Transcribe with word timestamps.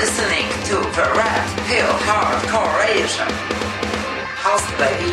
listening 0.00 0.48
to 0.64 0.76
the 0.96 1.06
Red 1.14 1.44
Pill 1.68 1.92
Hardcoreation. 2.08 3.28
House 4.40 4.64
Baby. 4.80 5.12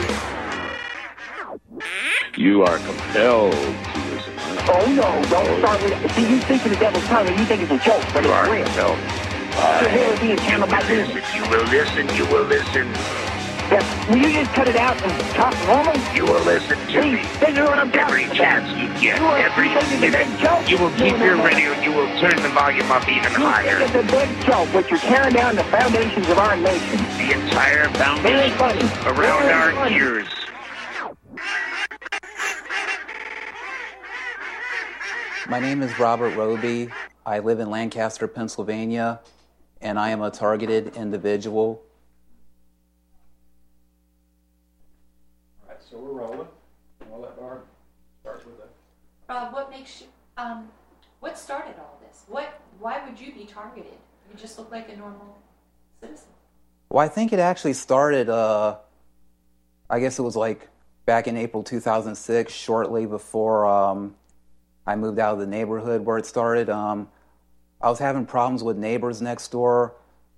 You 2.42 2.64
are 2.64 2.78
compelled 2.78 3.52
to 3.52 4.00
listen. 4.12 4.34
Oh 4.70 4.86
no, 4.96 5.10
don't 5.30 5.60
start 5.60 5.84
with 5.84 6.12
See, 6.16 6.30
you 6.30 6.40
think 6.40 6.64
of 6.64 6.72
the 6.72 6.78
devil's 6.78 7.04
tongue 7.08 7.28
and 7.28 7.38
you 7.38 7.46
think 7.46 7.64
it's 7.64 7.72
a 7.72 7.78
joke, 7.84 8.02
but 8.14 8.24
You 8.24 8.30
it's 8.32 8.40
are 8.40 8.50
real. 8.50 8.64
compelled. 8.64 8.98
Your 9.82 9.90
hair 9.90 10.14
is 10.14 10.20
being 10.22 10.38
handled 10.38 10.72
by 10.72 10.82
this. 10.84 11.10
You 11.36 11.42
will 11.52 11.66
listen. 11.66 12.08
You 12.16 12.26
will 12.32 12.46
listen. 12.46 12.88
Yeah, 12.88 12.96
Will 12.96 13.27
you 14.16 14.32
just 14.32 14.54
cut 14.54 14.68
it 14.68 14.76
out 14.78 15.02
and 15.04 15.14
talk 15.36 15.54
normal? 15.68 15.96
You 16.16 16.26
will 16.26 16.44
listen 16.44 16.78
to 16.78 16.86
Please, 17.02 17.24
me. 17.24 17.24
this 17.40 17.50
is 17.50 17.60
what 17.60 17.80
I'm 17.80 17.92
Every 17.94 18.24
talking 18.26 18.38
chance 18.38 18.70
you 18.72 18.88
get, 19.02 19.20
You 19.20 19.26
are 19.28 19.38
every 19.38 19.70
thinking 19.70 20.04
it's 20.04 20.16
a 20.16 20.26
minute. 20.26 20.40
joke. 20.40 20.70
You 20.70 20.78
will 20.78 20.92
keep 20.92 21.14
No, 21.14 21.18
no, 21.18 21.26
your 21.26 21.38
no. 21.38 21.44
radio. 21.46 21.72
You 21.82 21.92
will 21.94 22.08
turn 22.20 22.42
the 22.42 22.50
volume 22.50 22.92
up 22.92 23.04
even 23.10 23.24
You 23.24 23.30
think 23.30 23.44
higher. 23.44 23.80
it's 23.82 23.96
a 23.96 24.04
big 24.04 24.30
joke, 24.46 24.70
but 24.74 24.90
you're 24.90 25.00
tearing 25.00 25.34
down 25.34 25.56
the 25.56 25.64
foundations 25.66 26.30
of 26.30 26.38
our 26.40 26.56
nation. 26.58 26.98
The 27.18 27.34
entire 27.34 27.90
foundation 27.92 28.58
funny. 28.58 28.82
around 29.06 29.44
Very 29.44 29.54
our 29.54 29.72
funny. 29.74 29.96
ears. 29.96 30.28
My 35.50 35.60
name 35.60 35.82
is 35.82 35.98
Robert 36.00 36.32
Roby. 36.32 36.92
I 37.26 37.40
live 37.40 37.60
in 37.60 37.70
Lancaster, 37.70 38.28
Pennsylvania, 38.28 39.22
and 39.82 40.00
I 40.00 40.10
am 40.10 40.22
a 40.22 40.32
targeted 40.32 40.96
individual. 40.96 41.84
So 45.98 46.04
we're 46.04 46.20
rolling. 46.20 46.48
I'll 47.12 47.22
let 47.22 47.38
Barb 47.40 47.64
start 48.22 48.46
with 48.46 48.58
that. 48.58 48.70
Uh, 49.30 49.50
what 49.50 49.70
makes 49.70 50.02
you, 50.02 50.08
um, 50.38 50.70
what 51.20 51.38
started 51.38 51.76
all 51.80 52.00
this? 52.08 52.24
What, 52.28 52.62
why 52.80 53.04
would 53.08 53.20
you 53.20 53.34
be 53.34 53.46
targeted? 53.46 53.92
You 54.32 54.38
just 54.38 54.58
look 54.58 54.72
like 54.72 54.90
a 54.90 54.96
normal 54.96 55.38
citizen. 56.02 56.28
Well, 56.90 57.04
I 57.04 57.10
think 57.10 57.34
it 57.34 57.40
actually 57.40 57.74
started, 57.74 58.30
uh, 58.30 58.78
I 59.90 60.00
guess 60.00 60.20
it 60.20 60.22
was 60.22 60.36
like 60.36 60.70
back 61.06 61.28
in 61.28 61.36
April 61.36 61.64
2006, 61.64 62.54
shortly 62.54 63.06
before 63.06 63.66
um, 63.66 64.16
I 64.86 64.96
moved 64.96 65.20
out 65.20 65.34
of 65.34 65.40
the 65.40 65.48
neighborhood 65.48 66.06
where 66.06 66.18
it 66.18 66.26
started. 66.26 66.70
Um, 66.70 67.10
I 67.82 67.90
was 67.90 68.00
having 68.00 68.26
problems 68.26 68.64
with 68.64 68.78
neighbors 68.78 69.22
next 69.22 69.52
door. 69.52 69.96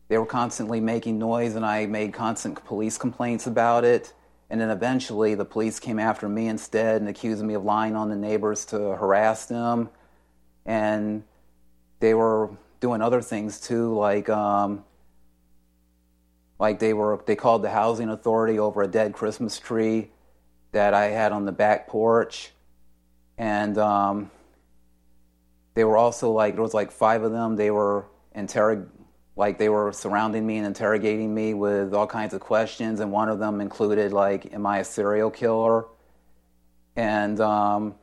They 0.07 0.17
were 0.17 0.25
constantly 0.25 0.79
making 0.79 1.19
noise, 1.19 1.55
and 1.55 1.65
I 1.65 1.85
made 1.85 2.13
constant 2.13 2.63
police 2.65 2.97
complaints 2.97 3.45
about 3.45 3.83
it. 3.83 4.13
And 4.49 4.59
then 4.59 4.69
eventually, 4.69 5.35
the 5.35 5.45
police 5.45 5.79
came 5.79 5.99
after 5.99 6.27
me 6.27 6.47
instead 6.47 7.01
and 7.01 7.09
accused 7.09 7.43
me 7.43 7.53
of 7.53 7.63
lying 7.63 7.95
on 7.95 8.09
the 8.09 8.15
neighbors 8.15 8.65
to 8.65 8.77
harass 8.95 9.45
them. 9.45 9.89
And 10.65 11.23
they 11.99 12.13
were 12.13 12.49
doing 12.79 13.01
other 13.01 13.21
things 13.21 13.59
too, 13.59 13.93
like 13.95 14.29
um, 14.29 14.83
like 16.59 16.79
they 16.79 16.93
were 16.93 17.21
they 17.25 17.35
called 17.35 17.61
the 17.61 17.69
housing 17.69 18.09
authority 18.09 18.59
over 18.59 18.81
a 18.81 18.87
dead 18.87 19.13
Christmas 19.13 19.59
tree 19.59 20.09
that 20.71 20.93
I 20.93 21.05
had 21.05 21.31
on 21.31 21.45
the 21.45 21.51
back 21.51 21.87
porch, 21.87 22.51
and 23.37 23.77
um, 23.77 24.31
they 25.73 25.83
were 25.83 25.97
also 25.97 26.31
like 26.31 26.55
there 26.55 26.63
was 26.63 26.73
like 26.73 26.91
five 26.91 27.23
of 27.23 27.31
them. 27.31 27.55
They 27.55 27.71
were 27.71 28.05
interrog 28.35 28.87
like 29.35 29.57
they 29.57 29.69
were 29.69 29.91
surrounding 29.93 30.45
me 30.45 30.57
and 30.57 30.67
interrogating 30.67 31.33
me 31.33 31.53
with 31.53 31.93
all 31.93 32.07
kinds 32.07 32.33
of 32.33 32.41
questions, 32.41 32.99
and 32.99 33.11
one 33.11 33.29
of 33.29 33.39
them 33.39 33.61
included 33.61 34.11
like, 34.11 34.53
"Am 34.53 34.65
I 34.65 34.79
a 34.79 34.83
serial 34.83 35.31
killer?" 35.31 35.85
And 36.95 37.39
um, 37.39 37.95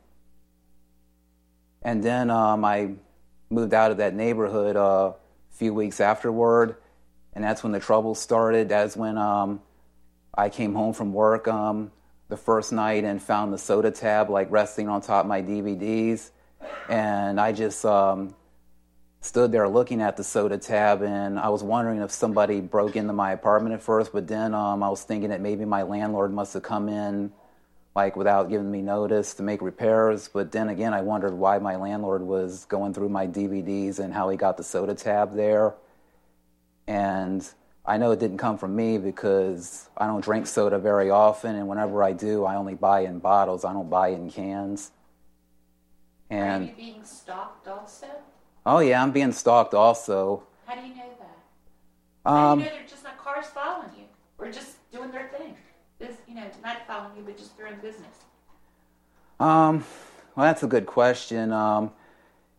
and 1.81 2.03
then 2.03 2.29
um, 2.29 2.65
I 2.65 2.91
moved 3.49 3.73
out 3.73 3.91
of 3.91 3.97
that 3.97 4.13
neighborhood 4.13 4.75
uh, 4.75 5.13
a 5.13 5.15
few 5.51 5.73
weeks 5.73 6.01
afterward, 6.01 6.75
and 7.33 7.43
that's 7.43 7.63
when 7.63 7.71
the 7.71 7.79
trouble 7.79 8.15
started. 8.15 8.69
That's 8.69 8.97
when 8.97 9.17
um, 9.17 9.61
I 10.35 10.49
came 10.49 10.73
home 10.73 10.93
from 10.93 11.13
work 11.13 11.47
um, 11.47 11.91
the 12.29 12.37
first 12.37 12.73
night 12.73 13.03
and 13.03 13.21
found 13.21 13.53
the 13.53 13.57
soda 13.57 13.91
tab 13.91 14.29
like 14.29 14.51
resting 14.51 14.89
on 14.89 15.01
top 15.01 15.25
of 15.25 15.29
my 15.29 15.41
DVDs, 15.41 16.31
and 16.89 17.39
I 17.39 17.51
just 17.51 17.85
um, 17.85 18.35
stood 19.27 19.51
there 19.51 19.67
looking 19.67 20.01
at 20.01 20.15
the 20.17 20.23
soda 20.23 20.57
tab, 20.57 21.01
and 21.01 21.37
I 21.37 21.49
was 21.49 21.61
wondering 21.61 22.01
if 22.01 22.11
somebody 22.11 22.61
broke 22.61 22.95
into 22.95 23.13
my 23.13 23.33
apartment 23.33 23.75
at 23.75 23.81
first, 23.81 24.13
but 24.13 24.27
then 24.27 24.53
um, 24.53 24.81
I 24.81 24.89
was 24.89 25.03
thinking 25.03 25.29
that 25.29 25.41
maybe 25.41 25.65
my 25.65 25.83
landlord 25.83 26.33
must 26.33 26.53
have 26.53 26.63
come 26.63 26.87
in 26.87 27.31
like 27.93 28.15
without 28.15 28.47
giving 28.47 28.69
me 28.71 28.81
notice 28.81 29.33
to 29.33 29.43
make 29.43 29.61
repairs. 29.61 30.29
But 30.31 30.51
then 30.51 30.69
again, 30.69 30.93
I 30.93 31.01
wondered 31.01 31.33
why 31.33 31.57
my 31.57 31.75
landlord 31.75 32.21
was 32.21 32.65
going 32.65 32.93
through 32.93 33.09
my 33.09 33.25
DVDs 33.25 33.97
and 33.97 34.13
how 34.13 34.29
he 34.29 34.37
got 34.37 34.55
the 34.55 34.63
soda 34.63 34.93
tab 34.93 35.35
there. 35.35 35.73
And 36.87 37.47
I 37.85 37.97
know 37.97 38.11
it 38.11 38.19
didn't 38.19 38.37
come 38.37 38.57
from 38.57 38.75
me 38.75 38.97
because 38.99 39.89
I 39.97 40.05
don't 40.05 40.23
drink 40.23 40.45
soda 40.45 40.77
very 40.77 41.09
often, 41.09 41.55
and 41.55 41.67
whenever 41.67 42.03
I 42.03 42.13
do, 42.13 42.45
I 42.45 42.55
only 42.55 42.75
buy 42.75 43.01
in 43.01 43.19
bottles. 43.19 43.65
I 43.65 43.73
don't 43.73 43.89
buy 43.89 44.09
in 44.09 44.29
cans. 44.29 44.91
Are 46.29 46.37
And 46.37 46.67
you 46.67 46.75
being 46.75 47.03
stalked 47.03 47.67
also? 47.67 48.07
Oh 48.67 48.79
yeah, 48.79 49.01
I'm 49.01 49.11
being 49.11 49.31
stalked 49.31 49.73
also. 49.73 50.43
How 50.65 50.75
do 50.75 50.81
you 50.81 50.93
know 50.93 51.09
that? 51.19 51.37
How 52.25 52.31
do 52.31 52.51
Um, 52.51 52.59
you 52.59 52.65
know 52.65 52.71
they're 52.71 52.87
just 52.87 53.03
not 53.03 53.17
cars 53.17 53.47
following 53.47 53.89
you 53.97 54.03
or 54.37 54.51
just 54.51 54.75
doing 54.91 55.09
their 55.11 55.29
thing? 55.29 55.55
This, 55.97 56.17
you 56.27 56.35
know, 56.35 56.43
not 56.63 56.85
following 56.85 57.17
you, 57.17 57.23
but 57.23 57.37
just 57.37 57.57
their 57.57 57.67
own 57.67 57.79
business. 57.79 58.15
Um, 59.39 59.83
well, 60.35 60.45
that's 60.45 60.61
a 60.63 60.67
good 60.67 60.85
question. 60.85 61.51
Um, 61.51 61.91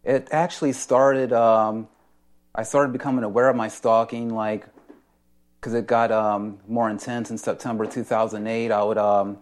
it 0.02 0.28
actually 0.32 0.72
started. 0.72 1.32
Um, 1.32 1.88
I 2.54 2.62
started 2.62 2.92
becoming 2.92 3.22
aware 3.22 3.48
of 3.48 3.54
my 3.54 3.68
stalking, 3.68 4.34
like, 4.34 4.66
because 5.60 5.74
it 5.74 5.86
got 5.86 6.10
um, 6.10 6.58
more 6.66 6.88
intense 6.90 7.30
in 7.30 7.38
September 7.38 7.86
2008. 7.86 8.72
I 8.72 8.82
would, 8.82 8.98
um, 8.98 9.38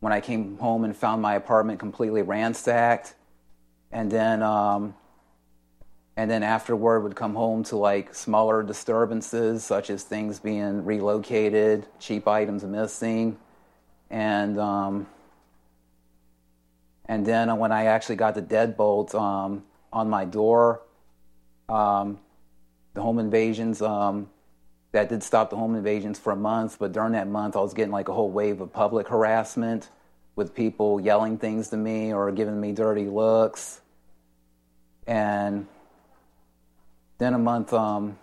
when 0.00 0.12
I 0.12 0.20
came 0.20 0.58
home 0.58 0.84
and 0.84 0.94
found 0.94 1.22
my 1.22 1.34
apartment 1.34 1.80
completely 1.80 2.22
ransacked, 2.22 3.14
and 3.90 4.10
then, 4.10 4.42
um, 4.42 4.94
and 6.16 6.30
then 6.30 6.42
afterward 6.42 7.00
would 7.00 7.16
come 7.16 7.34
home 7.34 7.62
to 7.64 7.76
like 7.76 8.14
smaller 8.14 8.62
disturbances, 8.62 9.64
such 9.64 9.90
as 9.90 10.02
things 10.02 10.40
being 10.40 10.84
relocated, 10.84 11.86
cheap 11.98 12.26
items 12.28 12.64
missing, 12.64 13.38
and. 14.10 14.58
Um, 14.58 15.06
and 17.08 17.24
then 17.24 17.56
when 17.58 17.72
I 17.72 17.84
actually 17.86 18.16
got 18.16 18.34
the 18.34 18.42
deadbolt 18.42 19.14
um, 19.14 19.64
on 19.92 20.10
my 20.10 20.24
door, 20.24 20.82
um, 21.68 22.18
the 22.94 23.02
home 23.02 23.18
invasions, 23.18 23.80
um, 23.80 24.28
that 24.92 25.08
did 25.08 25.22
stop 25.22 25.50
the 25.50 25.56
home 25.56 25.74
invasions 25.76 26.18
for 26.18 26.32
a 26.32 26.36
month. 26.36 26.78
But 26.78 26.92
during 26.92 27.12
that 27.12 27.28
month, 27.28 27.56
I 27.56 27.60
was 27.60 27.74
getting 27.74 27.92
like 27.92 28.08
a 28.08 28.12
whole 28.12 28.30
wave 28.30 28.60
of 28.60 28.72
public 28.72 29.08
harassment 29.08 29.88
with 30.34 30.54
people 30.54 31.00
yelling 31.00 31.38
things 31.38 31.68
to 31.68 31.76
me 31.76 32.12
or 32.12 32.30
giving 32.32 32.60
me 32.60 32.72
dirty 32.72 33.06
looks. 33.06 33.80
And 35.06 35.66
then 37.18 37.34
a 37.34 37.38
month, 37.38 37.72
um, 37.72 38.18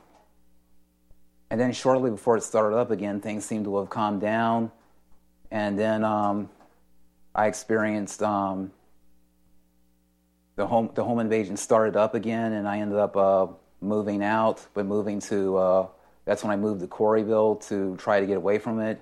and 1.50 1.60
then 1.60 1.72
shortly 1.72 2.12
before 2.12 2.38
it 2.38 2.44
started 2.44 2.76
up 2.76 2.92
again, 2.92 3.22
things 3.22 3.46
seemed 3.46 3.66
to 3.66 3.78
have 3.78 3.90
calmed 3.90 4.22
down. 4.22 4.72
And 5.52 5.78
then 5.78 6.04
um, 6.04 6.50
I 7.36 7.48
experienced 7.48 8.24
um, 8.24 8.72
the 10.56 10.66
home 10.68 10.90
the 10.94 11.04
home 11.04 11.20
invasion 11.20 11.58
started 11.58 11.96
up 11.96 12.16
again, 12.16 12.54
and 12.54 12.68
I 12.68 12.80
ended 12.80 12.98
up 12.98 13.18
uh, 13.18 13.48
moving 13.82 14.24
out. 14.24 14.66
But 14.74 14.86
moving 14.86 15.20
to 15.22 15.58
uh, 15.58 15.88
that's 16.26 16.44
when 16.44 16.52
I 16.52 16.56
moved 16.56 16.82
to 16.82 16.88
Coreyville 16.88 17.68
to 17.68 17.96
try 17.98 18.20
to 18.20 18.26
get 18.26 18.38
away 18.38 18.60
from 18.60 18.80
it. 18.80 19.02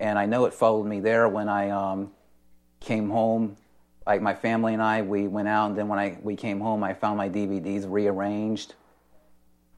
And 0.00 0.18
I 0.18 0.26
know 0.26 0.46
it 0.46 0.54
followed 0.54 0.84
me 0.84 1.00
there 1.00 1.28
when 1.28 1.48
I 1.48 1.70
um, 1.70 2.12
came 2.80 3.10
home. 3.10 3.56
Like 4.06 4.20
my 4.20 4.34
family 4.34 4.72
and 4.74 4.82
I, 4.82 5.02
we 5.02 5.28
went 5.28 5.46
out, 5.46 5.66
and 5.66 5.78
then 5.78 5.88
when 5.88 5.98
I 5.98 6.18
we 6.22 6.36
came 6.36 6.58
home, 6.60 6.82
I 6.82 6.92
found 6.92 7.16
my 7.16 7.28
DVDs 7.28 7.84
rearranged. 7.88 8.74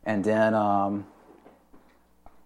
And 0.05 0.23
then 0.23 0.55
um, 0.55 1.07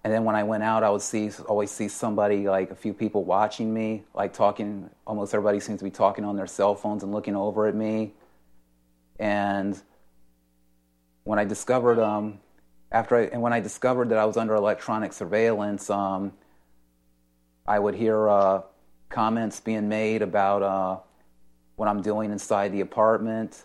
and 0.04 0.12
then 0.12 0.24
when 0.24 0.36
I 0.36 0.44
went 0.44 0.62
out, 0.62 0.84
I 0.84 0.90
would 0.90 1.02
see 1.02 1.30
always 1.48 1.70
see 1.70 1.88
somebody 1.88 2.48
like 2.48 2.70
a 2.70 2.74
few 2.74 2.94
people 2.94 3.24
watching 3.24 3.74
me, 3.74 4.04
like 4.14 4.32
talking. 4.32 4.88
Almost 5.06 5.34
everybody 5.34 5.60
seems 5.60 5.80
to 5.80 5.84
be 5.84 5.90
talking 5.90 6.24
on 6.24 6.36
their 6.36 6.46
cell 6.46 6.74
phones 6.74 7.02
and 7.02 7.12
looking 7.12 7.34
over 7.34 7.66
at 7.66 7.74
me. 7.74 8.14
And 9.18 9.80
when 11.24 11.38
I 11.38 11.44
discovered, 11.44 11.98
um, 11.98 12.38
after 12.92 13.16
I, 13.16 13.22
and 13.24 13.42
when 13.42 13.52
I 13.52 13.60
discovered 13.60 14.10
that 14.10 14.18
I 14.18 14.24
was 14.24 14.36
under 14.36 14.54
electronic 14.54 15.12
surveillance, 15.12 15.90
um, 15.90 16.32
I 17.66 17.78
would 17.78 17.94
hear 17.94 18.28
uh, 18.28 18.62
comments 19.08 19.60
being 19.60 19.88
made 19.88 20.22
about 20.22 20.62
uh, 20.62 20.98
what 21.76 21.88
I'm 21.88 22.02
doing 22.02 22.30
inside 22.30 22.72
the 22.72 22.80
apartment, 22.80 23.64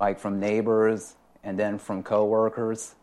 like 0.00 0.18
from 0.18 0.38
neighbors 0.38 1.16
and 1.44 1.58
then 1.58 1.78
from 1.78 2.02
coworkers. 2.02 2.94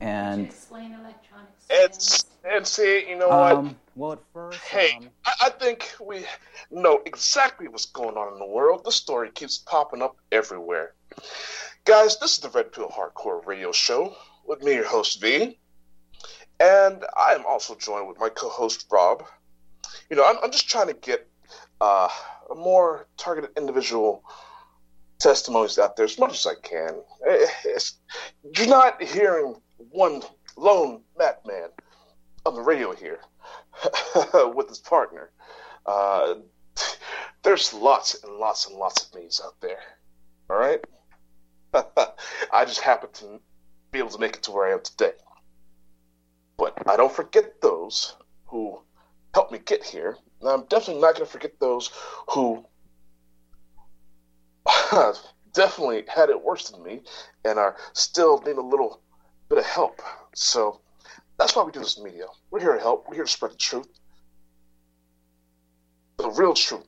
Could 0.00 0.06
And 0.08 0.46
explain 0.46 0.92
electronic 0.92 1.48
It's 1.70 2.24
surveillance? 2.24 2.26
and 2.44 2.66
see, 2.66 3.08
you 3.08 3.16
know 3.16 3.28
what? 3.28 3.52
um, 3.52 3.76
well, 3.96 4.12
at 4.12 4.18
first, 4.32 4.58
Hey, 4.60 4.92
um, 4.98 5.08
I, 5.24 5.32
I 5.46 5.50
think 5.50 5.90
we 6.04 6.24
know 6.70 7.00
exactly 7.06 7.68
what's 7.68 7.86
going 7.86 8.16
on 8.16 8.32
in 8.34 8.38
the 8.38 8.46
world. 8.46 8.84
The 8.84 8.92
story 8.92 9.30
keeps 9.30 9.58
popping 9.58 10.02
up 10.02 10.16
everywhere. 10.30 10.94
Guys, 11.84 12.18
this 12.18 12.32
is 12.32 12.38
the 12.38 12.48
Red 12.50 12.72
Pill 12.72 12.88
Hardcore 12.88 13.44
Radio 13.46 13.72
Show. 13.72 14.14
with 14.46 14.62
me, 14.62 14.74
your 14.74 14.84
host 14.86 15.20
V, 15.22 15.58
and 16.60 17.04
I 17.16 17.32
am 17.34 17.46
also 17.46 17.74
joined 17.76 18.08
with 18.08 18.18
my 18.18 18.28
co-host 18.28 18.86
Rob. 18.90 19.24
You 20.10 20.16
know, 20.16 20.24
I'm, 20.26 20.36
I'm 20.42 20.50
just 20.50 20.68
trying 20.68 20.88
to 20.88 20.92
get 20.94 21.26
uh, 21.80 22.08
a 22.50 22.54
more 22.54 23.06
targeted 23.16 23.50
individual 23.56 24.22
testimonies 25.18 25.78
out 25.78 25.96
there 25.96 26.04
as 26.04 26.18
much 26.18 26.32
as 26.32 26.46
I 26.46 26.54
can. 26.62 27.00
It's, 27.64 27.98
you're 28.56 28.68
not 28.68 29.02
hearing 29.02 29.56
one 29.90 30.22
lone 30.56 31.02
madman 31.18 31.68
on 32.46 32.54
the 32.54 32.62
radio 32.62 32.94
here 32.94 33.20
with 34.54 34.68
his 34.68 34.78
partner. 34.78 35.30
Uh, 35.86 36.34
there's 37.42 37.72
lots 37.74 38.22
and 38.22 38.36
lots 38.36 38.66
and 38.66 38.76
lots 38.76 39.04
of 39.04 39.14
me's 39.14 39.40
out 39.44 39.60
there. 39.60 39.80
All 40.50 40.56
right. 40.56 40.80
I 42.52 42.64
just 42.64 42.80
happen 42.80 43.10
to 43.14 43.40
be 43.90 43.98
able 43.98 44.10
to 44.10 44.18
make 44.18 44.36
it 44.36 44.42
to 44.44 44.52
where 44.52 44.68
I 44.68 44.72
am 44.72 44.82
today. 44.82 45.12
But 46.56 46.74
I 46.88 46.96
don't 46.96 47.12
forget 47.12 47.60
those 47.60 48.16
who 48.46 48.80
helped 49.34 49.52
me 49.52 49.58
get 49.58 49.82
here. 49.82 50.16
And 50.40 50.48
I'm 50.48 50.64
definitely 50.66 51.02
not 51.02 51.14
going 51.14 51.26
to 51.26 51.32
forget 51.32 51.58
those 51.60 51.90
who 52.30 52.64
definitely 55.52 56.04
had 56.08 56.30
it 56.30 56.42
worse 56.42 56.70
than 56.70 56.82
me 56.82 57.00
and 57.44 57.58
are 57.58 57.76
still 57.92 58.40
need 58.42 58.56
a 58.56 58.62
little 58.62 59.00
bit 59.48 59.58
of 59.58 59.64
help. 59.64 60.00
So 60.34 60.80
that's 61.38 61.56
why 61.56 61.62
we 61.62 61.72
do 61.72 61.80
this 61.80 62.00
media. 62.00 62.26
We're 62.50 62.60
here 62.60 62.74
to 62.74 62.80
help. 62.80 63.06
We're 63.08 63.16
here 63.16 63.24
to 63.24 63.30
spread 63.30 63.52
the 63.52 63.56
truth. 63.56 63.88
The 66.18 66.30
real 66.30 66.54
truth. 66.54 66.86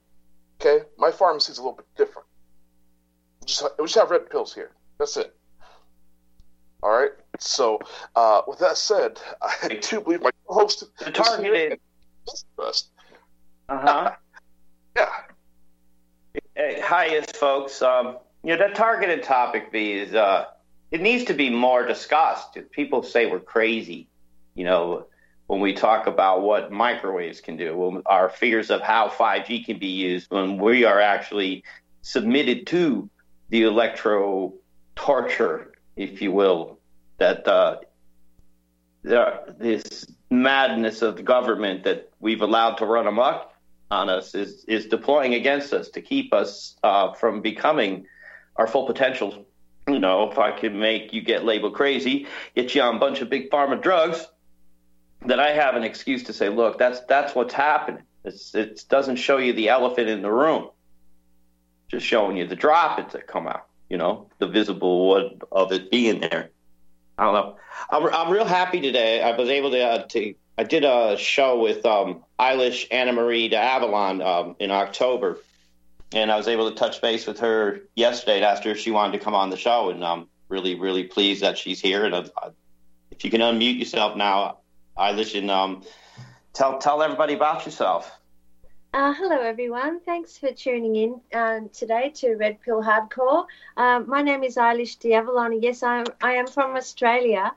Okay? 0.61 0.85
My 0.99 1.11
pharmacy 1.11 1.53
is 1.53 1.59
a 1.59 1.63
little 1.63 1.77
bit 1.77 1.87
different. 1.97 2.29
We 3.41 3.47
just, 3.47 3.65
we 3.79 3.85
just 3.85 3.97
have 3.97 4.11
red 4.11 4.31
pills 4.31 4.55
here. 4.55 4.73
That's 4.99 5.17
it. 5.17 5.35
All 6.83 6.91
right. 6.91 7.11
So, 7.41 7.81
uh, 8.15 8.43
with 8.47 8.59
that 8.61 8.77
said, 8.77 9.21
I 9.43 9.81
do 9.81 10.01
believe 10.01 10.23
my 10.23 10.31
host 10.47 10.85
The 10.99 11.11
targeted. 11.11 11.81
Uh 13.69 13.79
huh. 13.79 14.13
Yeah. 14.97 15.13
Hey, 16.59 16.81
hi, 16.83 17.21
folks. 17.35 17.83
Um, 17.83 18.17
you 18.43 18.57
know, 18.57 18.67
the 18.67 18.73
targeted 18.73 19.23
topic 19.23 19.71
V 19.73 19.93
is 19.93 20.15
uh, 20.15 20.47
it 20.91 21.03
needs 21.03 21.25
to 21.25 21.35
be 21.35 21.51
more 21.51 21.87
discussed. 21.87 22.57
People 22.71 23.03
say 23.03 23.27
we're 23.27 23.41
crazy, 23.41 24.09
you 24.55 24.65
know, 24.65 25.05
when 25.49 25.61
we 25.61 25.75
talk 25.75 26.07
about 26.07 26.41
what 26.41 26.73
microwaves 26.73 27.43
can 27.43 27.59
do, 27.59 28.03
our 28.07 28.31
fears 28.31 28.71
of 28.71 28.81
how 28.81 29.11
5G 29.11 29.67
can 29.67 29.79
be 29.79 29.89
used, 29.89 30.31
when 30.31 30.57
we 30.57 30.85
are 30.85 30.99
actually 30.99 31.63
submitted 32.01 32.67
to 32.69 33.11
the 33.51 33.65
electro 33.65 34.55
torture, 34.95 35.73
if 35.95 36.23
you 36.23 36.33
will, 36.33 36.79
that 37.19 37.47
uh, 37.47 37.81
this 39.03 40.07
madness 40.31 41.03
of 41.03 41.17
the 41.17 41.23
government 41.23 41.85
that 41.85 42.09
we've 42.19 42.41
allowed 42.41 42.77
to 42.77 42.87
run 42.87 43.07
amok 43.07 43.53
on 43.91 44.09
us 44.09 44.35
is 44.35 44.65
is 44.67 44.87
deploying 44.87 45.35
against 45.35 45.73
us 45.73 45.91
to 45.91 46.03
keep 46.03 46.33
us 46.33 46.77
uh, 46.83 47.13
from 47.13 47.41
becoming 47.41 48.07
our 48.57 48.67
full 48.67 48.87
potential. 48.87 49.47
You 49.89 50.01
know, 50.01 50.31
if 50.31 50.39
I 50.39 50.51
can 50.51 50.79
make 50.79 51.13
you 51.13 51.23
get 51.23 51.45
labeled 51.45 51.75
crazy, 51.75 52.27
get 52.57 52.75
you 52.75 52.83
on 52.83 52.97
a 52.97 52.99
bunch 52.99 53.21
of 53.21 53.31
big 53.31 53.51
pharma 53.51 53.81
drugs, 53.81 54.27
that 55.27 55.39
I 55.39 55.53
have 55.53 55.77
an 55.77 55.85
excuse 55.85 56.25
to 56.25 56.33
say, 56.33 56.49
look, 56.49 56.79
that's 56.79 57.01
that's 57.09 57.35
what's 57.35 57.55
happening. 57.55 58.03
It's, 58.25 58.55
it 58.55 58.85
doesn't 58.89 59.17
show 59.17 59.39
you 59.39 59.53
the 59.53 59.69
elephant 59.69 60.09
in 60.09 60.23
the 60.23 60.33
room, 60.33 60.71
just 61.89 62.05
showing 62.05 62.37
you 62.37 62.47
the 62.47 62.57
droppings 62.57 63.13
that 63.13 63.29
come 63.29 63.47
out. 63.47 63.67
You 63.89 63.99
know, 63.99 64.29
the 64.39 64.49
visible 64.49 65.09
wood 65.09 65.45
of 65.53 65.71
it 65.71 65.93
being 65.93 66.19
there. 66.19 66.51
I 67.17 67.25
don't 67.25 67.35
know. 67.35 67.57
I'm, 67.89 68.07
I'm 68.13 68.33
real 68.33 68.45
happy 68.45 68.81
today. 68.81 69.23
I 69.23 69.37
was 69.37 69.49
able 69.49 69.71
to, 69.71 69.81
uh, 69.81 70.03
to 70.09 70.35
I 70.59 70.65
did 70.65 70.85
a 70.85 71.17
show 71.19 71.61
with 71.61 71.85
um, 71.85 72.25
Eilish 72.39 72.87
Anna 72.91 73.13
Marie 73.13 73.49
de 73.49 73.59
Avalon 73.59 74.23
um, 74.23 74.57
in 74.59 74.71
October, 74.71 75.39
and 76.13 76.33
I 76.33 76.37
was 76.37 76.49
able 76.49 76.71
to 76.71 76.77
touch 76.77 77.03
base 77.03 77.27
with 77.27 77.41
her 77.41 77.83
yesterday 77.95 78.37
and 78.37 78.45
asked 78.45 78.65
her 78.65 78.71
if 78.71 78.79
she 78.79 78.91
wanted 78.91 79.19
to 79.19 79.25
come 79.25 79.35
on 79.35 79.51
the 79.51 79.57
show, 79.59 79.91
and 79.91 80.03
I'm 80.03 80.29
really, 80.49 80.75
really 80.75 81.05
pleased 81.05 81.43
that 81.43 81.59
she's 81.59 81.81
here. 81.81 82.07
And 82.07 82.15
uh, 82.15 82.51
if 83.11 83.25
you 83.25 83.31
can 83.31 83.43
unmute 83.43 83.79
yourself 83.79 84.17
now, 84.17 84.59
Eilish, 84.97 85.39
and 85.39 85.51
um, 85.51 85.83
tell 86.55 86.79
tell 86.79 87.03
everybody 87.03 87.35
about 87.35 87.67
yourself. 87.67 88.11
Uh, 88.95 89.13
hello, 89.13 89.39
everyone. 89.39 90.01
Thanks 90.01 90.39
for 90.39 90.53
tuning 90.53 90.97
in 90.97 91.21
um, 91.35 91.69
today 91.69 92.13
to 92.15 92.35
Red 92.37 92.63
Pill 92.63 92.83
Hardcore. 92.83 93.45
Um, 93.77 94.09
my 94.09 94.23
name 94.23 94.43
is 94.43 94.57
Eilish 94.57 94.99
De 94.99 95.13
Avalon. 95.13 95.61
Yes, 95.61 95.83
I 95.83 95.99
am, 95.99 96.07
I 96.23 96.33
am 96.37 96.47
from 96.47 96.77
Australia. 96.77 97.53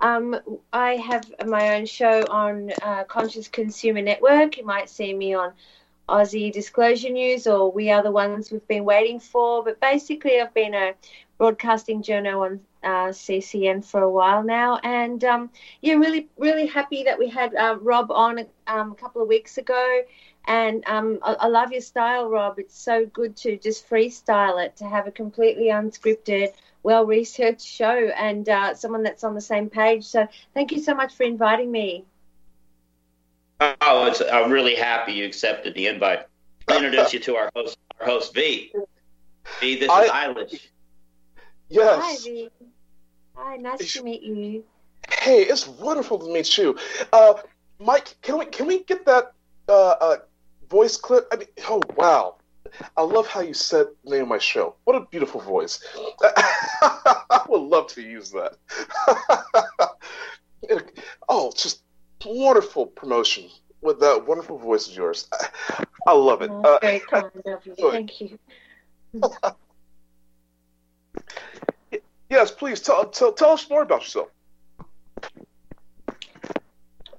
Um, 0.00 0.38
I 0.72 0.96
have 0.96 1.32
my 1.46 1.76
own 1.76 1.86
show 1.86 2.24
on 2.30 2.72
uh, 2.82 3.04
Conscious 3.04 3.48
Consumer 3.48 4.02
Network. 4.02 4.58
You 4.58 4.64
might 4.66 4.90
see 4.90 5.14
me 5.14 5.34
on 5.34 5.52
Aussie 6.08 6.52
Disclosure 6.52 7.10
News 7.10 7.46
or 7.46 7.72
We 7.72 7.90
Are 7.90 8.02
the 8.02 8.10
Ones 8.10 8.50
We've 8.50 8.66
Been 8.68 8.84
Waiting 8.84 9.20
For. 9.20 9.64
But 9.64 9.80
basically, 9.80 10.40
I've 10.40 10.52
been 10.52 10.74
a 10.74 10.94
broadcasting 11.38 12.02
journal 12.02 12.42
on 12.42 12.60
uh, 12.82 13.08
CCN 13.08 13.84
for 13.84 14.02
a 14.02 14.10
while 14.10 14.42
now. 14.42 14.78
And 14.82 15.24
um, 15.24 15.50
yeah, 15.80 15.94
really, 15.94 16.28
really 16.36 16.66
happy 16.66 17.04
that 17.04 17.18
we 17.18 17.28
had 17.28 17.54
uh, 17.54 17.78
Rob 17.80 18.10
on 18.10 18.40
um, 18.66 18.92
a 18.92 18.94
couple 18.94 19.22
of 19.22 19.28
weeks 19.28 19.58
ago. 19.58 20.02
And 20.46 20.84
um, 20.86 21.18
I, 21.22 21.34
I 21.34 21.46
love 21.46 21.72
your 21.72 21.80
style, 21.80 22.28
Rob. 22.28 22.58
It's 22.58 22.78
so 22.78 23.06
good 23.06 23.36
to 23.38 23.56
just 23.56 23.88
freestyle 23.88 24.64
it, 24.64 24.76
to 24.76 24.84
have 24.86 25.06
a 25.06 25.10
completely 25.10 25.68
unscripted, 25.68 26.52
well 26.84 27.04
researched 27.04 27.66
show 27.66 28.08
and 28.16 28.48
uh, 28.48 28.74
someone 28.74 29.02
that's 29.02 29.24
on 29.24 29.34
the 29.34 29.40
same 29.40 29.68
page. 29.68 30.04
So 30.04 30.28
thank 30.52 30.70
you 30.70 30.80
so 30.80 30.94
much 30.94 31.14
for 31.14 31.24
inviting 31.24 31.72
me. 31.72 32.04
Oh, 33.60 34.06
it's, 34.06 34.20
I'm 34.20 34.52
really 34.52 34.76
happy 34.76 35.14
you 35.14 35.24
accepted 35.24 35.74
the 35.74 35.88
invite. 35.88 36.26
I'll 36.68 36.76
introduce 36.76 37.12
you 37.12 37.20
to 37.20 37.36
our 37.36 37.50
host, 37.56 37.78
our 38.00 38.06
host 38.06 38.34
V. 38.34 38.72
V, 39.60 39.76
this 39.76 39.84
is 39.84 40.10
Eilish. 40.10 40.60
Yes. 41.68 42.00
Hi, 42.02 42.16
V. 42.22 42.50
Hi, 43.34 43.56
nice 43.56 43.92
to 43.94 44.02
meet 44.02 44.22
you. 44.22 44.64
Hey, 45.10 45.42
it's 45.42 45.66
wonderful 45.66 46.18
to 46.18 46.32
meet 46.32 46.56
you. 46.56 46.76
Uh, 47.12 47.34
Mike, 47.78 48.14
can 48.22 48.38
we 48.38 48.46
can 48.46 48.66
we 48.66 48.84
get 48.84 49.04
that 49.06 49.32
uh, 49.68 49.94
uh, 50.00 50.16
voice 50.70 50.96
clip? 50.96 51.26
I 51.32 51.36
mean, 51.36 51.48
oh 51.68 51.80
wow, 51.96 52.36
I 52.96 53.02
love 53.02 53.26
how 53.26 53.40
you 53.40 53.54
said 53.54 53.86
the 54.04 54.10
name 54.10 54.22
of 54.22 54.28
my 54.28 54.38
show. 54.38 54.76
What 54.84 54.96
a 54.96 55.06
beautiful 55.10 55.40
voice. 55.40 55.80
I 56.22 57.44
would 57.48 57.62
love 57.62 57.88
to 57.88 58.02
use 58.02 58.32
that. 58.32 58.56
oh, 61.28 61.52
just 61.56 61.82
wonderful 62.24 62.86
promotion 62.86 63.50
with 63.80 64.00
that 64.00 64.26
wonderful 64.26 64.58
voice 64.58 64.88
of 64.88 64.96
yours. 64.96 65.28
I, 65.32 65.84
I 66.06 66.12
love 66.12 66.42
it. 66.42 66.50
Oh, 66.50 66.62
Uh, 66.62 66.98
kind 67.00 67.30
of 67.46 67.66
you. 67.66 67.74
Thank 67.90 68.20
you. 68.20 68.38
yes, 72.30 72.50
please 72.50 72.80
tell, 72.80 73.08
tell 73.10 73.32
tell 73.32 73.50
us 73.50 73.68
more 73.68 73.82
about 73.82 74.02
yourself. 74.02 74.28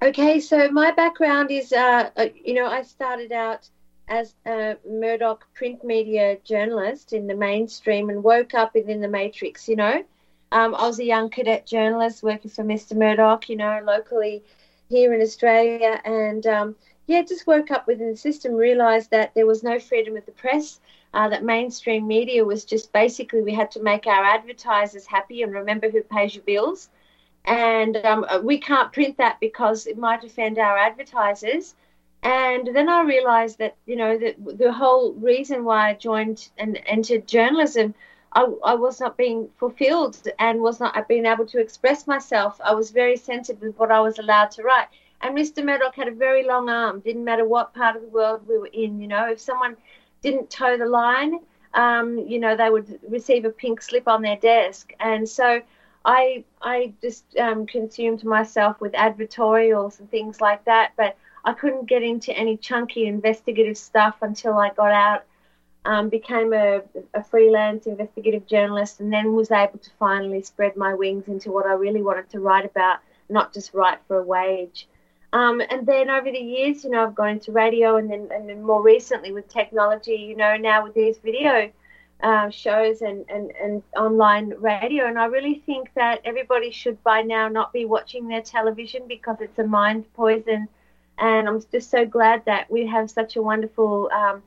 Okay, 0.01 0.39
so 0.39 0.69
my 0.71 0.91
background 0.91 1.51
is, 1.51 1.71
uh, 1.71 2.09
uh, 2.15 2.27
you 2.43 2.53
know, 2.53 2.67
I 2.67 2.83
started 2.83 3.31
out 3.31 3.69
as 4.07 4.33
a 4.45 4.77
Murdoch 4.87 5.47
print 5.53 5.83
media 5.83 6.37
journalist 6.43 7.13
in 7.13 7.27
the 7.27 7.35
mainstream 7.35 8.09
and 8.09 8.23
woke 8.23 8.53
up 8.53 8.73
within 8.73 9.01
the 9.01 9.07
matrix, 9.07 9.67
you 9.67 9.75
know. 9.75 10.03
Um, 10.51 10.75
I 10.75 10.87
was 10.87 10.99
a 10.99 11.05
young 11.05 11.29
cadet 11.29 11.65
journalist 11.65 12.23
working 12.23 12.51
for 12.51 12.63
Mr. 12.63 12.95
Murdoch, 12.95 13.49
you 13.49 13.55
know, 13.55 13.81
locally 13.83 14.43
here 14.89 15.13
in 15.13 15.21
Australia. 15.21 15.99
And 16.05 16.45
um, 16.45 16.75
yeah, 17.07 17.23
just 17.23 17.47
woke 17.47 17.71
up 17.71 17.87
within 17.87 18.11
the 18.11 18.17
system, 18.17 18.53
realised 18.53 19.11
that 19.11 19.33
there 19.33 19.47
was 19.47 19.63
no 19.63 19.79
freedom 19.79 20.15
of 20.17 20.25
the 20.25 20.31
press, 20.31 20.79
uh, 21.13 21.29
that 21.29 21.43
mainstream 21.43 22.07
media 22.07 22.45
was 22.45 22.65
just 22.65 22.93
basically 22.93 23.41
we 23.41 23.53
had 23.53 23.71
to 23.71 23.81
make 23.81 24.05
our 24.05 24.23
advertisers 24.23 25.05
happy 25.05 25.41
and 25.41 25.53
remember 25.53 25.89
who 25.89 26.01
pays 26.01 26.35
your 26.35 26.43
bills 26.43 26.89
and 27.45 27.97
um, 27.97 28.25
we 28.43 28.57
can't 28.57 28.91
print 28.91 29.17
that 29.17 29.39
because 29.39 29.85
it 29.85 29.97
might 29.97 30.23
offend 30.23 30.57
our 30.57 30.77
advertisers. 30.77 31.75
And 32.25 32.67
then 32.75 32.89
I 32.89 33.03
realised 33.03 33.59
that 33.59 33.75
you 33.85 33.95
know 33.95 34.17
that 34.17 34.35
the 34.57 34.73
whole 34.73 35.13
reason 35.13 35.63
why 35.63 35.89
I 35.89 35.93
joined 35.93 36.49
and 36.57 36.81
entered 36.87 37.27
journalism, 37.27 37.93
I, 38.33 38.47
I 38.63 38.73
was 38.73 38.99
not 38.99 39.15
being 39.15 39.49
fulfilled 39.57 40.17
and 40.39 40.59
was 40.59 40.79
not 40.79 41.07
being 41.07 41.27
able 41.27 41.45
to 41.45 41.59
express 41.59 42.07
myself. 42.07 42.59
I 42.65 42.73
was 42.73 42.89
very 42.89 43.15
censored 43.15 43.61
with 43.61 43.77
what 43.77 43.91
I 43.91 43.99
was 44.01 44.17
allowed 44.17 44.49
to 44.51 44.63
write. 44.63 44.87
And 45.21 45.37
Mr. 45.37 45.63
Murdoch 45.63 45.95
had 45.95 46.07
a 46.07 46.11
very 46.11 46.43
long 46.43 46.67
arm. 46.67 46.99
Didn't 47.01 47.23
matter 47.23 47.45
what 47.47 47.75
part 47.75 47.95
of 47.95 48.01
the 48.01 48.07
world 48.07 48.47
we 48.47 48.57
were 48.57 48.73
in. 48.73 48.99
You 48.99 49.07
know, 49.07 49.29
if 49.29 49.39
someone 49.39 49.77
didn't 50.23 50.49
toe 50.49 50.79
the 50.79 50.87
line, 50.87 51.41
um, 51.75 52.17
you 52.17 52.39
know, 52.39 52.57
they 52.57 52.71
would 52.71 52.99
receive 53.07 53.45
a 53.45 53.51
pink 53.51 53.83
slip 53.83 54.07
on 54.07 54.23
their 54.23 54.37
desk. 54.37 54.93
And 54.99 55.29
so 55.29 55.61
I 56.03 56.43
I 56.59 56.93
just 57.03 57.37
um, 57.37 57.67
consumed 57.67 58.23
myself 58.23 58.81
with 58.81 58.93
advertorials 58.93 59.99
and 59.99 60.09
things 60.09 60.41
like 60.41 60.65
that, 60.65 60.93
but 60.97 61.15
I 61.45 61.53
couldn't 61.53 61.85
get 61.85 62.03
into 62.03 62.33
any 62.33 62.57
chunky 62.57 63.05
investigative 63.05 63.77
stuff 63.77 64.17
until 64.21 64.57
I 64.57 64.71
got 64.71 64.91
out 64.91 65.23
um, 65.85 66.09
became 66.09 66.51
a, 66.53 66.81
a 67.13 67.23
freelance 67.23 67.85
investigative 67.85 68.47
journalist, 68.47 68.99
and 68.99 69.13
then 69.13 69.33
was 69.33 69.51
able 69.51 69.77
to 69.77 69.89
finally 69.99 70.41
spread 70.41 70.75
my 70.75 70.93
wings 70.93 71.27
into 71.27 71.51
what 71.51 71.67
I 71.67 71.73
really 71.73 72.01
wanted 72.01 72.29
to 72.31 72.39
write 72.39 72.65
about, 72.65 72.99
not 73.29 73.53
just 73.53 73.73
write 73.73 73.99
for 74.07 74.17
a 74.17 74.23
wage. 74.23 74.87
Um, 75.31 75.61
and 75.69 75.85
then 75.85 76.09
over 76.09 76.31
the 76.31 76.39
years, 76.39 76.83
you 76.83 76.89
know, 76.89 77.03
I've 77.03 77.13
gone 77.13 77.29
into 77.29 77.51
radio, 77.51 77.97
and 77.97 78.09
then 78.09 78.29
and 78.33 78.49
then 78.49 78.63
more 78.63 78.81
recently 78.81 79.31
with 79.31 79.47
technology, 79.47 80.15
you 80.15 80.35
know, 80.35 80.57
now 80.57 80.83
with 80.83 80.95
these 80.95 81.17
video 81.19 81.69
uh, 82.23 82.49
shows 82.49 83.01
and, 83.01 83.25
and, 83.29 83.51
and 83.61 83.83
online 83.95 84.53
radio. 84.59 85.05
And 85.05 85.19
I 85.19 85.25
really 85.25 85.61
think 85.65 85.89
that 85.95 86.21
everybody 86.25 86.71
should 86.71 87.03
by 87.03 87.21
now 87.21 87.47
not 87.47 87.73
be 87.73 87.85
watching 87.85 88.27
their 88.27 88.41
television 88.41 89.03
because 89.07 89.37
it's 89.41 89.59
a 89.59 89.67
mind 89.67 90.05
poison. 90.13 90.67
And 91.17 91.47
I'm 91.47 91.61
just 91.71 91.89
so 91.89 92.05
glad 92.05 92.43
that 92.45 92.69
we 92.69 92.85
have 92.87 93.09
such 93.09 93.35
a 93.35 93.41
wonderful 93.41 94.09
um, 94.13 94.43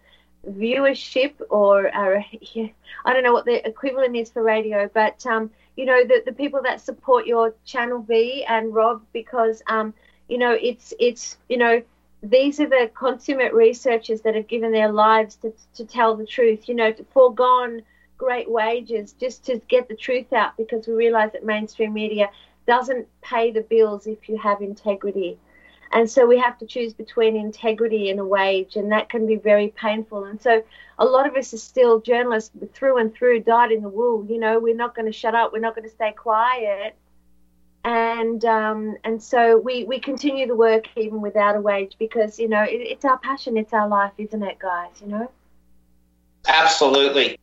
viewership, 0.48 1.34
or 1.50 1.94
uh, 1.94 2.22
I 3.04 3.12
don't 3.12 3.22
know 3.22 3.32
what 3.32 3.44
the 3.46 3.66
equivalent 3.66 4.16
is 4.16 4.30
for 4.30 4.42
radio, 4.42 4.90
but 4.92 5.25
um, 5.26 5.50
you 5.76 5.87
know 5.87 6.04
the, 6.04 6.22
the 6.26 6.32
people 6.32 6.60
that 6.62 6.80
support 6.80 7.26
your 7.26 7.54
channel 7.64 8.02
V 8.02 8.44
and 8.44 8.75
Rob 8.75 9.02
because 9.12 9.62
um, 9.68 9.94
you 10.28 10.38
know 10.38 10.52
it's 10.52 10.92
it's 10.98 11.38
you 11.48 11.56
know 11.56 11.82
these 12.22 12.60
are 12.60 12.68
the 12.68 12.90
consummate 12.94 13.54
researchers 13.54 14.22
that 14.22 14.34
have 14.34 14.48
given 14.48 14.72
their 14.72 14.90
lives 14.90 15.37
to, 15.37 15.52
to 15.75 15.84
tell 15.84 16.16
the 16.16 16.26
truth, 16.26 16.68
you 16.68 16.75
know, 16.75 16.90
to 16.92 17.04
foregone 17.04 17.82
great 18.16 18.50
wages 18.50 19.12
just 19.20 19.46
to 19.46 19.58
get 19.68 19.88
the 19.88 19.94
truth 19.94 20.32
out 20.32 20.56
because 20.56 20.87
we 20.88 20.94
realize 20.94 21.30
that 21.32 21.44
mainstream 21.44 21.92
media 21.92 22.28
doesn't 22.66 23.06
pay 23.22 23.52
the 23.52 23.60
bills 23.60 24.06
if 24.06 24.28
you 24.28 24.37
have 24.37 24.60
integrity. 24.60 25.38
And 25.90 26.09
so 26.11 26.26
we 26.26 26.38
have 26.38 26.59
to 26.59 26.66
choose 26.66 26.92
between 26.92 27.37
integrity 27.37 28.11
and 28.11 28.21
a 28.21 28.25
wage, 28.25 28.76
and 28.76 28.92
that 28.92 29.09
can 29.09 29.26
be 29.26 29.37
very 29.37 29.68
painful. 29.68 30.25
And 30.25 30.40
so 30.40 30.62
a 30.99 31.04
lot 31.04 31.26
of 31.26 31.35
us 31.37 31.54
are 31.54 31.59
still 31.59 32.00
journalists 32.00 32.50
through 32.75 32.99
and 32.99 33.14
through, 33.14 33.40
dyed 33.40 33.73
in 33.73 33.83
the 33.83 33.88
wool. 33.88 34.26
You 34.26 34.38
know, 34.38 34.59
we're 34.59 34.75
not 34.75 34.95
going 34.95 35.07
to 35.07 35.12
shut 35.12 35.35
up, 35.35 35.52
we're 35.52 35.61
not 35.61 35.75
going 35.75 35.88
to 35.88 35.95
stay 35.95 36.12
quiet 36.12 36.97
and 37.85 38.45
um, 38.45 38.97
and 39.04 39.23
so 39.23 39.59
we 39.59 39.85
we 39.85 39.99
continue 39.99 40.47
the 40.47 40.54
work 40.54 40.87
even 40.97 41.21
without 41.21 41.57
a 41.57 41.61
wage 41.61 41.97
because 41.99 42.38
you 42.38 42.49
know 42.49 42.62
it, 42.62 42.76
it's 42.76 43.04
our 43.04 43.18
passion, 43.18 43.57
it's 43.57 43.73
our 43.73 43.88
life, 43.88 44.12
isn't 44.18 44.42
it, 44.42 44.59
guys? 44.59 44.90
You 45.00 45.09
know. 45.09 45.30
Absolutely. 46.47 47.38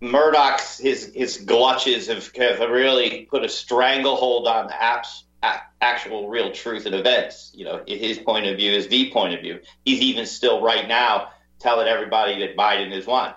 Murdoch's 0.00 0.78
his 0.78 1.12
his 1.14 1.44
glutches 1.44 2.06
have, 2.08 2.34
have 2.36 2.70
really 2.70 3.26
put 3.30 3.44
a 3.44 3.48
stranglehold 3.48 4.46
on 4.46 4.70
apps 4.70 5.24
actual 5.42 6.28
real 6.28 6.50
truth 6.52 6.86
and 6.86 6.94
events. 6.94 7.52
You 7.54 7.64
know, 7.64 7.82
his 7.86 8.18
point 8.18 8.46
of 8.46 8.56
view 8.56 8.72
is 8.72 8.88
the 8.88 9.10
point 9.12 9.34
of 9.34 9.40
view. 9.40 9.60
He's 9.84 10.00
even 10.00 10.26
still 10.26 10.60
right 10.60 10.88
now 10.88 11.30
telling 11.58 11.88
everybody 11.88 12.38
that 12.40 12.56
Biden 12.56 12.92
is 12.92 13.06
won. 13.06 13.34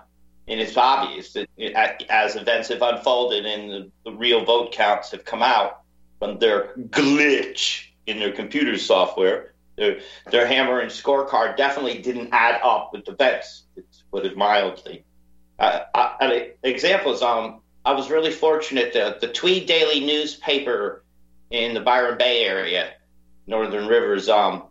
And 0.48 0.60
it's 0.60 0.76
obvious 0.76 1.32
that 1.34 1.48
as 2.10 2.36
events 2.36 2.68
have 2.68 2.82
unfolded 2.82 3.46
and 3.46 3.70
the, 3.70 3.90
the 4.04 4.12
real 4.12 4.44
vote 4.44 4.72
counts 4.72 5.12
have 5.12 5.24
come 5.24 5.42
out, 5.42 5.82
from 6.18 6.38
their 6.38 6.72
glitch 6.90 7.86
in 8.06 8.20
their 8.20 8.30
computer 8.30 8.78
software. 8.78 9.54
Their, 9.76 10.00
their 10.30 10.46
hammer 10.46 10.78
and 10.78 10.90
scorecard 10.90 11.56
definitely 11.56 11.98
didn't 11.98 12.28
add 12.30 12.60
up 12.62 12.90
with 12.92 13.04
the 13.04 13.12
bets, 13.12 13.64
to 13.74 13.82
put 14.12 14.24
it 14.24 14.36
mildly. 14.36 15.04
Uh, 15.58 15.80
I, 15.94 16.16
an 16.20 16.52
example 16.62 17.12
is 17.12 17.22
um, 17.22 17.60
I 17.84 17.92
was 17.92 18.10
really 18.10 18.30
fortunate 18.30 18.92
that 18.92 19.20
the 19.20 19.28
Tweed 19.28 19.66
Daily 19.66 20.00
newspaper 20.00 21.01
in 21.52 21.74
the 21.74 21.80
Byron 21.80 22.18
Bay 22.18 22.44
area, 22.44 22.90
Northern 23.46 23.86
Rivers, 23.86 24.28
um, 24.28 24.64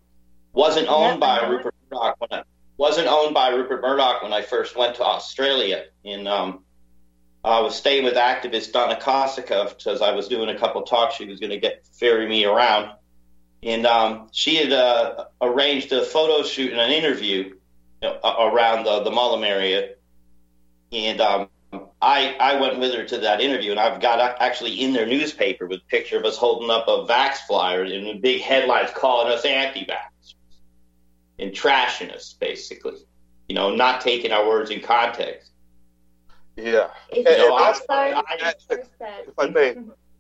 wasn't 0.52 0.88
owned 0.90 1.20
by 1.20 1.48
Rupert 1.48 1.76
Murdoch 1.90 2.16
when 2.20 2.40
I, 2.40 2.44
wasn't 2.76 3.08
owned 3.08 3.34
by 3.34 3.50
Rupert 3.50 3.82
Murdoch 3.82 4.24
when 4.24 4.34
I 4.34 4.42
first 4.42 4.76
went 4.76 4.96
to 4.96 5.04
Australia. 5.04 5.86
In 6.04 6.26
um, 6.26 6.64
I 7.44 7.62
was 7.62 7.76
staying 7.76 8.04
with 8.04 8.16
activist 8.16 8.72
Donna 8.72 9.00
Kosika 9.00 9.78
because 9.78 10.02
I 10.02 10.12
was 10.12 10.28
doing 10.28 10.50
a 10.50 10.58
couple 10.58 10.82
talks. 10.82 11.16
She 11.16 11.26
was 11.26 11.40
going 11.40 11.52
to 11.52 11.60
get 11.60 11.86
ferry 12.00 12.28
me 12.28 12.46
around, 12.46 12.92
and 13.62 13.86
um, 13.86 14.30
she 14.32 14.56
had 14.56 14.74
uh, 14.74 15.26
arranged 15.40 15.92
a 15.94 16.04
photo 16.04 16.44
shoot 16.44 16.72
and 16.72 16.82
an 16.82 16.92
interview 16.92 17.54
you 18.02 18.10
know, 18.10 18.20
around 18.24 18.86
the, 18.86 19.04
the 19.04 19.12
Mullum 19.12 19.46
area, 19.46 19.92
and 20.92 21.22
um, 21.22 21.50
I 22.02 22.36
I 22.40 22.60
went 22.60 22.80
with 22.80 22.94
her 22.96 23.04
to 23.06 23.18
that 23.20 23.42
interview, 23.42 23.72
and 23.72 23.80
I've 23.80 24.02
got 24.02 24.20
actually 24.42 24.82
in 24.82 24.94
their 24.94 25.06
newspaper 25.06 25.68
with 25.68 25.82
a 25.82 25.86
picture 25.90 26.18
of 26.18 26.26
us 26.26 26.38
holding 26.38 26.70
up 26.70 26.88
a 26.88 27.06
vax 27.06 27.38
flyer 27.48 27.84
and 27.84 28.22
big 28.22 28.42
headlines 28.42 28.90
calling 28.96 29.32
us 29.32 29.46
anti-vax 29.46 30.34
and 31.40 31.52
trashing 31.52 32.14
us 32.14 32.34
basically, 32.40 32.98
you 33.48 33.56
know, 33.56 33.74
not 33.74 34.02
taking 34.02 34.32
our 34.32 34.48
words 34.48 34.72
in 34.72 34.82
context. 34.82 35.52
Yeah. 36.56 36.90
If, 37.10 37.26
And- 37.26 37.28
and 37.28 37.42
I, 37.42 37.66
also, 37.66 37.86
I, 37.90 38.54
if 38.70 39.40
I 39.40 39.48
may, 39.48 39.76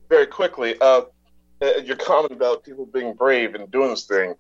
very 0.09 0.27
quickly, 0.27 0.75
uh, 0.79 1.03
uh, 1.61 1.65
your 1.83 1.95
comment 1.97 2.31
about 2.31 2.63
people 2.63 2.85
being 2.85 3.13
brave 3.13 3.55
and 3.55 3.69
doing 3.71 3.89
this 3.89 4.05
thing. 4.05 4.35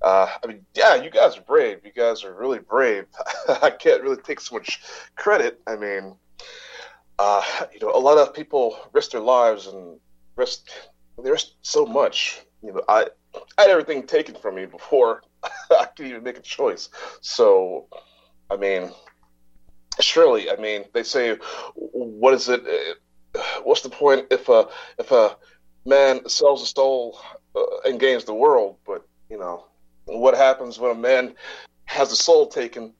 Uh, 0.00 0.26
I 0.42 0.46
mean, 0.46 0.66
yeah, 0.74 0.96
you 0.96 1.10
guys 1.10 1.36
are 1.38 1.42
brave. 1.42 1.78
You 1.84 1.92
guys 1.92 2.24
are 2.24 2.34
really 2.34 2.58
brave. 2.58 3.04
I 3.62 3.70
can't 3.70 4.02
really 4.02 4.16
take 4.16 4.40
so 4.40 4.56
much 4.56 4.80
credit. 5.16 5.60
I 5.66 5.76
mean, 5.76 6.16
uh, 7.22 7.42
you 7.72 7.78
know, 7.80 7.92
a 7.94 8.02
lot 8.08 8.18
of 8.18 8.34
people 8.34 8.76
risk 8.92 9.12
their 9.12 9.20
lives 9.20 9.68
and 9.68 9.98
risk 10.36 10.66
they 11.22 11.30
risk 11.30 11.48
so 11.62 11.86
much. 11.86 12.40
You 12.64 12.72
know, 12.72 12.82
I 12.88 13.06
I 13.58 13.62
had 13.62 13.70
everything 13.70 14.02
taken 14.06 14.34
from 14.34 14.56
me 14.56 14.66
before 14.66 15.22
I 15.82 15.84
could 15.96 16.06
even 16.06 16.24
make 16.24 16.38
a 16.38 16.42
choice. 16.42 16.88
So, 17.20 17.86
I 18.50 18.56
mean, 18.56 18.90
surely, 20.00 20.50
I 20.50 20.56
mean, 20.56 20.84
they 20.94 21.04
say, 21.04 21.36
what 21.76 22.34
is 22.34 22.48
it? 22.48 22.62
uh, 22.66 23.40
What's 23.62 23.82
the 23.82 23.88
point 23.88 24.26
if 24.30 24.48
a 24.48 24.66
if 24.98 25.10
a 25.12 25.36
man 25.86 26.28
sells 26.28 26.62
a 26.62 26.66
soul 26.66 27.18
uh, 27.54 27.88
and 27.88 28.00
gains 28.00 28.24
the 28.24 28.34
world? 28.34 28.76
But 28.84 29.06
you 29.30 29.38
know, 29.38 29.66
what 30.06 30.34
happens 30.34 30.78
when 30.80 30.90
a 30.90 31.00
man 31.10 31.34
has 31.84 32.10
a 32.10 32.16
soul 32.16 32.48
taken 32.48 32.92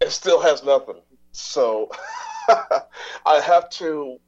and 0.00 0.10
still 0.10 0.40
has 0.40 0.64
nothing? 0.64 1.00
So 1.32 1.90
I 3.26 3.40
have 3.40 3.68
to, 3.70 4.18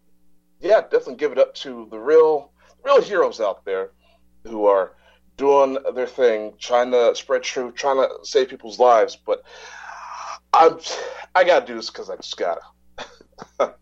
yeah, 0.60 0.80
definitely 0.82 1.16
give 1.16 1.32
it 1.32 1.38
up 1.38 1.54
to 1.56 1.88
the 1.90 1.98
real 1.98 2.52
real 2.84 3.02
heroes 3.02 3.40
out 3.40 3.64
there 3.64 3.92
who 4.44 4.64
are 4.66 4.96
doing 5.36 5.78
their 5.94 6.06
thing, 6.06 6.54
trying 6.58 6.90
to 6.90 7.14
spread 7.14 7.42
truth, 7.42 7.74
trying 7.74 7.96
to 7.96 8.08
save 8.22 8.48
people's 8.48 8.78
lives. 8.78 9.16
But 9.16 9.42
I'm 10.52 10.78
I 11.34 11.44
gotta 11.44 11.66
do 11.66 11.76
this 11.76 11.90
because 11.90 12.10
I 12.10 12.16
just 12.16 12.36
gotta. 12.36 12.60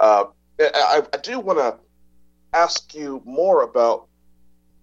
uh, 0.00 0.24
I, 0.58 1.02
I 1.12 1.16
do 1.22 1.40
want 1.40 1.58
to 1.58 1.78
ask 2.52 2.94
you 2.94 3.20
more 3.24 3.62
about 3.62 4.08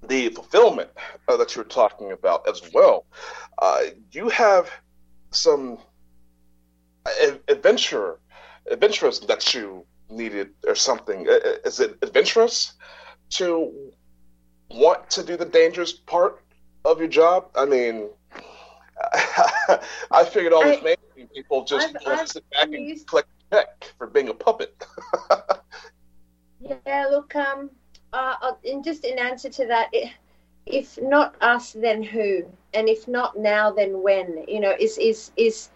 the 0.08 0.30
fulfillment 0.30 0.90
uh, 1.28 1.38
that 1.38 1.56
you're 1.56 1.66
talking 1.66 2.12
about 2.12 2.48
as 2.48 2.62
well. 2.74 3.06
Uh, 3.58 3.82
you 4.12 4.30
have 4.30 4.70
some 5.32 5.78
adventure, 7.48 8.20
adventurous 8.70 9.20
that 9.20 9.54
you 9.54 9.86
needed 10.10 10.50
or 10.68 10.76
something. 10.76 11.26
Is 11.66 11.80
it 11.80 11.98
adventurous 12.02 12.74
to 13.32 13.72
want 14.70 15.10
to 15.12 15.24
do 15.24 15.38
the 15.38 15.46
dangerous 15.46 15.94
part 15.94 16.42
of 16.86 17.00
your 17.00 17.08
job? 17.08 17.50
I 17.56 17.66
mean, 17.66 18.10
I 20.12 20.24
figured 20.24 20.54
all 20.54 20.64
these 20.64 20.80
people 21.36 21.64
just 21.64 21.90
I've- 21.90 22.06
want 22.06 22.20
I've 22.22 22.28
sit 22.30 22.44
back 22.52 22.72
and 22.74 23.08
collect 23.08 23.30
a 23.52 23.56
check 23.56 23.94
for 23.98 24.08
being 24.08 24.30
a 24.30 24.34
puppet. 24.34 24.86
Yeah, 26.60 27.08
look, 27.10 27.36
um, 27.36 27.72
uh, 28.14 28.36
uh, 28.42 28.54
in 28.64 28.84
just 28.84 29.04
in 29.04 29.18
answer 29.20 29.50
to 29.50 29.68
that, 29.68 29.90
i 29.94 30.14
if 30.66 30.98
not 31.02 31.36
us, 31.42 31.74
then 31.74 32.02
who? 32.04 32.46
And 32.74 32.88
if 32.88 33.08
not 33.08 33.38
now, 33.38 33.72
then 33.72 34.02
when? 34.02 34.46
You 34.48 34.62
know, 34.62 34.74
is 34.80 34.98
is 34.98 35.32
is 35.36 35.70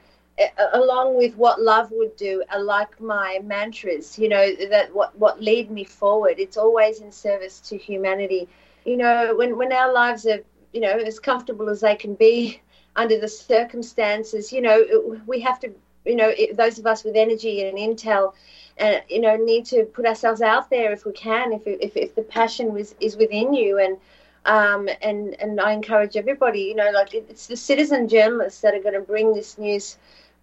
along 0.74 1.17
with 1.17 1.36
what 1.36 1.62
love 1.62 1.91
would 1.91 2.15
do, 2.15 2.44
like 2.60 3.00
my 3.00 3.39
mantras. 3.44 4.17
You 4.20 4.29
know, 4.29 4.56
that 4.70 4.94
what 4.94 5.17
what 5.17 5.41
lead 5.41 5.72
me 5.72 5.84
forward. 5.84 6.36
It's 6.38 6.58
always 6.58 7.01
in 7.01 7.12
service 7.12 7.60
to 7.62 7.77
humanity. 7.77 8.48
You 8.86 8.98
know, 8.98 9.36
when 9.36 9.58
when 9.58 9.74
our 9.74 9.91
lives 9.91 10.25
are 10.25 10.44
you 10.74 10.82
know 10.82 10.98
as 10.98 11.20
comfortable 11.20 11.70
as 11.70 11.82
they 11.82 11.96
can 11.96 12.15
be 12.15 12.62
under 12.96 13.20
the 13.20 13.27
circumstances, 13.27 14.51
you 14.51 14.62
know, 14.62 15.20
we 15.25 15.39
have 15.41 15.60
to. 15.62 15.72
You 16.06 16.15
know, 16.15 16.29
it, 16.29 16.56
those 16.56 16.79
of 16.79 16.88
us 16.88 17.03
with 17.03 17.17
energy 17.17 17.67
and 17.67 17.77
intel 17.77 18.32
and 18.77 19.03
you 19.10 19.20
know 19.20 19.36
need 19.36 19.65
to 19.65 19.84
put 19.86 20.06
ourselves 20.06 20.41
out 20.41 20.70
there 20.70 20.91
if 20.91 21.06
we 21.06 21.12
can 21.12 21.51
if 21.53 21.63
if, 21.65 21.98
if 21.98 22.15
the 22.15 22.22
passion 22.22 22.74
was 22.74 22.96
is 23.00 23.17
within 23.17 23.53
you 23.53 23.77
and 23.77 23.98
um, 24.46 24.88
and 25.01 25.36
and 25.41 25.60
I 25.60 25.74
encourage 25.74 26.15
everybody 26.15 26.62
you 26.62 26.75
know 26.75 26.91
like 26.91 27.13
it's 27.13 27.48
the 27.48 27.58
citizen 27.58 28.08
journalists 28.08 28.62
that 28.62 28.74
are 28.74 28.82
going 28.82 28.94
to 28.94 29.01
bring 29.01 29.34
this 29.34 29.58
news 29.58 29.98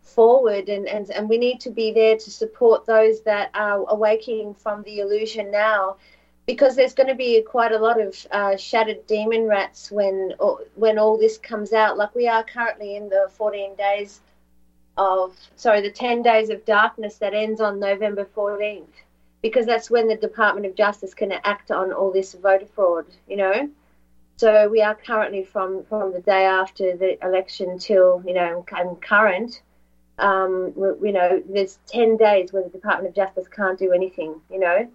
forward 0.04 0.68
and, 0.68 0.86
and 0.86 1.10
and 1.10 1.28
we 1.28 1.38
need 1.38 1.60
to 1.60 1.70
be 1.70 1.92
there 1.92 2.16
to 2.16 2.30
support 2.30 2.86
those 2.86 3.22
that 3.22 3.50
are 3.54 3.84
awakening 3.88 4.54
from 4.54 4.82
the 4.82 5.00
illusion 5.00 5.50
now 5.50 5.96
because 6.46 6.76
there's 6.76 6.92
going 6.92 7.08
to 7.08 7.14
be 7.14 7.40
quite 7.42 7.72
a 7.72 7.78
lot 7.78 8.00
of 8.00 8.14
uh, 8.30 8.56
shattered 8.56 9.06
demon 9.06 9.44
rats 9.44 9.90
when 9.90 10.32
when 10.74 10.98
all 10.98 11.18
this 11.18 11.38
comes 11.38 11.72
out 11.72 11.96
like 11.96 12.14
we 12.14 12.28
are 12.28 12.44
currently 12.44 12.96
in 12.96 13.08
the 13.08 13.28
14 13.30 13.74
days 13.76 14.20
of 14.96 15.34
sorry 15.56 15.80
the 15.80 15.90
10 15.90 16.22
days 16.22 16.50
of 16.50 16.64
darkness 16.64 17.16
that 17.16 17.34
ends 17.34 17.60
on 17.60 17.80
November 17.80 18.24
14th 18.36 18.84
because 19.44 19.66
that's 19.66 19.90
when 19.90 20.08
the 20.08 20.16
Department 20.16 20.64
of 20.64 20.74
Justice 20.74 21.12
can 21.12 21.30
act 21.30 21.70
on 21.70 21.92
all 21.92 22.10
this 22.10 22.32
voter 22.32 22.64
fraud, 22.64 23.04
you 23.28 23.36
know. 23.36 23.68
So 24.36 24.70
we 24.70 24.80
are 24.80 24.94
currently 24.94 25.44
from 25.44 25.84
from 25.84 26.14
the 26.14 26.20
day 26.20 26.46
after 26.46 26.96
the 26.96 27.22
election 27.22 27.78
till 27.78 28.22
you 28.26 28.32
know 28.32 28.64
and 28.72 29.00
current. 29.02 29.60
Um, 30.18 30.72
you 30.76 31.12
know, 31.12 31.42
there's 31.48 31.78
ten 31.86 32.16
days 32.16 32.52
where 32.52 32.62
the 32.62 32.68
Department 32.70 33.08
of 33.08 33.14
Justice 33.14 33.48
can't 33.48 33.78
do 33.78 33.92
anything, 33.92 34.40
you 34.50 34.60
know, 34.60 34.88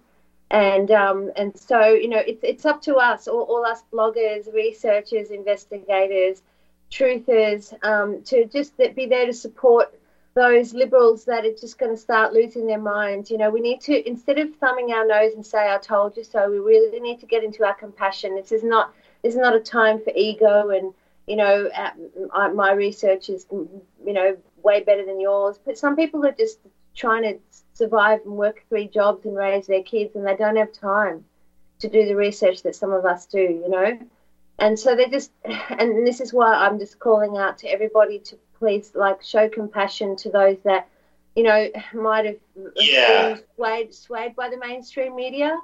and 0.50 0.90
um, 0.90 1.30
and 1.36 1.58
so 1.58 1.92
you 1.92 2.08
know 2.08 2.18
it's 2.18 2.42
it's 2.42 2.66
up 2.66 2.82
to 2.82 2.96
us, 2.96 3.28
all, 3.28 3.42
all 3.42 3.64
us 3.64 3.82
bloggers, 3.92 4.52
researchers, 4.52 5.30
investigators, 5.30 6.42
truthers, 6.90 7.72
um, 7.84 8.22
to 8.24 8.46
just 8.46 8.76
be 8.76 9.06
there 9.06 9.26
to 9.26 9.32
support 9.32 9.94
those 10.34 10.72
liberals 10.74 11.24
that 11.24 11.44
are 11.44 11.52
just 11.52 11.78
going 11.78 11.92
to 11.92 12.00
start 12.00 12.32
losing 12.32 12.66
their 12.66 12.80
minds. 12.80 13.30
You 13.30 13.38
know, 13.38 13.50
we 13.50 13.60
need 13.60 13.80
to 13.82 14.08
instead 14.08 14.38
of 14.38 14.54
thumbing 14.56 14.92
our 14.92 15.06
nose 15.06 15.34
and 15.34 15.44
say 15.44 15.70
"I 15.70 15.78
told 15.78 16.16
you 16.16 16.24
so," 16.24 16.50
we 16.50 16.58
really 16.58 17.00
need 17.00 17.20
to 17.20 17.26
get 17.26 17.44
into 17.44 17.64
our 17.64 17.74
compassion. 17.74 18.34
This 18.36 18.52
is 18.52 18.62
not 18.64 18.94
this 19.22 19.34
is 19.34 19.40
not 19.40 19.54
a 19.54 19.60
time 19.60 20.00
for 20.02 20.12
ego 20.16 20.70
and 20.70 20.94
you 21.26 21.36
know 21.36 21.70
my 22.54 22.72
research 22.72 23.28
is 23.28 23.46
you 23.52 24.12
know 24.12 24.36
way 24.62 24.80
better 24.80 25.04
than 25.04 25.20
yours. 25.20 25.58
But 25.64 25.78
some 25.78 25.96
people 25.96 26.24
are 26.26 26.32
just 26.32 26.58
trying 26.94 27.22
to 27.22 27.38
survive 27.74 28.20
and 28.24 28.36
work 28.36 28.62
three 28.68 28.88
jobs 28.88 29.24
and 29.24 29.36
raise 29.36 29.66
their 29.66 29.82
kids, 29.82 30.14
and 30.14 30.26
they 30.26 30.34
don't 30.36 30.56
have 30.56 30.72
time 30.72 31.24
to 31.80 31.88
do 31.88 32.06
the 32.06 32.14
research 32.14 32.62
that 32.62 32.74
some 32.74 32.92
of 32.92 33.04
us 33.04 33.26
do. 33.26 33.40
You 33.40 33.68
know. 33.68 33.98
And 34.58 34.78
so 34.78 34.94
they 34.94 35.06
just, 35.08 35.30
and 35.44 36.06
this 36.06 36.20
is 36.20 36.32
why 36.32 36.52
I'm 36.54 36.78
just 36.78 36.98
calling 36.98 37.36
out 37.38 37.58
to 37.58 37.68
everybody 37.68 38.18
to 38.20 38.36
please 38.58 38.92
like 38.94 39.22
show 39.22 39.48
compassion 39.48 40.16
to 40.16 40.30
those 40.30 40.58
that, 40.64 40.86
you 41.34 41.42
know, 41.42 41.68
might 41.94 42.26
have 42.26 42.36
Yeah. 42.76 43.34
been 43.34 43.42
swayed 43.56 43.94
swayed 43.94 44.36
by 44.36 44.48
the 44.50 44.58
mainstream 44.58 45.16
media, 45.16 45.58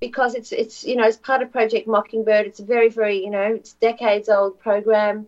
because 0.00 0.34
it's 0.34 0.52
it's 0.52 0.84
you 0.84 0.94
know 0.96 1.04
it's 1.06 1.16
part 1.16 1.42
of 1.42 1.50
Project 1.50 1.86
Mockingbird. 1.86 2.46
It's 2.46 2.60
a 2.60 2.64
very 2.64 2.88
very 2.88 3.18
you 3.24 3.30
know 3.30 3.54
it's 3.54 3.72
decades 3.74 4.28
old 4.28 4.58
program, 4.58 5.26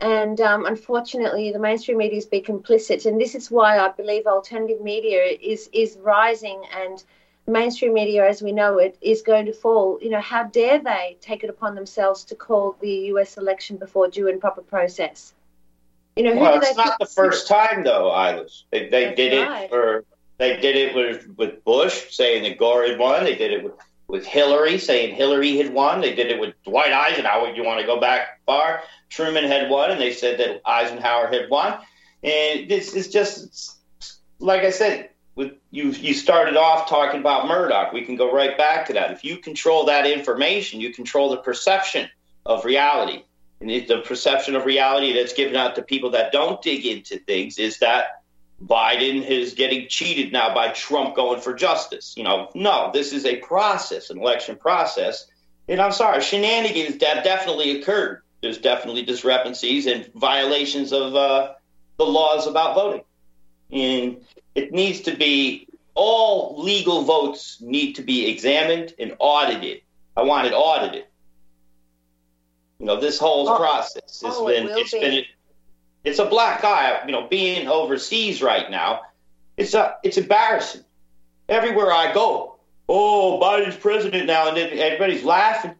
and 0.00 0.40
um, 0.40 0.66
unfortunately 0.66 1.52
the 1.52 1.58
mainstream 1.58 1.98
media 1.98 2.16
has 2.16 2.26
been 2.26 2.42
complicit. 2.42 3.06
And 3.06 3.20
this 3.20 3.34
is 3.34 3.50
why 3.50 3.78
I 3.78 3.88
believe 3.88 4.26
alternative 4.26 4.80
media 4.80 5.22
is 5.40 5.68
is 5.72 5.98
rising 6.00 6.62
and 6.74 7.02
mainstream 7.46 7.92
media 7.94 8.28
as 8.28 8.42
we 8.42 8.52
know 8.52 8.78
it 8.78 8.96
is 9.00 9.22
going 9.22 9.46
to 9.46 9.52
fall. 9.52 9.98
You 10.00 10.10
know, 10.10 10.20
how 10.20 10.44
dare 10.44 10.78
they 10.78 11.16
take 11.20 11.44
it 11.44 11.50
upon 11.50 11.74
themselves 11.74 12.24
to 12.24 12.34
call 12.34 12.76
the 12.80 12.92
US 13.12 13.36
election 13.36 13.76
before 13.76 14.08
due 14.08 14.28
and 14.28 14.40
proper 14.40 14.62
process? 14.62 15.34
You 16.16 16.24
know, 16.24 16.34
who 16.34 16.40
Well, 16.40 16.60
they 16.60 16.68
it's 16.68 16.76
not 16.76 16.98
the 16.98 17.06
first 17.06 17.48
time 17.48 17.84
though, 17.84 18.10
Eilish. 18.10 18.64
They, 18.70 18.88
they 18.88 19.14
did 19.14 19.46
right. 19.46 19.64
it 19.64 19.70
for 19.70 20.04
they 20.38 20.56
did 20.60 20.76
it 20.76 20.94
with 20.94 21.28
with 21.36 21.62
Bush 21.64 22.14
saying 22.14 22.44
that 22.44 22.58
Gore 22.58 22.86
had 22.86 22.98
won. 22.98 23.24
They 23.24 23.36
did 23.36 23.52
it 23.52 23.62
with 23.62 23.74
with 24.10 24.26
Hillary 24.26 24.78
saying 24.78 25.14
Hillary 25.14 25.56
had 25.56 25.72
won. 25.72 26.00
They 26.00 26.14
did 26.14 26.30
it 26.30 26.40
with 26.40 26.54
Dwight 26.64 26.92
Eisenhower. 26.92 27.52
You 27.52 27.64
want 27.64 27.80
to 27.80 27.86
go 27.86 28.00
back 28.00 28.40
far? 28.46 28.82
Truman 29.08 29.44
had 29.44 29.70
won, 29.70 29.90
and 29.90 30.00
they 30.00 30.12
said 30.12 30.38
that 30.38 30.60
Eisenhower 30.64 31.28
had 31.28 31.50
won. 31.50 31.78
And 32.22 32.68
this 32.68 32.94
is 32.94 33.08
just 33.08 33.78
like 34.38 34.62
I 34.62 34.70
said. 34.70 35.10
With 35.36 35.52
you, 35.70 35.90
you 35.90 36.12
started 36.12 36.56
off 36.56 36.88
talking 36.88 37.20
about 37.20 37.46
Murdoch. 37.46 37.92
We 37.92 38.04
can 38.04 38.16
go 38.16 38.32
right 38.32 38.58
back 38.58 38.86
to 38.86 38.92
that. 38.94 39.12
If 39.12 39.24
you 39.24 39.38
control 39.38 39.86
that 39.86 40.04
information, 40.04 40.80
you 40.80 40.92
control 40.92 41.30
the 41.30 41.38
perception 41.38 42.10
of 42.44 42.64
reality. 42.64 43.22
And 43.60 43.70
the 43.70 44.02
perception 44.04 44.56
of 44.56 44.64
reality 44.64 45.12
that's 45.12 45.32
given 45.32 45.54
out 45.54 45.76
to 45.76 45.82
people 45.82 46.10
that 46.10 46.32
don't 46.32 46.60
dig 46.60 46.84
into 46.84 47.18
things 47.18 47.58
is 47.58 47.78
that 47.78 48.19
Biden 48.64 49.26
is 49.26 49.54
getting 49.54 49.88
cheated 49.88 50.32
now 50.32 50.54
by 50.54 50.68
Trump 50.68 51.16
going 51.16 51.40
for 51.40 51.54
justice. 51.54 52.14
You 52.16 52.24
know, 52.24 52.50
no, 52.54 52.90
this 52.92 53.12
is 53.12 53.24
a 53.24 53.36
process, 53.36 54.10
an 54.10 54.18
election 54.18 54.56
process. 54.56 55.26
And 55.68 55.80
I'm 55.80 55.92
sorry, 55.92 56.20
shenanigans 56.20 56.98
that 56.98 57.24
definitely 57.24 57.80
occurred. 57.80 58.22
There's 58.42 58.58
definitely 58.58 59.02
discrepancies 59.02 59.86
and 59.86 60.10
violations 60.14 60.92
of 60.92 61.14
uh, 61.14 61.52
the 61.96 62.04
laws 62.04 62.46
about 62.46 62.74
voting. 62.74 63.02
And 63.70 64.24
it 64.54 64.72
needs 64.72 65.00
to 65.02 65.16
be 65.16 65.68
all 65.94 66.62
legal 66.62 67.02
votes 67.02 67.58
need 67.60 67.94
to 67.94 68.02
be 68.02 68.28
examined 68.30 68.94
and 68.98 69.14
audited. 69.18 69.82
I 70.16 70.22
want 70.22 70.46
it 70.46 70.52
audited. 70.52 71.04
You 72.78 72.86
know, 72.86 72.98
this 73.00 73.18
whole 73.18 73.48
Oh, 73.48 73.56
process 73.56 74.22
has 74.22 74.34
oh, 74.36 74.48
it 74.48 74.56
been 74.56 74.66
will 74.66 74.76
it's 74.78 74.92
be. 74.92 75.00
been 75.00 75.24
it's 76.04 76.18
a 76.18 76.26
black 76.26 76.64
eye. 76.64 77.00
You 77.06 77.12
know, 77.12 77.26
being 77.28 77.68
overseas 77.68 78.42
right 78.42 78.70
now, 78.70 79.02
it's 79.56 79.74
a, 79.74 79.96
it's 80.02 80.16
embarrassing. 80.16 80.84
Everywhere 81.48 81.92
I 81.92 82.12
go, 82.12 82.56
oh, 82.88 83.38
Biden's 83.42 83.76
president 83.76 84.26
now, 84.26 84.48
and 84.48 84.58
everybody's 84.58 85.24
laughing. 85.24 85.74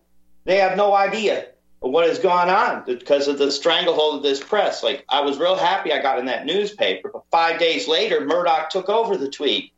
They 0.44 0.56
have 0.56 0.76
no 0.76 0.94
idea 0.94 1.46
what 1.80 2.06
has 2.06 2.18
gone 2.18 2.50
on 2.50 2.84
because 2.84 3.26
of 3.26 3.38
the 3.38 3.50
stranglehold 3.50 4.16
of 4.16 4.22
this 4.22 4.42
press. 4.42 4.82
Like 4.82 5.04
I 5.08 5.22
was 5.22 5.38
real 5.38 5.56
happy 5.56 5.92
I 5.92 6.02
got 6.02 6.18
in 6.18 6.26
that 6.26 6.44
newspaper, 6.44 7.10
but 7.12 7.22
five 7.30 7.58
days 7.58 7.88
later, 7.88 8.24
Murdoch 8.24 8.70
took 8.70 8.88
over 8.88 9.16
the 9.16 9.30
Tweed. 9.30 9.70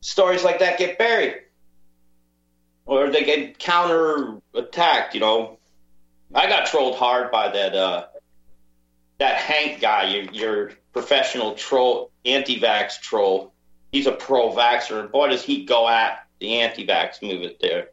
Stories 0.00 0.42
like 0.42 0.60
that 0.60 0.78
get 0.78 0.98
buried, 0.98 1.42
or 2.86 3.10
they 3.10 3.22
get 3.22 3.58
counter 3.58 4.40
attacked. 4.54 5.14
You 5.14 5.20
know, 5.20 5.58
I 6.34 6.48
got 6.48 6.66
trolled 6.66 6.96
hard 6.96 7.30
by 7.30 7.50
that 7.50 7.74
uh, 7.74 8.06
that 9.20 9.36
Hank 9.36 9.80
guy, 9.80 10.04
your, 10.14 10.24
your 10.32 10.72
professional 10.92 11.54
troll, 11.54 12.10
anti-vax 12.24 13.00
troll. 13.00 13.52
He's 13.92 14.06
a 14.06 14.12
pro-vaxxer, 14.12 14.98
and 14.98 15.12
boy, 15.12 15.28
does 15.28 15.42
he 15.42 15.64
go 15.64 15.88
at 15.88 16.26
the 16.40 16.60
anti-vax 16.60 17.22
movement 17.22 17.56
there. 17.60 17.90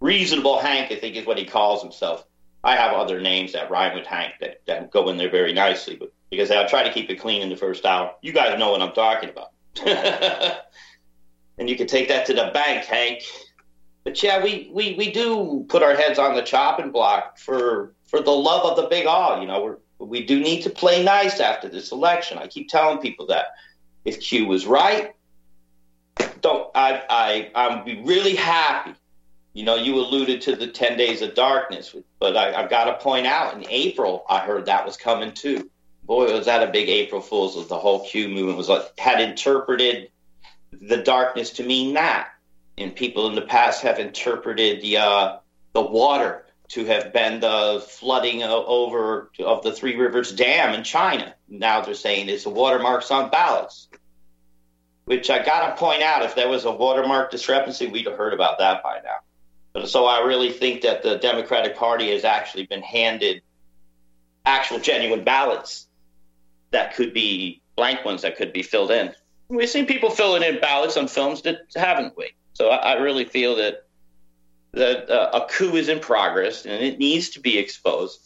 Reasonable 0.00 0.58
Hank, 0.58 0.92
I 0.92 0.96
think, 0.96 1.16
is 1.16 1.26
what 1.26 1.38
he 1.38 1.46
calls 1.46 1.82
himself. 1.82 2.26
I 2.62 2.76
have 2.76 2.92
other 2.92 3.20
names 3.20 3.52
that 3.54 3.70
rhyme 3.70 3.96
with 3.96 4.06
Hank 4.06 4.34
that, 4.40 4.60
that 4.66 4.90
go 4.90 5.08
in 5.08 5.16
there 5.16 5.30
very 5.30 5.54
nicely, 5.54 5.96
but 5.96 6.12
because 6.30 6.50
I'll 6.50 6.68
try 6.68 6.82
to 6.82 6.92
keep 6.92 7.08
it 7.08 7.16
clean 7.16 7.40
in 7.40 7.48
the 7.48 7.56
first 7.56 7.86
hour. 7.86 8.14
You 8.20 8.32
guys 8.32 8.58
know 8.58 8.70
what 8.70 8.82
I'm 8.82 8.92
talking 8.92 9.30
about. 9.30 9.52
and 11.58 11.70
you 11.70 11.76
can 11.76 11.86
take 11.86 12.08
that 12.08 12.26
to 12.26 12.34
the 12.34 12.50
bank, 12.52 12.84
Hank. 12.84 13.22
But 14.04 14.22
yeah, 14.22 14.42
we, 14.42 14.70
we, 14.72 14.94
we 14.94 15.10
do 15.10 15.64
put 15.68 15.82
our 15.82 15.94
heads 15.94 16.18
on 16.18 16.34
the 16.34 16.42
chopping 16.42 16.90
block 16.90 17.38
for 17.38 17.94
for 18.06 18.20
the 18.20 18.30
love 18.30 18.66
of 18.66 18.76
the 18.76 18.88
big 18.88 19.06
all. 19.06 19.40
You 19.40 19.46
know, 19.46 19.62
we're, 19.62 19.76
we 20.00 20.24
do 20.24 20.40
need 20.40 20.62
to 20.62 20.70
play 20.70 21.04
nice 21.04 21.40
after 21.40 21.68
this 21.68 21.92
election. 21.92 22.38
I 22.38 22.46
keep 22.46 22.68
telling 22.68 22.98
people 22.98 23.26
that 23.26 23.46
if 24.04 24.20
Q 24.20 24.46
was 24.46 24.66
right, 24.66 25.14
don't 26.40 26.70
I 26.74 27.02
I 27.08 27.50
I'm 27.54 27.84
be 27.84 28.02
really 28.02 28.34
happy. 28.34 28.94
You 29.52 29.64
know, 29.64 29.74
you 29.74 29.96
alluded 29.96 30.40
to 30.42 30.56
the 30.56 30.68
ten 30.68 30.96
days 30.96 31.22
of 31.22 31.34
darkness, 31.34 31.94
but 32.18 32.36
I, 32.36 32.54
I've 32.54 32.70
got 32.70 32.84
to 32.84 33.02
point 33.02 33.26
out 33.26 33.54
in 33.54 33.66
April 33.68 34.24
I 34.28 34.40
heard 34.40 34.66
that 34.66 34.86
was 34.86 34.96
coming 34.96 35.32
too. 35.32 35.70
Boy, 36.04 36.32
was 36.32 36.46
that 36.46 36.66
a 36.66 36.72
big 36.72 36.88
April 36.88 37.20
Fool's! 37.20 37.68
The 37.68 37.78
whole 37.78 38.04
Q 38.06 38.28
movement 38.28 38.56
was 38.56 38.68
like 38.68 38.98
had 38.98 39.20
interpreted 39.20 40.10
the 40.72 40.98
darkness 40.98 41.50
to 41.50 41.64
mean 41.64 41.94
that, 41.94 42.28
and 42.78 42.94
people 42.94 43.28
in 43.28 43.34
the 43.34 43.42
past 43.42 43.82
have 43.82 43.98
interpreted 43.98 44.80
the 44.80 44.96
uh, 44.96 45.38
the 45.74 45.82
water 45.82 46.46
to 46.70 46.84
have 46.84 47.12
been 47.12 47.40
the 47.40 47.84
flooding 47.86 48.42
over 48.44 49.30
of 49.40 49.62
the 49.62 49.72
Three 49.72 49.96
Rivers 49.96 50.32
Dam 50.32 50.74
in 50.74 50.84
China. 50.84 51.34
Now 51.48 51.80
they're 51.80 51.94
saying 51.94 52.28
it's 52.28 52.44
the 52.44 52.50
watermarks 52.50 53.10
on 53.10 53.30
ballots. 53.30 53.88
Which 55.04 55.30
I 55.30 55.44
got 55.44 55.68
to 55.68 55.76
point 55.76 56.02
out, 56.02 56.22
if 56.22 56.36
there 56.36 56.48
was 56.48 56.64
a 56.64 56.70
watermark 56.70 57.32
discrepancy, 57.32 57.88
we'd 57.88 58.06
have 58.06 58.16
heard 58.16 58.32
about 58.32 58.58
that 58.60 58.84
by 58.84 59.00
now. 59.02 59.16
But 59.72 59.88
so 59.88 60.06
I 60.06 60.20
really 60.24 60.52
think 60.52 60.82
that 60.82 61.02
the 61.02 61.16
Democratic 61.16 61.76
Party 61.76 62.12
has 62.12 62.24
actually 62.24 62.66
been 62.66 62.82
handed 62.82 63.42
actual 64.46 64.78
genuine 64.78 65.24
ballots 65.24 65.88
that 66.70 66.94
could 66.94 67.12
be 67.12 67.60
blank 67.74 68.04
ones 68.04 68.22
that 68.22 68.36
could 68.36 68.52
be 68.52 68.62
filled 68.62 68.92
in. 68.92 69.12
We've 69.48 69.68
seen 69.68 69.86
people 69.86 70.10
filling 70.10 70.44
in 70.44 70.60
ballots 70.60 70.96
on 70.96 71.08
films 71.08 71.42
that 71.42 71.58
haven't 71.74 72.16
we? 72.16 72.30
So 72.52 72.68
I, 72.68 72.92
I 72.92 72.92
really 72.98 73.24
feel 73.24 73.56
that 73.56 73.86
that 74.72 75.10
uh, 75.10 75.30
a 75.32 75.46
coup 75.50 75.76
is 75.76 75.88
in 75.88 76.00
progress 76.00 76.64
and 76.64 76.82
it 76.82 76.98
needs 76.98 77.30
to 77.30 77.40
be 77.40 77.58
exposed, 77.58 78.20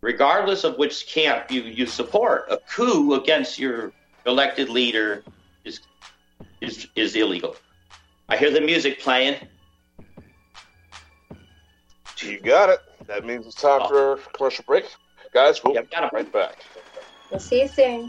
regardless 0.00 0.64
of 0.64 0.78
which 0.78 1.06
camp 1.08 1.50
you, 1.50 1.62
you 1.62 1.86
support. 1.86 2.46
A 2.50 2.58
coup 2.58 3.14
against 3.14 3.58
your 3.58 3.92
elected 4.26 4.68
leader 4.68 5.24
is 5.64 5.80
is 6.60 6.86
is 6.94 7.16
illegal. 7.16 7.56
I 8.28 8.36
hear 8.36 8.50
the 8.50 8.60
music 8.60 9.00
playing. 9.00 9.36
You 12.20 12.40
got 12.40 12.68
it. 12.68 12.80
That 13.06 13.24
means 13.24 13.46
it's 13.46 13.54
time 13.54 13.86
for 13.88 14.14
a 14.14 14.16
commercial 14.34 14.64
break. 14.66 14.84
Guys, 15.32 15.62
we'll 15.62 15.74
Yep, 15.74 15.90
got 15.90 16.04
it. 16.04 16.10
be 16.10 16.16
right 16.16 16.32
back. 16.32 16.58
We'll 17.30 17.40
see 17.40 17.62
you 17.62 17.68
soon. 17.68 18.08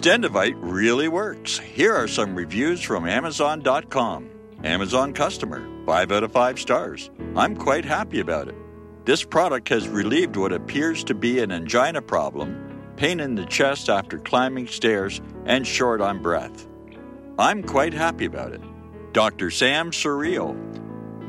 Extendovite 0.00 0.56
really 0.56 1.08
works. 1.08 1.58
Here 1.58 1.94
are 1.94 2.08
some 2.08 2.34
reviews 2.34 2.80
from 2.80 3.06
Amazon.com. 3.06 4.30
Amazon 4.64 5.12
customer, 5.12 5.68
5 5.84 6.12
out 6.12 6.24
of 6.24 6.32
5 6.32 6.58
stars. 6.58 7.10
I'm 7.36 7.54
quite 7.54 7.84
happy 7.84 8.20
about 8.20 8.48
it. 8.48 8.54
This 9.04 9.22
product 9.22 9.68
has 9.68 9.90
relieved 9.90 10.36
what 10.36 10.54
appears 10.54 11.04
to 11.04 11.14
be 11.14 11.40
an 11.40 11.52
angina 11.52 12.00
problem, 12.00 12.80
pain 12.96 13.20
in 13.20 13.34
the 13.34 13.44
chest 13.44 13.90
after 13.90 14.18
climbing 14.18 14.68
stairs, 14.68 15.20
and 15.44 15.66
short 15.66 16.00
on 16.00 16.22
breath. 16.22 16.66
I'm 17.38 17.62
quite 17.62 17.92
happy 17.92 18.24
about 18.24 18.52
it. 18.52 18.62
Dr. 19.12 19.50
Sam 19.50 19.90
Surreal. 19.90 20.56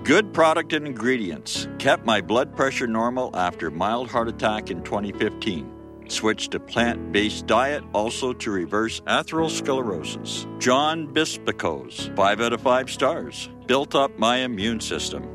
Good 0.06 0.34
product 0.34 0.72
and 0.72 0.88
ingredients. 0.88 1.68
Kept 1.78 2.06
my 2.06 2.22
blood 2.22 2.56
pressure 2.56 2.88
normal 2.88 3.36
after 3.36 3.70
mild 3.70 4.10
heart 4.10 4.30
attack 4.30 4.72
in 4.72 4.82
2015. 4.82 5.81
Switched 6.12 6.52
to 6.52 6.60
plant 6.60 7.14
based 7.14 7.48
diet 7.48 7.86
also 7.94 8.34
to 8.34 8.52
reverse 8.52 9.00
atherosclerosis. 9.08 10.46
John 10.60 11.08
Bispicos, 11.08 12.14
5 12.18 12.42
out 12.42 12.52
of 12.52 12.60
5 12.60 12.90
stars. 12.90 13.48
Built 13.66 13.96
up 13.96 14.20
my 14.20 14.40
immune 14.40 14.82
system. 14.82 15.26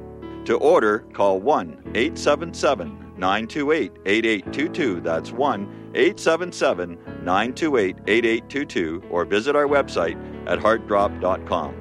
To 0.45 0.59
order, 0.59 0.99
call 1.15 1.41
1 1.41 1.93
877 1.95 3.15
928 3.17 3.93
8822. 4.05 5.01
That's 5.01 5.33
1 5.33 5.93
877 5.95 6.99
928 7.25 7.97
8822. 8.07 9.03
Or 9.11 9.25
visit 9.25 9.57
our 9.57 9.67
website 9.67 10.19
at 10.47 10.59
heartdrop.com. 10.59 11.75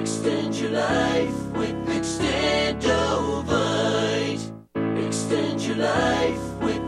Extend 0.00 0.54
your 0.54 0.70
life 0.70 1.42
with 1.56 1.74
Extendovite. 1.88 4.52
Extend 5.04 5.60
your 5.62 5.78
life 5.78 6.38
with. 6.62 6.85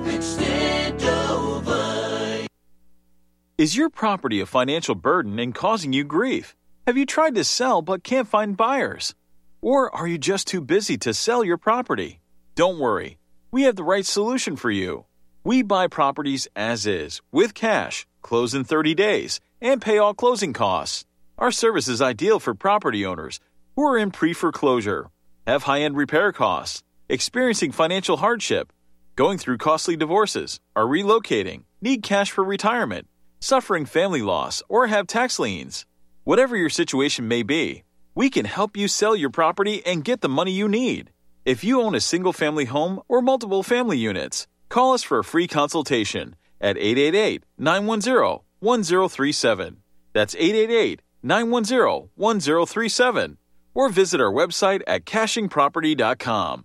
Is 3.58 3.76
your 3.76 3.90
property 3.90 4.40
a 4.40 4.46
financial 4.46 4.94
burden 4.94 5.38
and 5.40 5.52
causing 5.52 5.92
you 5.92 6.04
grief? 6.04 6.54
Have 6.86 6.96
you 6.96 7.04
tried 7.04 7.34
to 7.34 7.42
sell 7.42 7.82
but 7.82 8.04
can't 8.04 8.28
find 8.28 8.56
buyers? 8.56 9.16
Or 9.60 9.94
are 9.94 10.06
you 10.06 10.16
just 10.16 10.46
too 10.46 10.60
busy 10.60 10.96
to 10.98 11.12
sell 11.12 11.42
your 11.42 11.58
property? 11.58 12.20
Don't 12.54 12.78
worry, 12.78 13.18
we 13.50 13.64
have 13.64 13.74
the 13.74 13.82
right 13.82 14.06
solution 14.06 14.54
for 14.54 14.70
you. 14.70 15.06
We 15.42 15.62
buy 15.62 15.88
properties 15.88 16.46
as 16.54 16.86
is, 16.86 17.20
with 17.32 17.52
cash, 17.52 18.06
close 18.22 18.54
in 18.54 18.62
30 18.62 18.94
days, 18.94 19.40
and 19.60 19.82
pay 19.82 19.98
all 19.98 20.14
closing 20.14 20.52
costs. 20.52 21.04
Our 21.36 21.50
service 21.50 21.88
is 21.88 22.00
ideal 22.00 22.38
for 22.38 22.54
property 22.54 23.04
owners 23.04 23.40
who 23.74 23.82
are 23.82 23.98
in 23.98 24.12
pre 24.12 24.32
foreclosure, 24.32 25.10
have 25.46 25.64
high 25.64 25.80
end 25.80 25.96
repair 25.96 26.32
costs, 26.32 26.84
experiencing 27.08 27.72
financial 27.72 28.18
hardship, 28.18 28.72
going 29.18 29.36
through 29.36 29.58
costly 29.58 29.96
divorces, 29.96 30.60
are 30.76 30.84
relocating, 30.84 31.64
need 31.80 32.04
cash 32.04 32.30
for 32.30 32.44
retirement, 32.44 33.08
suffering 33.40 33.84
family 33.84 34.22
loss, 34.22 34.62
or 34.68 34.86
have 34.86 35.08
tax 35.08 35.40
liens. 35.40 35.86
Whatever 36.22 36.56
your 36.56 36.70
situation 36.70 37.26
may 37.26 37.42
be, 37.42 37.82
we 38.14 38.30
can 38.30 38.44
help 38.44 38.76
you 38.76 38.86
sell 38.86 39.16
your 39.16 39.30
property 39.30 39.84
and 39.84 40.04
get 40.04 40.20
the 40.20 40.28
money 40.28 40.52
you 40.52 40.68
need. 40.68 41.10
If 41.44 41.64
you 41.64 41.82
own 41.82 41.96
a 41.96 42.00
single 42.00 42.32
family 42.32 42.66
home 42.66 43.00
or 43.08 43.20
multiple 43.20 43.64
family 43.64 43.98
units, 43.98 44.46
call 44.68 44.94
us 44.94 45.02
for 45.02 45.18
a 45.18 45.24
free 45.24 45.48
consultation 45.48 46.36
at 46.60 46.78
888 46.78 47.42
910 47.58 48.38
1037. 48.60 49.78
That's 50.12 50.36
888 50.36 51.02
910 51.24 52.10
1037. 52.14 53.38
Or 53.74 53.88
visit 53.88 54.20
our 54.20 54.32
website 54.32 54.82
at 54.86 55.04
cachingproperty.com. 55.06 56.64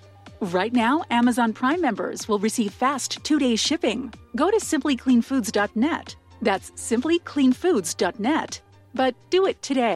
Right 0.41 0.73
now, 0.73 1.03
Amazon 1.11 1.53
Prime 1.53 1.81
members 1.81 2.27
will 2.27 2.39
receive 2.39 2.73
fast 2.73 3.23
two 3.23 3.37
day 3.37 3.55
shipping. 3.55 4.11
Go 4.35 4.49
to 4.49 4.57
simplycleanfoods.net. 4.57 6.15
That's 6.41 6.71
simplycleanfoods.net. 6.71 8.61
But 8.95 9.13
do 9.29 9.45
it 9.45 9.61
today. 9.61 9.93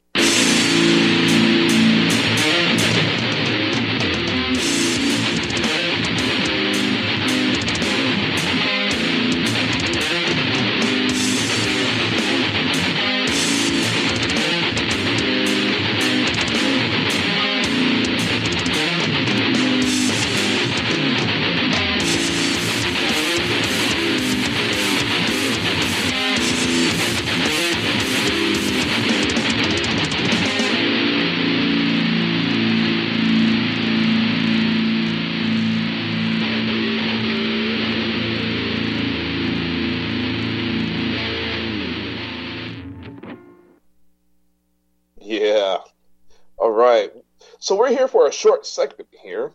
We're 47.85 47.91
here 47.91 48.07
for 48.07 48.27
a 48.27 48.31
short 48.31 48.65
segment 48.65 49.09
here. 49.21 49.51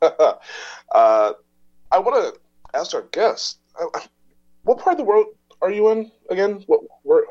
uh, 0.02 0.34
I 0.92 1.98
want 1.98 2.36
to 2.36 2.78
ask 2.78 2.94
our 2.94 3.02
guest, 3.10 3.58
uh, 3.74 3.98
what 4.62 4.78
part 4.78 4.92
of 4.92 4.98
the 4.98 5.04
world 5.04 5.26
are 5.60 5.72
you 5.72 5.88
in 5.90 6.12
again? 6.30 6.62
What 6.68 6.82
where? 7.02 7.24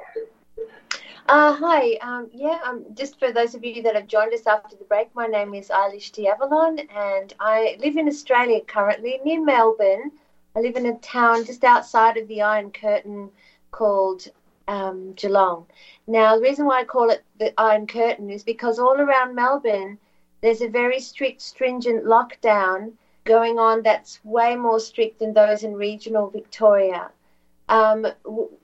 Uh, 1.30 1.54
hi. 1.54 1.94
Um, 2.02 2.30
yeah, 2.34 2.60
um, 2.66 2.84
just 2.96 3.18
for 3.18 3.32
those 3.32 3.56
of 3.56 3.64
you 3.64 3.82
that 3.82 3.96
have 3.96 4.08
joined 4.08 4.34
us 4.34 4.46
after 4.46 4.76
the 4.76 4.84
break, 4.84 5.08
my 5.16 5.26
name 5.26 5.54
is 5.54 5.70
Eilish 5.70 6.12
De 6.12 6.28
Avalon, 6.28 6.80
and 6.94 7.34
I 7.40 7.78
live 7.80 7.96
in 7.96 8.10
Australia 8.10 8.60
currently, 8.60 9.22
near 9.24 9.42
Melbourne. 9.42 10.12
I 10.54 10.60
live 10.60 10.76
in 10.76 10.88
a 10.88 10.98
town 10.98 11.46
just 11.46 11.64
outside 11.64 12.18
of 12.18 12.28
the 12.28 12.42
Iron 12.42 12.72
Curtain 12.72 13.30
called 13.72 14.28
um, 14.68 15.14
Geelong. 15.14 15.66
Now, 16.08 16.36
the 16.36 16.42
reason 16.42 16.66
why 16.66 16.82
I 16.82 16.84
call 16.84 17.10
it 17.10 17.24
the 17.38 17.58
Iron 17.58 17.88
Curtain 17.88 18.30
is 18.30 18.44
because 18.44 18.80
all 18.80 19.00
around 19.00 19.34
Melbourne, 19.34 19.98
there's 20.42 20.62
a 20.62 20.68
very 20.68 21.00
strict, 21.00 21.42
stringent 21.42 22.06
lockdown 22.06 22.94
going 23.26 23.60
on 23.60 23.84
that's 23.84 24.24
way 24.24 24.56
more 24.56 24.80
strict 24.80 25.20
than 25.20 25.34
those 25.34 25.64
in 25.64 25.74
regional 25.74 26.30
Victoria. 26.30 27.12
Um, 27.68 28.08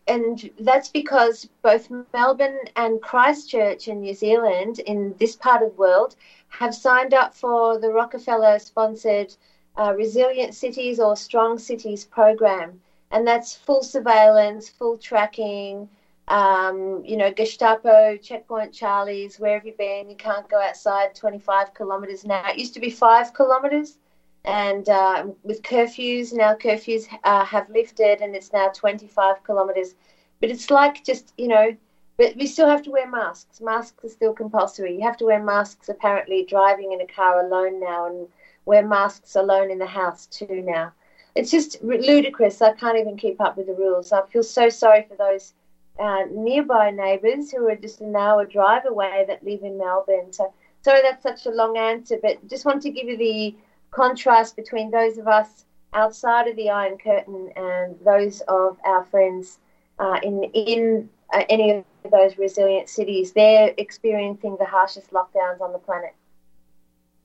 and 0.07 0.49
that's 0.59 0.89
because 0.89 1.47
both 1.61 1.91
Melbourne 2.11 2.59
and 2.75 3.01
Christchurch 3.01 3.87
in 3.87 4.01
New 4.01 4.15
Zealand, 4.15 4.79
in 4.79 5.13
this 5.19 5.35
part 5.35 5.61
of 5.61 5.71
the 5.71 5.77
world, 5.77 6.15
have 6.47 6.73
signed 6.73 7.13
up 7.13 7.35
for 7.35 7.77
the 7.77 7.89
Rockefeller 7.89 8.57
sponsored 8.57 9.35
uh, 9.77 9.93
Resilient 9.95 10.55
Cities 10.55 10.99
or 10.99 11.15
Strong 11.15 11.59
Cities 11.59 12.05
program. 12.05 12.81
And 13.11 13.27
that's 13.27 13.55
full 13.55 13.83
surveillance, 13.83 14.69
full 14.69 14.97
tracking, 14.97 15.87
um, 16.27 17.03
you 17.05 17.17
know, 17.17 17.31
Gestapo, 17.31 18.17
checkpoint 18.17 18.73
Charlies, 18.73 19.39
where 19.39 19.55
have 19.55 19.65
you 19.65 19.73
been? 19.77 20.09
You 20.09 20.15
can't 20.15 20.49
go 20.49 20.59
outside 20.59 21.15
25 21.15 21.73
kilometres 21.75 22.25
now. 22.25 22.49
It 22.49 22.57
used 22.57 22.73
to 22.73 22.79
be 22.79 22.89
five 22.89 23.33
kilometres. 23.33 23.97
And 24.43 24.87
uh, 24.89 25.27
with 25.43 25.61
curfews, 25.63 26.33
now 26.33 26.53
curfews 26.55 27.07
uh, 27.23 27.45
have 27.45 27.69
lifted 27.69 28.21
and 28.21 28.35
it's 28.35 28.53
now 28.53 28.69
25 28.69 29.43
kilometres. 29.43 29.95
But 30.39 30.51
it's 30.51 30.69
like 30.69 31.03
just, 31.03 31.33
you 31.37 31.47
know, 31.47 31.75
but 32.17 32.35
we 32.37 32.47
still 32.47 32.67
have 32.67 32.83
to 32.83 32.91
wear 32.91 33.09
masks. 33.09 33.59
Masks 33.61 34.03
are 34.05 34.09
still 34.09 34.33
compulsory. 34.33 34.95
You 34.95 35.01
have 35.01 35.17
to 35.17 35.25
wear 35.25 35.43
masks 35.43 35.89
apparently 35.89 36.45
driving 36.45 36.91
in 36.91 37.01
a 37.01 37.07
car 37.07 37.45
alone 37.45 37.79
now. 37.79 38.07
And 38.07 38.27
wear 38.65 38.85
masks 38.85 39.35
alone 39.35 39.71
in 39.71 39.77
the 39.77 39.85
house 39.85 40.25
too 40.25 40.61
now. 40.65 40.91
It's 41.35 41.51
just 41.51 41.83
ludicrous. 41.83 42.61
I 42.61 42.73
can't 42.73 42.97
even 42.97 43.17
keep 43.17 43.39
up 43.41 43.57
with 43.57 43.67
the 43.67 43.73
rules. 43.73 44.11
I 44.11 44.25
feel 44.27 44.43
so 44.43 44.69
sorry 44.69 45.05
for 45.07 45.15
those 45.15 45.53
uh, 45.99 46.23
nearby 46.31 46.91
neighbours 46.91 47.51
who 47.51 47.67
are 47.67 47.75
just 47.75 48.01
an 48.01 48.15
hour 48.15 48.45
drive 48.45 48.85
away 48.85 49.25
that 49.27 49.43
live 49.43 49.63
in 49.63 49.77
Melbourne. 49.77 50.31
So 50.31 50.53
sorry 50.81 51.01
that's 51.01 51.23
such 51.23 51.45
a 51.45 51.55
long 51.55 51.77
answer, 51.77 52.17
but 52.21 52.47
just 52.47 52.65
want 52.65 52.81
to 52.83 52.89
give 52.89 53.07
you 53.07 53.17
the 53.17 53.55
contrast 53.91 54.55
between 54.55 54.91
those 54.91 55.17
of 55.17 55.27
us 55.27 55.65
outside 55.93 56.47
of 56.47 56.55
the 56.57 56.69
Iron 56.69 56.97
Curtain 56.97 57.49
and 57.55 57.95
those 58.03 58.41
of 58.47 58.77
our 58.85 59.03
friends 59.05 59.59
uh, 59.99 60.19
in 60.21 60.43
in 60.53 61.09
uh, 61.33 61.43
any 61.49 61.71
of 61.71 61.85
those 62.11 62.37
resilient 62.37 62.89
cities. 62.89 63.31
They're 63.31 63.73
experiencing 63.77 64.57
the 64.59 64.65
harshest 64.65 65.11
lockdowns 65.11 65.61
on 65.61 65.71
the 65.71 65.79
planet. 65.79 66.13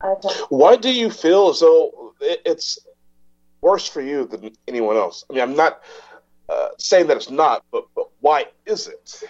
Okay. 0.03 0.29
Why 0.49 0.77
do 0.77 0.91
you 0.91 1.11
feel 1.11 1.51
as 1.51 1.61
though 1.61 2.15
it's 2.21 2.79
worse 3.61 3.87
for 3.87 4.01
you 4.01 4.27
than 4.27 4.53
anyone 4.67 4.97
else? 4.97 5.25
I 5.29 5.35
mean, 5.35 5.43
I'm 5.43 5.57
not 5.57 5.83
uh, 6.51 6.69
saying 6.79 7.07
that 7.07 7.17
it's 7.17 7.31
not, 7.31 7.65
but, 7.71 7.87
but 7.95 8.09
why 8.21 8.47
is 8.67 8.89
it? 8.89 9.23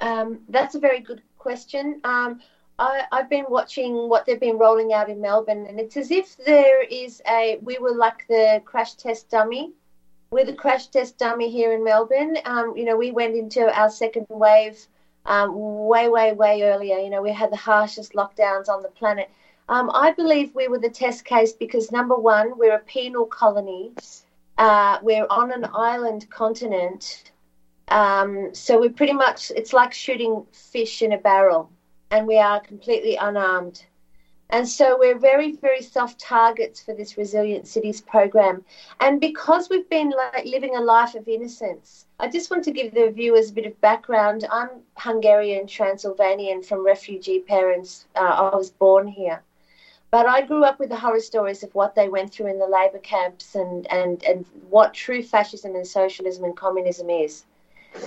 Um, 0.00 0.40
that's 0.48 0.74
a 0.74 0.80
very 0.80 1.00
good 1.00 1.22
question. 1.36 2.00
Um, 2.04 2.40
I, 2.78 3.02
have 3.12 3.28
been 3.28 3.46
watching 3.48 4.08
what 4.08 4.24
they've 4.24 4.38
been 4.38 4.58
rolling 4.58 4.92
out 4.92 5.10
in 5.10 5.20
Melbourne, 5.20 5.66
and 5.68 5.80
it's 5.80 5.96
as 5.96 6.10
if 6.10 6.36
there 6.36 6.82
is 6.82 7.20
a. 7.28 7.58
We 7.60 7.78
were 7.78 7.94
like 7.94 8.26
the 8.28 8.62
crash 8.64 8.94
test 8.94 9.28
dummy. 9.30 9.72
We're 10.30 10.44
the 10.44 10.54
crash 10.54 10.86
test 10.88 11.18
dummy 11.18 11.50
here 11.50 11.72
in 11.72 11.82
Melbourne. 11.82 12.38
Um, 12.44 12.74
you 12.76 12.84
know, 12.84 12.96
we 12.96 13.10
went 13.10 13.34
into 13.34 13.68
our 13.76 13.90
second 13.90 14.26
wave 14.28 14.78
um, 15.26 15.50
way, 15.54 16.08
way, 16.08 16.32
way 16.32 16.62
earlier. 16.62 16.98
You 16.98 17.10
know, 17.10 17.22
we 17.22 17.32
had 17.32 17.50
the 17.50 17.56
harshest 17.56 18.12
lockdowns 18.12 18.68
on 18.68 18.82
the 18.82 18.88
planet. 18.88 19.30
Um, 19.68 19.90
I 19.92 20.12
believe 20.12 20.54
we 20.54 20.68
were 20.68 20.78
the 20.78 20.88
test 20.88 21.24
case 21.24 21.52
because 21.52 21.92
number 21.92 22.14
one, 22.14 22.56
we're 22.56 22.76
a 22.76 22.80
penal 22.80 23.26
colony. 23.26 23.92
Uh, 24.58 24.98
we're 25.02 25.26
on 25.30 25.52
an 25.52 25.66
island 25.72 26.28
continent. 26.30 27.30
Um, 27.88 28.54
so 28.54 28.78
we're 28.78 28.90
pretty 28.90 29.12
much, 29.12 29.50
it's 29.54 29.72
like 29.72 29.94
shooting 29.94 30.44
fish 30.52 31.00
in 31.00 31.12
a 31.12 31.18
barrel 31.18 31.70
and 32.10 32.26
we 32.26 32.38
are 32.38 32.60
completely 32.60 33.16
unarmed. 33.16 33.84
And 34.50 34.66
so 34.66 34.98
we're 34.98 35.18
very, 35.18 35.56
very 35.56 35.82
soft 35.82 36.18
targets 36.18 36.82
for 36.82 36.94
this 36.94 37.18
Resilient 37.18 37.68
Cities 37.68 38.00
program. 38.00 38.64
And 38.98 39.20
because 39.20 39.68
we've 39.68 39.88
been 39.90 40.10
like 40.10 40.46
living 40.46 40.74
a 40.74 40.80
life 40.80 41.14
of 41.14 41.28
innocence, 41.28 42.06
I 42.18 42.28
just 42.28 42.50
want 42.50 42.64
to 42.64 42.72
give 42.72 42.94
the 42.94 43.10
viewers 43.10 43.50
a 43.50 43.52
bit 43.52 43.66
of 43.66 43.78
background. 43.82 44.46
I'm 44.50 44.70
Hungarian 44.96 45.66
Transylvanian 45.66 46.62
from 46.62 46.84
refugee 46.84 47.40
parents. 47.40 48.06
Uh, 48.16 48.50
I 48.50 48.56
was 48.56 48.70
born 48.70 49.06
here. 49.06 49.42
But 50.10 50.26
I 50.26 50.42
grew 50.42 50.64
up 50.64 50.78
with 50.78 50.88
the 50.88 50.96
horror 50.96 51.20
stories 51.20 51.62
of 51.62 51.74
what 51.74 51.94
they 51.94 52.08
went 52.08 52.32
through 52.32 52.46
in 52.46 52.58
the 52.58 52.66
labour 52.66 52.98
camps 52.98 53.54
and, 53.54 53.86
and, 53.92 54.22
and 54.24 54.46
what 54.70 54.94
true 54.94 55.22
fascism 55.22 55.74
and 55.74 55.86
socialism 55.86 56.44
and 56.44 56.56
communism 56.56 57.10
is. 57.10 57.44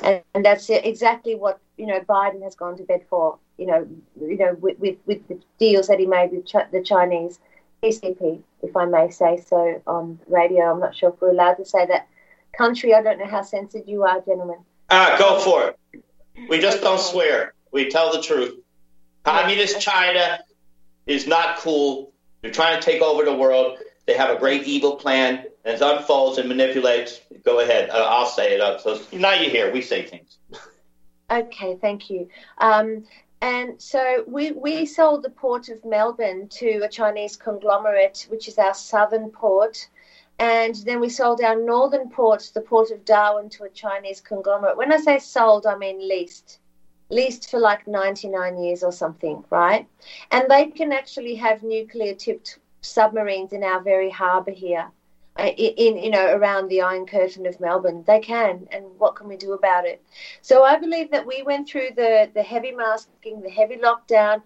And, 0.04 0.22
and 0.34 0.44
that's 0.44 0.70
exactly 0.70 1.36
what 1.36 1.60
you 1.78 1.86
know 1.86 2.00
Biden 2.02 2.44
has 2.44 2.56
gone 2.56 2.78
to 2.78 2.84
bed 2.84 3.04
for 3.10 3.38
you 3.62 3.68
know, 3.68 3.88
you 4.20 4.38
know, 4.38 4.58
with, 4.60 4.80
with, 4.80 4.98
with 5.06 5.28
the 5.28 5.40
deals 5.60 5.88
that 5.88 6.00
he 6.00 6.08
made 6.08 6.32
with 6.32 6.48
Ch- 6.48 6.72
the 6.72 6.82
Chinese 6.82 7.40
PCP, 7.84 8.42
if 8.64 8.76
I 8.76 8.86
may 8.86 9.12
say 9.12 9.38
so, 9.38 9.80
on 9.86 10.20
radio. 10.28 10.72
I'm 10.72 10.80
not 10.80 10.96
sure 10.96 11.10
if 11.10 11.22
we're 11.22 11.30
allowed 11.30 11.56
to 11.56 11.66
say 11.66 11.86
that. 11.86 12.08
Country, 12.58 12.96
I 12.96 13.04
don't 13.04 13.20
know 13.20 13.28
how 13.28 13.44
censored 13.44 13.84
you 13.86 14.04
are, 14.04 14.20
gentlemen. 14.22 14.58
Ah, 14.90 15.16
go 15.20 15.40
for 15.40 15.68
it. 15.68 16.04
We 16.50 16.60
just 16.60 16.82
don't 16.82 17.00
swear. 17.00 17.54
We 17.72 17.88
tell 17.90 18.12
the 18.12 18.22
truth. 18.22 18.60
Communist 19.24 19.80
China 19.80 20.40
is 21.06 21.28
not 21.28 21.58
cool. 21.58 22.14
They're 22.42 22.52
trying 22.52 22.80
to 22.80 22.86
take 22.86 23.02
over 23.02 23.24
the 23.24 23.34
world. 23.34 23.78
They 24.08 24.14
have 24.14 24.36
a 24.36 24.40
great 24.40 24.64
evil 24.64 24.96
plan. 24.96 25.46
As 25.64 25.82
it 25.82 25.88
unfolds 25.88 26.40
and 26.40 26.50
manipulates, 26.50 27.22
go 27.44 27.60
ahead. 27.60 27.92
Uh, 27.92 28.04
I'll 28.10 28.26
say 28.26 28.54
it. 28.54 28.62
Up. 28.62 28.82
So 28.82 29.00
now 29.12 29.34
you 29.34 29.50
hear. 29.50 29.72
We 29.72 29.82
say 29.82 30.04
things. 30.04 30.38
Okay, 31.30 31.78
thank 31.80 32.10
you. 32.10 32.28
Um, 32.58 33.06
and 33.42 33.82
so 33.82 34.24
we, 34.28 34.52
we 34.52 34.86
sold 34.86 35.24
the 35.24 35.30
port 35.30 35.70
of 35.70 35.84
Melbourne 35.86 36.48
to 36.50 36.82
a 36.84 36.90
Chinese 36.90 37.36
conglomerate, 37.36 38.28
which 38.30 38.48
is 38.48 38.58
our 38.58 38.74
southern 38.74 39.30
port. 39.30 39.88
And 40.40 40.76
then 40.76 41.00
we 41.00 41.10
sold 41.10 41.42
our 41.42 41.56
northern 41.56 42.10
port, 42.10 42.50
the 42.54 42.62
port 42.62 42.90
of 42.90 43.06
Darwin, 43.06 43.50
to 43.52 43.64
a 43.64 43.70
Chinese 43.70 44.22
conglomerate. 44.22 44.78
When 44.78 44.92
I 44.92 44.98
say 44.98 45.20
sold, 45.20 45.68
I 45.68 45.76
mean 45.76 46.08
leased. 46.08 46.60
Leased 47.12 47.50
for 47.50 47.60
like 47.60 47.88
99 47.88 48.58
years 48.64 48.84
or 48.84 48.92
something, 48.92 49.44
right? 49.50 49.88
And 50.32 50.50
they 50.50 50.68
can 50.68 50.92
actually 50.92 51.36
have 51.36 51.62
nuclear 51.62 52.16
tipped 52.16 52.58
submarines 52.82 53.54
in 53.54 53.64
our 53.64 53.82
very 53.82 54.10
harbour 54.10 54.52
here. 54.52 54.90
Uh, 55.40 55.46
in 55.56 55.96
you 55.98 56.10
know 56.10 56.36
around 56.36 56.68
the 56.68 56.82
Iron 56.82 57.06
Curtain 57.06 57.46
of 57.46 57.58
Melbourne. 57.62 58.04
They 58.06 58.20
can, 58.20 58.68
and 58.70 58.84
what 58.98 59.16
can 59.16 59.30
we 59.30 59.38
do 59.38 59.54
about 59.54 59.86
it? 59.86 60.04
So 60.42 60.64
I 60.64 60.78
believe 60.78 61.10
that 61.12 61.26
we 61.26 61.42
went 61.42 61.70
through 61.70 61.92
the 61.96 62.30
the 62.34 62.44
heavy 62.44 62.74
masking, 62.74 63.42
the 63.42 63.50
heavy 63.50 63.78
lockdown. 63.78 64.42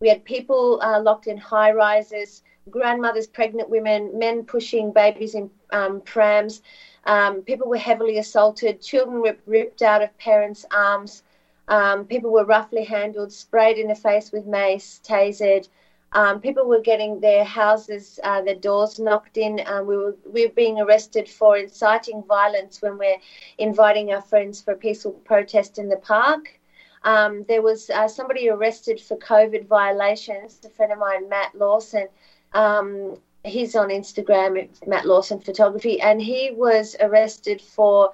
We 0.00 0.08
had 0.08 0.24
people 0.24 0.80
uh, 0.80 0.98
locked 1.02 1.26
in 1.26 1.36
high 1.36 1.72
rises, 1.72 2.42
grandmothers, 2.70 3.26
pregnant 3.26 3.68
women, 3.68 4.18
men 4.18 4.44
pushing 4.44 4.92
babies 4.92 5.34
in 5.34 5.50
um, 5.72 6.00
prams. 6.00 6.62
Um, 7.04 7.42
people 7.42 7.68
were 7.68 7.76
heavily 7.76 8.16
assaulted. 8.16 8.80
Children 8.80 9.20
were 9.20 9.36
ripped 9.46 9.82
out 9.82 10.02
of 10.02 10.16
parents' 10.16 10.64
arms. 10.70 11.22
Um, 11.70 12.04
people 12.04 12.30
were 12.32 12.44
roughly 12.44 12.84
handled, 12.84 13.32
sprayed 13.32 13.78
in 13.78 13.88
the 13.88 13.94
face 13.94 14.32
with 14.32 14.44
mace, 14.44 15.00
tasered. 15.04 15.68
Um, 16.12 16.40
people 16.40 16.66
were 16.66 16.80
getting 16.80 17.20
their 17.20 17.44
houses, 17.44 18.18
uh, 18.24 18.42
their 18.42 18.56
doors 18.56 18.98
knocked 18.98 19.36
in. 19.36 19.60
Um, 19.64 19.86
we 19.86 19.96
were 19.96 20.16
we 20.28 20.46
were 20.46 20.52
being 20.52 20.80
arrested 20.80 21.28
for 21.28 21.56
inciting 21.56 22.24
violence 22.24 22.82
when 22.82 22.98
we're 22.98 23.18
inviting 23.58 24.12
our 24.12 24.20
friends 24.20 24.60
for 24.60 24.72
a 24.72 24.76
peaceful 24.76 25.12
protest 25.12 25.78
in 25.78 25.88
the 25.88 25.96
park. 25.96 26.58
Um, 27.04 27.44
there 27.46 27.62
was 27.62 27.88
uh, 27.88 28.08
somebody 28.08 28.50
arrested 28.50 29.00
for 29.00 29.16
COVID 29.16 29.66
violations. 29.68 30.60
A 30.64 30.70
friend 30.70 30.90
of 30.92 30.98
mine, 30.98 31.28
Matt 31.28 31.54
Lawson. 31.54 32.08
Um, 32.52 33.16
he's 33.44 33.76
on 33.76 33.90
Instagram, 33.90 34.68
Matt 34.88 35.06
Lawson 35.06 35.38
Photography, 35.38 36.00
and 36.00 36.20
he 36.20 36.50
was 36.50 36.96
arrested 37.00 37.62
for 37.62 38.12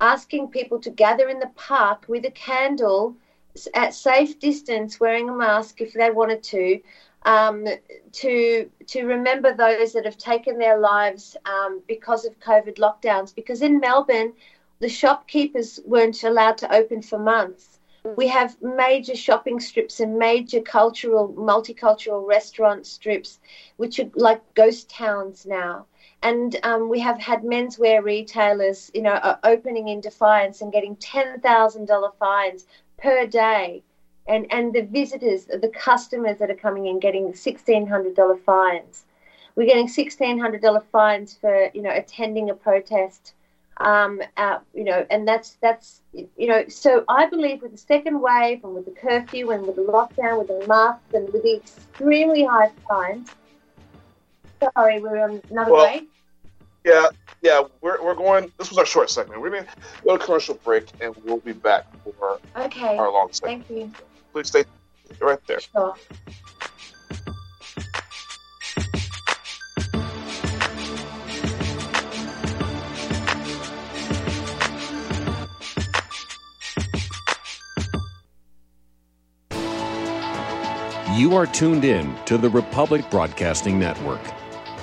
asking 0.00 0.48
people 0.48 0.80
to 0.80 0.90
gather 0.90 1.28
in 1.28 1.38
the 1.38 1.50
park 1.54 2.04
with 2.08 2.24
a 2.24 2.30
candle 2.30 3.16
at 3.74 3.94
safe 3.94 4.38
distance, 4.38 4.98
wearing 4.98 5.28
a 5.28 5.34
mask 5.34 5.80
if 5.80 5.92
they 5.92 6.10
wanted 6.10 6.42
to, 6.42 6.80
um, 7.24 7.66
to 8.12 8.70
to 8.86 9.04
remember 9.04 9.54
those 9.54 9.92
that 9.92 10.04
have 10.04 10.18
taken 10.18 10.58
their 10.58 10.78
lives 10.78 11.36
um, 11.44 11.82
because 11.86 12.24
of 12.24 12.38
COVID 12.40 12.78
lockdowns. 12.78 13.34
Because 13.34 13.62
in 13.62 13.78
Melbourne, 13.78 14.32
the 14.80 14.88
shopkeepers 14.88 15.80
weren't 15.84 16.24
allowed 16.24 16.58
to 16.58 16.74
open 16.74 17.02
for 17.02 17.18
months. 17.18 17.78
We 18.16 18.26
have 18.28 18.60
major 18.60 19.14
shopping 19.14 19.60
strips 19.60 20.00
and 20.00 20.18
major 20.18 20.60
cultural, 20.60 21.32
multicultural 21.34 22.26
restaurant 22.26 22.84
strips, 22.84 23.38
which 23.76 24.00
are 24.00 24.10
like 24.16 24.42
ghost 24.54 24.90
towns 24.90 25.46
now. 25.46 25.86
And 26.22 26.56
um, 26.62 26.88
we 26.88 27.00
have 27.00 27.18
had 27.18 27.42
menswear 27.42 28.02
retailers, 28.02 28.90
you 28.94 29.02
know, 29.02 29.36
opening 29.42 29.88
in 29.88 30.00
defiance 30.00 30.60
and 30.60 30.72
getting 30.72 30.96
ten 30.96 31.40
thousand 31.40 31.86
dollar 31.86 32.10
fines 32.18 32.66
per 32.96 33.26
day 33.26 33.82
and 34.26 34.46
and 34.50 34.72
the 34.72 34.82
visitors, 34.82 35.46
the 35.46 35.72
customers 35.74 36.38
that 36.38 36.50
are 36.50 36.56
coming 36.56 36.86
in, 36.86 37.00
getting 37.00 37.34
sixteen 37.34 37.86
hundred 37.86 38.14
dollar 38.14 38.36
fines. 38.36 39.04
We're 39.56 39.66
getting 39.66 39.88
sixteen 39.88 40.38
hundred 40.38 40.62
dollar 40.62 40.82
fines 40.92 41.36
for 41.40 41.70
you 41.74 41.82
know 41.82 41.90
attending 41.90 42.50
a 42.50 42.54
protest. 42.54 43.34
Um, 43.78 44.20
uh, 44.36 44.58
you 44.74 44.84
know, 44.84 45.04
and 45.10 45.26
that's 45.26 45.56
that's 45.60 46.02
you 46.12 46.46
know. 46.46 46.68
So 46.68 47.04
I 47.08 47.26
believe 47.26 47.62
with 47.62 47.72
the 47.72 47.78
second 47.78 48.20
wave 48.20 48.62
and 48.64 48.74
with 48.74 48.84
the 48.84 48.92
curfew 48.92 49.50
and 49.50 49.66
with 49.66 49.76
the 49.76 49.82
lockdown, 49.82 50.38
with 50.38 50.48
the 50.48 50.66
masks 50.68 51.14
and 51.14 51.32
with 51.32 51.42
the 51.42 51.56
extremely 51.56 52.44
high 52.44 52.70
fines. 52.88 53.30
Sorry, 54.76 55.00
we're 55.00 55.20
on 55.20 55.42
another 55.50 55.72
well, 55.72 55.86
break. 55.86 56.08
Yeah, 56.84 57.06
yeah, 57.42 57.62
we're, 57.80 58.02
we're 58.02 58.14
going. 58.14 58.50
This 58.58 58.70
was 58.70 58.78
our 58.78 58.86
short 58.86 59.10
segment. 59.10 59.40
We're 59.40 59.50
going 59.50 59.64
to 59.64 59.70
go 60.04 60.16
to 60.16 60.24
commercial 60.24 60.54
break, 60.64 60.88
and 61.00 61.14
we'll 61.24 61.38
be 61.38 61.52
back 61.52 61.86
for 62.04 62.40
okay. 62.56 62.96
our 62.96 63.10
long 63.12 63.32
segment. 63.32 63.66
Thank 63.66 63.78
you 63.78 63.92
please 64.32 64.48
stay 64.48 64.64
right 65.20 65.38
there. 65.46 65.60
Sure. 65.60 65.94
You 81.14 81.36
are 81.36 81.46
tuned 81.46 81.84
in 81.84 82.16
to 82.24 82.38
the 82.38 82.48
Republic 82.48 83.08
Broadcasting 83.10 83.78
Network. 83.78 84.20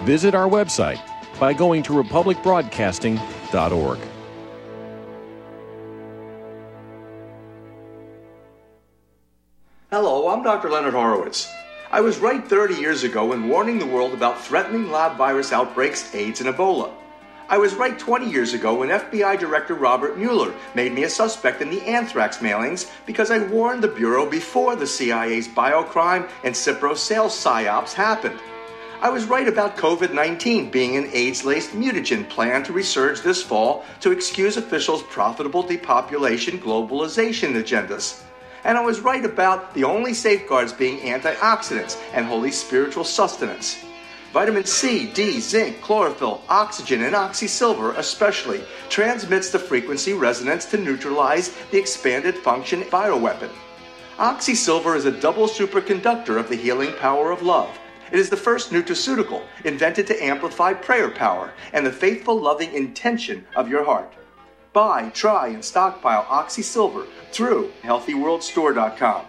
Visit 0.04 0.36
our 0.36 0.48
website 0.48 1.02
by 1.40 1.54
going 1.54 1.84
to 1.84 1.94
republicbroadcasting.org. 1.94 4.00
Hello, 9.90 10.30
I'm 10.30 10.44
Dr. 10.44 10.70
Leonard 10.70 10.94
Horowitz. 10.94 11.52
I 11.92 12.02
was 12.02 12.20
right 12.20 12.48
30 12.48 12.76
years 12.76 13.04
ago 13.04 13.34
in 13.34 13.50
warning 13.50 13.80
the 13.80 13.88
world 13.88 14.14
about 14.14 14.40
threatening 14.40 14.92
lab 14.92 15.18
virus 15.18 15.52
outbreaks, 15.52 16.14
AIDS, 16.14 16.42
and 16.42 16.54
Ebola. 16.54 16.92
I 17.48 17.58
was 17.58 17.74
right 17.74 17.98
20 17.98 18.30
years 18.30 18.54
ago 18.54 18.76
when 18.76 18.90
FBI 18.90 19.40
Director 19.40 19.74
Robert 19.74 20.16
Mueller 20.16 20.54
made 20.76 20.94
me 20.94 21.06
a 21.06 21.10
suspect 21.10 21.64
in 21.64 21.72
the 21.72 21.82
anthrax 21.82 22.38
mailings 22.38 22.92
because 23.08 23.32
I 23.32 23.40
warned 23.40 23.82
the 23.82 23.88
Bureau 23.88 24.30
before 24.30 24.76
the 24.76 24.86
CIA's 24.86 25.48
biocrime 25.48 26.30
and 26.44 26.54
Cipro 26.54 26.96
sales 26.96 27.34
psyops 27.34 27.94
happened. 27.94 28.40
I 29.02 29.10
was 29.10 29.28
right 29.28 29.48
about 29.48 29.78
COVID 29.78 30.14
19 30.14 30.72
being 30.72 30.98
an 30.98 31.10
AIDS 31.14 31.46
laced 31.46 31.72
mutagen 31.72 32.28
planned 32.28 32.66
to 32.66 32.74
resurge 32.74 33.24
this 33.24 33.42
fall 33.42 33.86
to 34.02 34.12
excuse 34.12 34.58
officials' 34.58 35.04
profitable 35.04 35.64
depopulation 35.64 36.60
globalization 36.60 37.54
agendas. 37.54 38.22
And 38.66 38.78
I 38.78 38.84
was 38.84 39.00
right 39.00 39.24
about 39.24 39.74
the 39.74 39.86
only 39.86 40.14
safeguards 40.14 40.74
being 40.74 41.00
antioxidants 41.00 41.98
and 42.14 42.26
holy 42.26 42.52
spiritual 42.52 43.06
sustenance. 43.06 43.78
Vitamin 44.34 44.66
C, 44.66 45.06
D, 45.14 45.40
zinc, 45.40 45.80
chlorophyll, 45.80 46.42
oxygen, 46.50 47.04
and 47.04 47.16
oxysilver 47.16 47.98
especially 47.98 48.62
transmits 48.90 49.50
the 49.50 49.60
frequency 49.60 50.12
resonance 50.12 50.66
to 50.66 50.78
neutralize 50.78 51.56
the 51.72 51.80
expanded 51.80 52.38
function 52.38 52.82
bioweapon. 52.82 53.50
Oxysilver 54.18 54.98
is 54.98 55.06
a 55.06 55.22
double 55.22 55.48
superconductor 55.48 56.38
of 56.38 56.50
the 56.50 56.58
healing 56.58 56.92
power 56.98 57.32
of 57.32 57.42
love. 57.42 57.70
It 58.12 58.20
is 58.20 58.30
the 58.30 58.38
first 58.38 58.72
nutraceutical 58.72 59.44
invented 59.64 60.08
to 60.08 60.24
amplify 60.24 60.74
prayer 60.74 61.10
power 61.10 61.54
and 61.74 61.86
the 61.86 61.92
faithful, 61.92 62.40
loving 62.40 62.74
intention 62.74 63.46
of 63.56 63.70
your 63.70 63.86
heart. 63.86 64.14
Buy, 64.74 65.10
try, 65.10 65.48
and 65.48 65.64
stockpile 65.64 66.24
Oxysilver 66.26 67.08
through 67.32 67.72
HealthyWorldStore.com. 67.84 69.29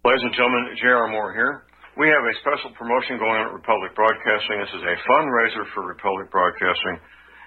Ladies 0.00 0.24
and 0.24 0.32
gentlemen, 0.32 0.72
J.R. 0.80 1.12
Moore 1.12 1.36
here. 1.36 1.68
We 2.00 2.08
have 2.08 2.24
a 2.24 2.34
special 2.40 2.72
promotion 2.72 3.20
going 3.20 3.36
on 3.36 3.52
at 3.52 3.60
Republic 3.60 3.92
Broadcasting. 3.92 4.56
This 4.64 4.72
is 4.72 4.80
a 4.80 4.96
fundraiser 5.04 5.68
for 5.76 5.84
Republic 5.84 6.32
Broadcasting 6.32 6.96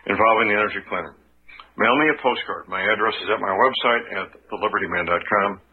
involving 0.06 0.54
the 0.54 0.62
Energy 0.62 0.86
Cleaner. 0.86 1.18
Mail 1.82 1.98
me 1.98 2.14
a 2.14 2.18
postcard. 2.22 2.70
My 2.70 2.86
address 2.86 3.18
is 3.26 3.34
at 3.34 3.42
my 3.42 3.58
website 3.58 4.06
at 4.22 4.28
thelibertyman.com. 4.54 5.66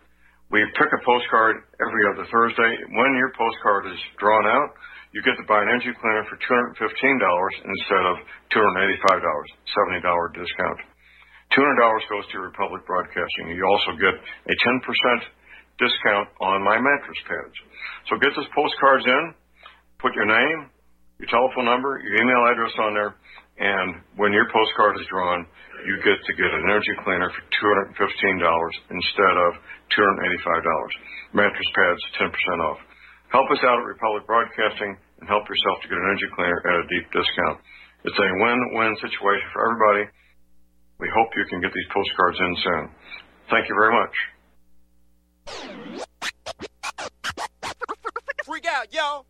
We 0.49 0.65
pick 0.81 0.89
a 0.89 1.05
postcard 1.05 1.69
every 1.85 2.01
other 2.17 2.25
Thursday. 2.33 2.73
When 2.97 3.13
your 3.13 3.29
postcard 3.37 3.93
is 3.93 4.01
drawn 4.17 4.49
out, 4.49 4.73
you 5.13 5.21
get 5.21 5.37
to 5.37 5.45
buy 5.45 5.61
an 5.61 5.69
energy 5.69 5.93
cleaner 5.93 6.25
for 6.33 6.41
$215 6.41 6.81
instead 6.81 8.05
of 8.09 8.17
$285, 8.57 9.21
$70 10.01 10.33
discount. 10.33 10.81
$200 11.53 11.61
goes 12.09 12.25
to 12.33 12.41
Republic 12.41 12.81
Broadcasting. 12.89 13.53
You 13.53 13.69
also 13.69 14.01
get 14.01 14.17
a 14.17 14.55
10% 14.65 15.29
discount 15.81 16.29
on 16.45 16.63
my 16.63 16.77
mattress 16.77 17.21
pads. 17.25 17.57
So 18.07 18.21
get 18.21 18.37
those 18.37 18.49
postcards 18.53 19.09
in, 19.09 19.25
put 19.99 20.13
your 20.15 20.29
name, 20.29 20.71
your 21.19 21.29
telephone 21.33 21.67
number, 21.67 22.01
your 22.05 22.17
email 22.21 22.43
address 22.53 22.73
on 22.81 22.93
there, 22.95 23.13
and 23.61 24.01
when 24.17 24.33
your 24.33 24.49
postcard 24.49 24.97
is 24.97 25.05
drawn, 25.13 25.45
you 25.85 25.97
get 26.01 26.17
to 26.17 26.33
get 26.37 26.49
an 26.49 26.65
energy 26.65 26.97
cleaner 27.05 27.29
for 27.29 27.45
$215 27.97 27.97
instead 27.97 29.35
of 29.37 29.51
$285. 29.93 31.37
Mattress 31.37 31.71
pads, 31.77 32.01
10% 32.21 32.33
off. 32.69 32.81
Help 33.33 33.49
us 33.53 33.61
out 33.65 33.79
at 33.81 33.87
Republic 33.87 34.25
Broadcasting 34.27 34.97
and 34.97 35.27
help 35.29 35.45
yourself 35.45 35.77
to 35.85 35.89
get 35.89 36.01
an 36.01 36.09
energy 36.09 36.29
cleaner 36.35 36.61
at 36.65 36.77
a 36.83 36.89
deep 36.89 37.07
discount. 37.13 37.61
It's 38.05 38.17
a 38.17 38.29
win-win 38.41 38.97
situation 39.05 39.49
for 39.53 39.61
everybody. 39.69 40.05
We 40.99 41.09
hope 41.13 41.29
you 41.37 41.45
can 41.49 41.61
get 41.61 41.73
these 41.73 41.91
postcards 41.93 42.41
in 42.41 42.53
soon. 42.65 42.85
Thank 43.53 43.69
you 43.69 43.77
very 43.77 43.93
much. 43.93 44.15
Freak 48.45 48.67
out, 48.67 48.93
yo. 48.93 49.25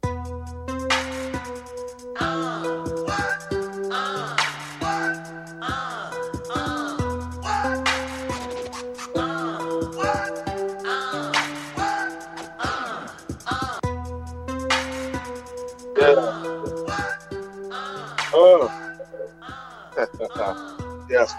Yes. 21.11 21.35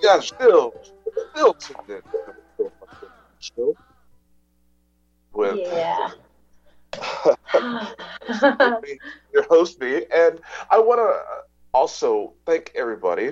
Yeah, 0.00 0.20
still, 0.20 0.72
still 1.32 1.54
tuned 1.54 1.88
in 1.88 2.02
with 5.38 5.58
Yeah. 5.62 6.10
your 9.32 9.44
host 9.48 9.80
me, 9.80 10.04
and 10.14 10.40
I 10.70 10.78
want 10.80 10.98
to 11.00 11.20
also 11.72 12.34
thank 12.44 12.72
everybody 12.74 13.30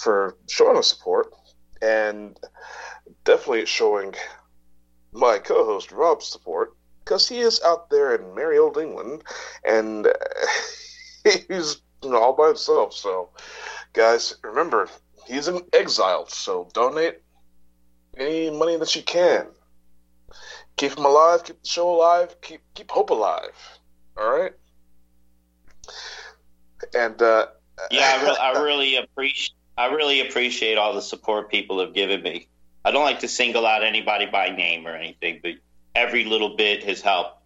for 0.00 0.36
showing 0.48 0.76
us 0.76 0.88
support 0.88 1.32
and 1.80 2.38
definitely 3.24 3.66
showing 3.66 4.14
my 5.12 5.38
co-host 5.38 5.92
Rob 5.92 6.22
support 6.22 6.74
because 7.04 7.28
he 7.28 7.40
is 7.40 7.60
out 7.64 7.88
there 7.90 8.14
in 8.16 8.34
merry 8.34 8.58
old 8.58 8.76
England 8.76 9.22
and 9.64 10.08
he's 11.48 11.80
all 12.04 12.32
by 12.32 12.48
himself. 12.48 12.92
So, 12.94 13.30
guys, 13.92 14.34
remember 14.42 14.88
he's 15.26 15.48
in 15.48 15.60
exile. 15.72 16.26
So 16.28 16.68
donate 16.74 17.18
any 18.16 18.50
money 18.50 18.76
that 18.76 18.94
you 18.96 19.02
can. 19.02 19.46
Keep 20.82 20.96
them 20.96 21.04
alive. 21.04 21.44
Keep 21.44 21.62
the 21.62 21.68
show 21.68 21.94
alive. 21.94 22.34
Keep 22.40 22.60
keep 22.74 22.90
hope 22.90 23.10
alive. 23.10 23.54
All 24.16 24.28
right. 24.28 24.50
And 26.92 27.22
uh, 27.22 27.46
Yeah, 27.92 28.18
I, 28.20 28.24
re- 28.24 28.36
I 28.40 28.62
really 28.64 28.96
appreciate. 28.96 29.54
I 29.78 29.94
really 29.94 30.26
appreciate 30.26 30.78
all 30.78 30.92
the 30.92 31.00
support 31.00 31.52
people 31.52 31.78
have 31.78 31.94
given 31.94 32.20
me. 32.24 32.48
I 32.84 32.90
don't 32.90 33.04
like 33.04 33.20
to 33.20 33.28
single 33.28 33.64
out 33.64 33.84
anybody 33.84 34.26
by 34.26 34.48
name 34.48 34.84
or 34.84 34.96
anything, 34.96 35.38
but 35.40 35.52
every 35.94 36.24
little 36.24 36.56
bit 36.56 36.82
has 36.82 37.00
helped. 37.00 37.44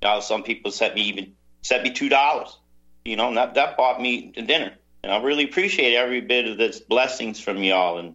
You 0.00 0.06
know, 0.06 0.20
some 0.20 0.44
people 0.44 0.70
sent 0.70 0.94
me 0.94 1.02
even 1.08 1.32
sent 1.62 1.82
me 1.82 1.90
two 1.90 2.08
dollars. 2.08 2.56
You 3.04 3.16
know, 3.16 3.34
that 3.34 3.54
that 3.54 3.76
bought 3.76 4.00
me 4.00 4.32
a 4.36 4.42
dinner, 4.42 4.72
and 5.02 5.10
I 5.10 5.20
really 5.24 5.42
appreciate 5.42 5.96
every 5.96 6.20
bit 6.20 6.46
of 6.46 6.56
this 6.56 6.78
blessings 6.78 7.40
from 7.40 7.64
y'all, 7.64 7.98
and 7.98 8.14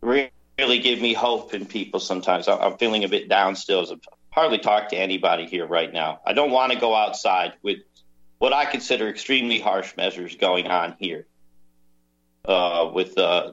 re- 0.00 0.30
really 0.60 0.78
give 0.78 1.00
me 1.00 1.14
hope 1.14 1.54
in 1.54 1.64
people. 1.64 2.00
Sometimes 2.00 2.46
I'm 2.46 2.76
feeling 2.76 3.04
a 3.04 3.08
bit 3.08 3.30
down 3.30 3.56
still. 3.56 3.86
I 3.90 3.96
hardly 4.30 4.58
talk 4.58 4.90
to 4.90 4.96
anybody 4.96 5.46
here 5.46 5.66
right 5.66 5.90
now. 5.90 6.20
I 6.26 6.34
don't 6.34 6.50
want 6.50 6.72
to 6.72 6.78
go 6.78 6.94
outside 6.94 7.54
with 7.62 7.78
what 8.38 8.52
I 8.52 8.66
consider 8.66 9.08
extremely 9.08 9.58
harsh 9.58 9.96
measures 9.96 10.36
going 10.36 10.66
on 10.66 10.96
here 10.98 11.26
uh, 12.44 12.90
with 12.92 13.16
uh, 13.16 13.52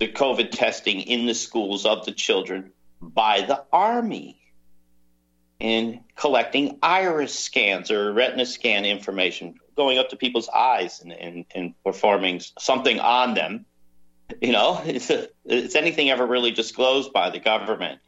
the 0.00 0.08
COVID 0.08 0.50
testing 0.50 1.02
in 1.02 1.26
the 1.26 1.34
schools 1.34 1.86
of 1.86 2.04
the 2.04 2.12
children 2.12 2.72
by 3.00 3.42
the 3.42 3.62
Army 3.72 4.40
in 5.60 6.00
collecting 6.16 6.78
iris 6.82 7.38
scans 7.38 7.92
or 7.92 8.12
retina 8.12 8.46
scan 8.46 8.84
information, 8.84 9.54
going 9.76 9.98
up 9.98 10.08
to 10.08 10.16
people's 10.16 10.48
eyes 10.48 11.00
and, 11.00 11.12
and, 11.12 11.44
and 11.54 11.74
performing 11.84 12.40
something 12.58 12.98
on 12.98 13.34
them. 13.34 13.66
You 14.40 14.52
know, 14.52 14.82
is 14.84 15.76
anything 15.76 16.10
ever 16.10 16.26
really 16.26 16.50
disclosed 16.50 17.12
by 17.12 17.30
the 17.30 17.40
government? 17.40 18.00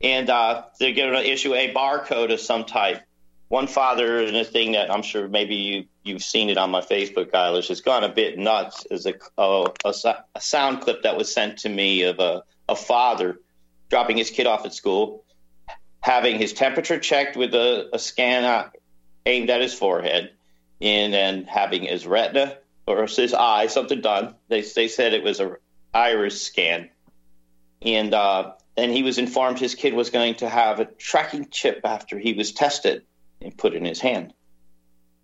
and 0.00 0.30
uh, 0.30 0.64
they're 0.78 0.94
going 0.94 1.12
to 1.12 1.30
issue 1.30 1.54
a 1.54 1.72
barcode 1.72 2.32
of 2.32 2.40
some 2.40 2.64
type. 2.64 3.02
One 3.48 3.66
father 3.66 4.18
in 4.20 4.36
a 4.36 4.44
thing 4.44 4.72
that 4.72 4.92
I'm 4.92 5.02
sure 5.02 5.26
maybe 5.26 5.54
you 5.54 5.84
you've 6.04 6.22
seen 6.22 6.50
it 6.50 6.58
on 6.58 6.70
my 6.70 6.80
Facebook, 6.80 7.30
Eilish, 7.30 7.68
has 7.68 7.80
gone 7.80 8.04
a 8.04 8.08
bit 8.08 8.38
nuts. 8.38 8.86
Is 8.90 9.06
a, 9.06 9.14
a, 9.38 9.70
a, 9.84 10.40
sound 10.40 10.82
clip 10.82 11.02
that 11.02 11.16
was 11.16 11.32
sent 11.32 11.58
to 11.58 11.68
me 11.68 12.02
of 12.02 12.18
a, 12.18 12.42
a 12.68 12.76
father 12.76 13.38
dropping 13.88 14.18
his 14.18 14.30
kid 14.30 14.46
off 14.46 14.66
at 14.66 14.74
school, 14.74 15.24
having 16.00 16.38
his 16.38 16.52
temperature 16.52 16.98
checked 16.98 17.36
with 17.36 17.54
a, 17.54 17.88
a 17.94 17.98
scan 17.98 18.44
uh, 18.44 18.68
aimed 19.24 19.48
at 19.48 19.62
his 19.62 19.72
forehead, 19.72 20.30
and 20.82 21.12
then 21.12 21.44
having 21.44 21.84
his 21.84 22.06
retina 22.06 22.58
or 22.88 23.06
his 23.06 23.34
eye 23.34 23.66
something 23.66 24.00
done. 24.00 24.34
They 24.48 24.62
they 24.62 24.88
said 24.88 25.12
it 25.12 25.22
was 25.22 25.40
a 25.40 25.56
iris 25.92 26.40
scan, 26.42 26.88
and 27.82 28.14
uh, 28.14 28.52
and 28.76 28.90
he 28.90 29.02
was 29.02 29.18
informed 29.18 29.58
his 29.58 29.74
kid 29.74 29.92
was 29.92 30.10
going 30.10 30.36
to 30.36 30.48
have 30.48 30.80
a 30.80 30.86
tracking 30.86 31.48
chip 31.50 31.82
after 31.84 32.18
he 32.18 32.32
was 32.32 32.52
tested 32.52 33.02
and 33.42 33.56
put 33.56 33.74
in 33.74 33.84
his 33.84 34.00
hand, 34.00 34.32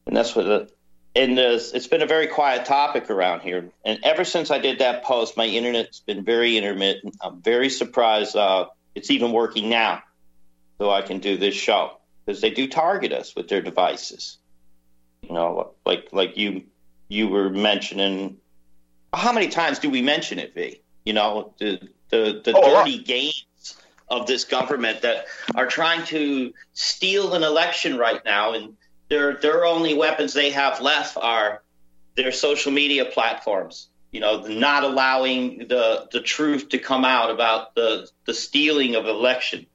and 0.07 0.17
that's 0.17 0.37
what 0.37 0.45
the. 0.45 0.71
And 1.17 1.39
it's 1.39 1.87
been 1.87 2.03
a 2.03 2.07
very 2.07 2.27
quiet 2.27 2.65
topic 2.67 3.09
around 3.09 3.43
here. 3.43 3.71
And 3.85 4.01
ever 4.03 4.25
since 4.25 4.51
I 4.51 4.59
did 4.59 4.81
that 4.81 5.05
post, 5.05 5.37
my 5.37 5.47
internet's 5.47 6.01
been 6.01 6.25
very 6.25 6.59
intermittent. 6.59 7.15
I'm 7.23 7.41
very 7.41 7.71
surprised 7.71 8.35
uh, 8.35 8.67
it's 8.97 9.12
even 9.12 9.31
working 9.31 9.71
now, 9.71 10.03
so 10.79 10.91
I 10.91 11.03
can 11.03 11.21
do 11.21 11.37
this 11.37 11.55
show 11.55 11.99
because 12.27 12.41
they 12.41 12.51
do 12.51 12.67
target 12.67 13.12
us 13.12 13.37
with 13.37 13.47
their 13.47 13.62
devices. 13.62 14.39
You 15.23 15.35
know, 15.35 15.75
like 15.87 16.09
like 16.11 16.37
you 16.37 16.65
you 17.09 17.29
were 17.29 17.51
mentioning. 17.51 18.39
How 19.13 19.33
many 19.33 19.49
times 19.49 19.79
do 19.79 19.91
we 19.91 20.03
mention 20.03 20.39
it, 20.39 20.55
V? 20.55 20.81
You 21.05 21.13
know, 21.13 21.55
the 21.59 21.81
the, 22.11 22.41
the 22.45 22.53
Oh, 22.57 22.85
dirty 22.85 22.99
games 23.03 23.45
of 24.09 24.27
this 24.27 24.45
government 24.45 25.03
that 25.03 25.27
are 25.55 25.67
trying 25.67 26.05
to 26.07 26.53
steal 26.73 27.35
an 27.35 27.43
election 27.43 27.97
right 27.99 28.25
now, 28.25 28.53
and 28.55 28.77
their 29.09 29.37
their 29.37 29.65
only 29.65 29.95
weapons 29.95 30.33
they 30.33 30.51
have 30.51 30.81
left 30.81 31.17
are 31.17 31.63
their 32.17 32.33
social 32.33 32.73
media 32.73 33.05
platforms. 33.05 33.89
You 34.13 34.21
know, 34.21 34.43
not 34.43 34.85
allowing 34.85 35.67
the 35.69 36.09
the 36.13 36.21
truth 36.21 36.69
to 36.71 36.79
come 36.79 37.05
out 37.05 37.31
about 37.31 37.75
the 37.75 38.09
the 38.27 38.35
stealing 38.35 38.95
of 38.95 39.07
election. 39.07 39.67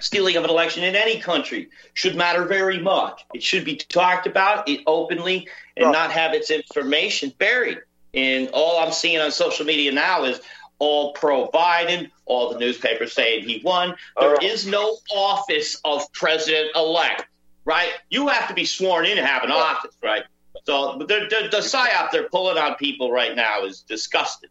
Stealing 0.00 0.36
of 0.36 0.44
an 0.44 0.50
election 0.50 0.84
in 0.84 0.94
any 0.94 1.18
country 1.18 1.70
should 1.92 2.14
matter 2.14 2.44
very 2.44 2.78
much. 2.80 3.24
It 3.34 3.42
should 3.42 3.64
be 3.64 3.74
talked 3.76 4.28
about 4.28 4.68
it 4.68 4.80
openly 4.86 5.48
and 5.78 5.92
not 5.92 6.10
have 6.12 6.34
its 6.34 6.50
information 6.50 7.32
buried. 7.38 7.78
And 8.14 8.48
all 8.52 8.78
I'm 8.80 8.92
seeing 8.92 9.20
on 9.20 9.30
social 9.30 9.64
media 9.66 9.92
now 9.92 10.24
is 10.24 10.40
all 10.78 11.12
pro 11.12 11.48
Biden, 11.48 12.10
all 12.26 12.52
the 12.52 12.58
newspapers 12.58 13.12
saying 13.12 13.44
he 13.44 13.60
won. 13.64 13.94
There 14.18 14.36
is 14.42 14.66
no 14.66 14.96
office 15.14 15.80
of 15.84 16.10
president 16.12 16.70
elect, 16.74 17.26
right? 17.64 17.90
You 18.10 18.28
have 18.28 18.48
to 18.48 18.54
be 18.54 18.64
sworn 18.64 19.06
in 19.06 19.16
to 19.16 19.26
have 19.26 19.42
an 19.42 19.50
office, 19.50 19.96
right? 20.02 20.24
So 20.64 20.98
but 20.98 21.08
the, 21.08 21.26
the, 21.30 21.48
the 21.50 21.58
psyop 21.58 22.10
they're 22.10 22.28
pulling 22.28 22.58
on 22.58 22.74
people 22.76 23.10
right 23.10 23.34
now 23.34 23.64
is 23.64 23.80
disgusting. 23.80 24.50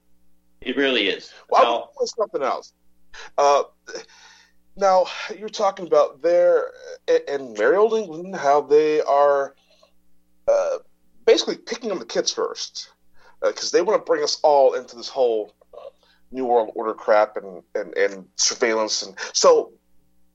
It 0.61 0.75
really 0.77 1.07
is. 1.07 1.31
Well, 1.49 1.61
So- 1.61 1.71
want 1.71 1.85
to 1.91 1.97
point 1.97 2.09
something 2.09 2.43
else. 2.43 2.73
Uh, 3.37 3.63
now 4.75 5.07
you're 5.37 5.49
talking 5.49 5.87
about 5.87 6.21
there 6.21 6.71
and 7.27 7.57
Merry 7.57 7.77
Old 7.77 7.93
England 7.93 8.35
how 8.35 8.61
they 8.61 9.01
are 9.01 9.55
uh, 10.47 10.77
basically 11.27 11.57
picking 11.57 11.91
on 11.91 11.99
the 11.99 12.05
kids 12.05 12.31
first 12.31 12.89
uh, 13.43 13.49
because 13.49 13.69
they 13.69 13.83
want 13.83 14.01
to 14.01 14.05
bring 14.05 14.23
us 14.23 14.39
all 14.41 14.73
into 14.73 14.95
this 14.95 15.09
whole 15.09 15.53
uh, 15.75 15.89
new 16.31 16.45
world 16.45 16.71
order 16.73 16.95
crap 16.95 17.37
and, 17.37 17.61
and, 17.75 17.95
and 17.95 18.25
surveillance 18.35 19.03
and 19.03 19.15
so 19.33 19.71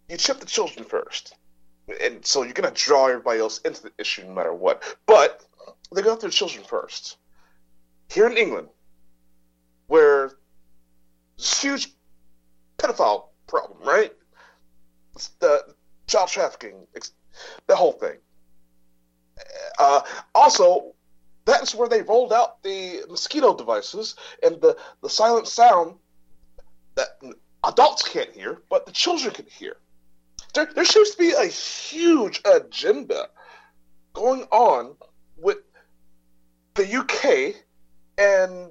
you 0.08 0.16
chip 0.16 0.38
the 0.38 0.46
children 0.46 0.84
first 0.84 1.34
and 2.00 2.24
so 2.24 2.44
you're 2.44 2.52
going 2.52 2.72
to 2.72 2.80
draw 2.80 3.08
everybody 3.08 3.40
else 3.40 3.58
into 3.64 3.82
the 3.82 3.92
issue 3.98 4.22
no 4.22 4.32
matter 4.32 4.54
what 4.54 4.96
but 5.06 5.44
they 5.92 6.02
go 6.02 6.12
after 6.12 6.28
the 6.28 6.32
children 6.32 6.64
first 6.64 7.16
here 8.08 8.28
in 8.28 8.36
england 8.36 8.68
where 9.88 10.30
this 11.36 11.60
huge 11.60 11.88
pedophile 12.78 13.28
problem, 13.46 13.78
right? 13.84 14.12
The 15.40 15.74
child 16.06 16.28
trafficking, 16.28 16.86
the 17.66 17.76
whole 17.76 17.92
thing. 17.92 18.18
Uh, 19.78 20.02
also, 20.34 20.94
that's 21.44 21.74
where 21.74 21.88
they 21.88 22.02
rolled 22.02 22.32
out 22.32 22.62
the 22.62 23.04
mosquito 23.08 23.54
devices 23.56 24.14
and 24.42 24.60
the, 24.60 24.76
the 25.02 25.08
silent 25.08 25.48
sound 25.48 25.96
that 26.94 27.20
adults 27.64 28.06
can't 28.08 28.30
hear, 28.30 28.62
but 28.68 28.86
the 28.86 28.92
children 28.92 29.34
can 29.34 29.46
hear. 29.46 29.76
There, 30.54 30.68
there 30.74 30.84
seems 30.84 31.10
to 31.10 31.18
be 31.18 31.32
a 31.32 31.46
huge 31.46 32.42
agenda 32.44 33.28
going 34.12 34.42
on 34.50 34.94
with 35.38 35.58
the 36.74 36.96
UK 36.96 37.56
and 38.18 38.70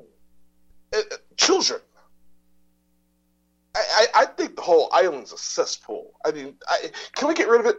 uh, 0.95 1.01
children. 1.37 1.81
I, 3.75 3.79
I, 3.79 4.21
I 4.21 4.25
think 4.25 4.55
the 4.55 4.61
whole 4.61 4.89
island's 4.91 5.33
a 5.33 5.37
cesspool. 5.37 6.13
I 6.25 6.31
mean, 6.31 6.55
I, 6.67 6.91
can 7.15 7.27
we 7.27 7.33
get 7.33 7.47
rid 7.47 7.61
of 7.61 7.67
it? 7.67 7.77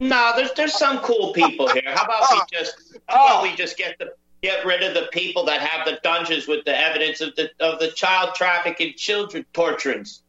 No, 0.00 0.32
there's 0.34 0.52
there's 0.54 0.76
some 0.76 0.98
cool 0.98 1.32
people 1.34 1.68
here. 1.68 1.82
How 1.86 2.04
about 2.04 2.22
we 2.30 2.38
oh. 2.38 2.44
just 2.50 2.96
how 3.06 3.26
about 3.26 3.42
we 3.42 3.54
just 3.54 3.76
get 3.76 3.98
the 3.98 4.14
get 4.42 4.64
rid 4.64 4.82
of 4.82 4.94
the 4.94 5.08
people 5.12 5.44
that 5.44 5.60
have 5.60 5.86
the 5.86 6.00
dungeons 6.02 6.48
with 6.48 6.64
the 6.64 6.76
evidence 6.76 7.20
of 7.20 7.36
the 7.36 7.50
of 7.60 7.78
the 7.78 7.90
child 7.92 8.34
trafficking, 8.34 8.94
children 8.96 9.44
torturings. 9.52 10.22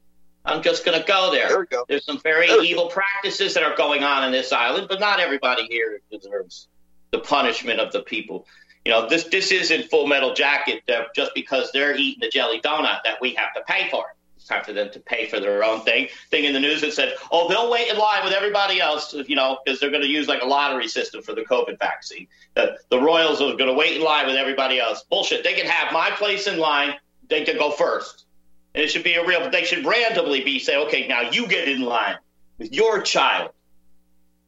I'm 0.43 0.63
just 0.63 0.83
going 0.83 0.99
to 0.99 1.05
go 1.07 1.31
there. 1.31 1.49
There 1.49 1.59
we 1.59 1.65
go. 1.67 1.85
There's 1.87 2.03
some 2.03 2.19
very 2.19 2.49
evil 2.49 2.87
practices 2.87 3.53
that 3.53 3.63
are 3.63 3.75
going 3.75 4.03
on 4.03 4.23
in 4.23 4.31
this 4.31 4.51
island, 4.51 4.87
but 4.89 4.99
not 4.99 5.19
everybody 5.19 5.67
here 5.67 6.01
deserves 6.11 6.67
the 7.11 7.19
punishment 7.19 7.79
of 7.79 7.91
the 7.91 8.01
people. 8.01 8.47
You 8.83 8.91
know, 8.91 9.07
this 9.07 9.25
this 9.25 9.51
isn't 9.51 9.89
Full 9.89 10.07
Metal 10.07 10.33
Jacket 10.33 10.81
that 10.87 11.13
just 11.15 11.33
because 11.35 11.71
they're 11.71 11.95
eating 11.95 12.19
the 12.21 12.29
jelly 12.29 12.59
donut 12.59 13.03
that 13.03 13.21
we 13.21 13.35
have 13.35 13.53
to 13.53 13.61
pay 13.67 13.89
for 13.89 14.05
it. 14.09 14.15
It's 14.41 14.49
time 14.49 14.63
for 14.63 14.73
them 14.73 14.89
to 14.93 14.99
pay 14.99 15.27
for 15.27 15.39
their 15.39 15.63
own 15.63 15.81
thing. 15.81 16.07
Thing 16.31 16.45
in 16.45 16.53
the 16.53 16.59
news 16.59 16.81
that 16.81 16.93
said, 16.93 17.13
"Oh, 17.31 17.47
they'll 17.47 17.69
wait 17.69 17.89
in 17.89 17.97
line 17.99 18.23
with 18.23 18.33
everybody 18.33 18.81
else," 18.81 19.13
you 19.13 19.35
know, 19.35 19.59
because 19.63 19.79
they're 19.79 19.91
going 19.91 20.01
to 20.01 20.09
use 20.09 20.27
like 20.27 20.41
a 20.41 20.47
lottery 20.47 20.87
system 20.87 21.21
for 21.21 21.35
the 21.35 21.43
COVID 21.43 21.77
vaccine. 21.77 22.27
The, 22.55 22.79
the 22.89 22.99
Royals 22.99 23.39
are 23.39 23.55
going 23.55 23.67
to 23.67 23.73
wait 23.73 23.95
in 23.97 24.01
line 24.01 24.25
with 24.25 24.35
everybody 24.35 24.79
else. 24.79 25.03
Bullshit. 25.03 25.43
They 25.43 25.53
can 25.53 25.67
have 25.67 25.93
my 25.93 26.09
place 26.09 26.47
in 26.47 26.57
line. 26.57 26.95
They 27.29 27.45
can 27.45 27.59
go 27.59 27.69
first. 27.69 28.25
And 28.73 28.83
it 28.83 28.87
should 28.87 29.03
be 29.03 29.13
a 29.13 29.23
real. 29.23 29.47
They 29.51 29.63
should 29.63 29.85
randomly 29.85 30.43
be 30.43 30.57
say, 30.57 30.75
"Okay, 30.75 31.07
now 31.07 31.29
you 31.29 31.45
get 31.45 31.67
in 31.67 31.81
line 31.81 32.17
with 32.57 32.73
your 32.73 32.99
child." 33.03 33.51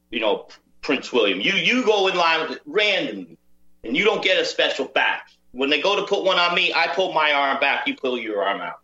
You 0.09 0.21
know, 0.21 0.47
Prince 0.81 1.13
William. 1.13 1.39
You 1.39 1.53
you 1.53 1.85
go 1.85 2.07
in 2.07 2.15
line 2.15 2.41
with 2.41 2.57
it 2.57 2.63
randomly, 2.65 3.37
and 3.83 3.95
you 3.95 4.05
don't 4.05 4.23
get 4.23 4.39
a 4.39 4.45
special 4.45 4.85
badge. 4.85 5.37
When 5.51 5.69
they 5.69 5.83
go 5.83 5.95
to 5.97 6.07
put 6.07 6.23
one 6.23 6.39
on 6.39 6.55
me, 6.55 6.73
I 6.73 6.87
pull 6.87 7.13
my 7.13 7.31
arm 7.31 7.59
back. 7.59 7.85
You 7.85 7.95
pull 7.95 8.17
your 8.17 8.43
arm 8.43 8.59
out. 8.59 8.79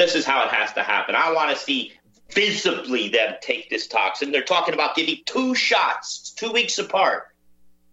This 0.00 0.14
is 0.14 0.24
how 0.24 0.46
it 0.46 0.48
has 0.48 0.72
to 0.72 0.82
happen. 0.82 1.14
I 1.14 1.30
want 1.34 1.54
to 1.54 1.62
see 1.62 1.92
visibly 2.30 3.10
them 3.10 3.34
take 3.42 3.68
this 3.68 3.86
toxin. 3.86 4.32
They're 4.32 4.40
talking 4.40 4.72
about 4.72 4.96
giving 4.96 5.18
two 5.26 5.54
shots, 5.54 6.30
two 6.30 6.52
weeks 6.52 6.78
apart. 6.78 7.28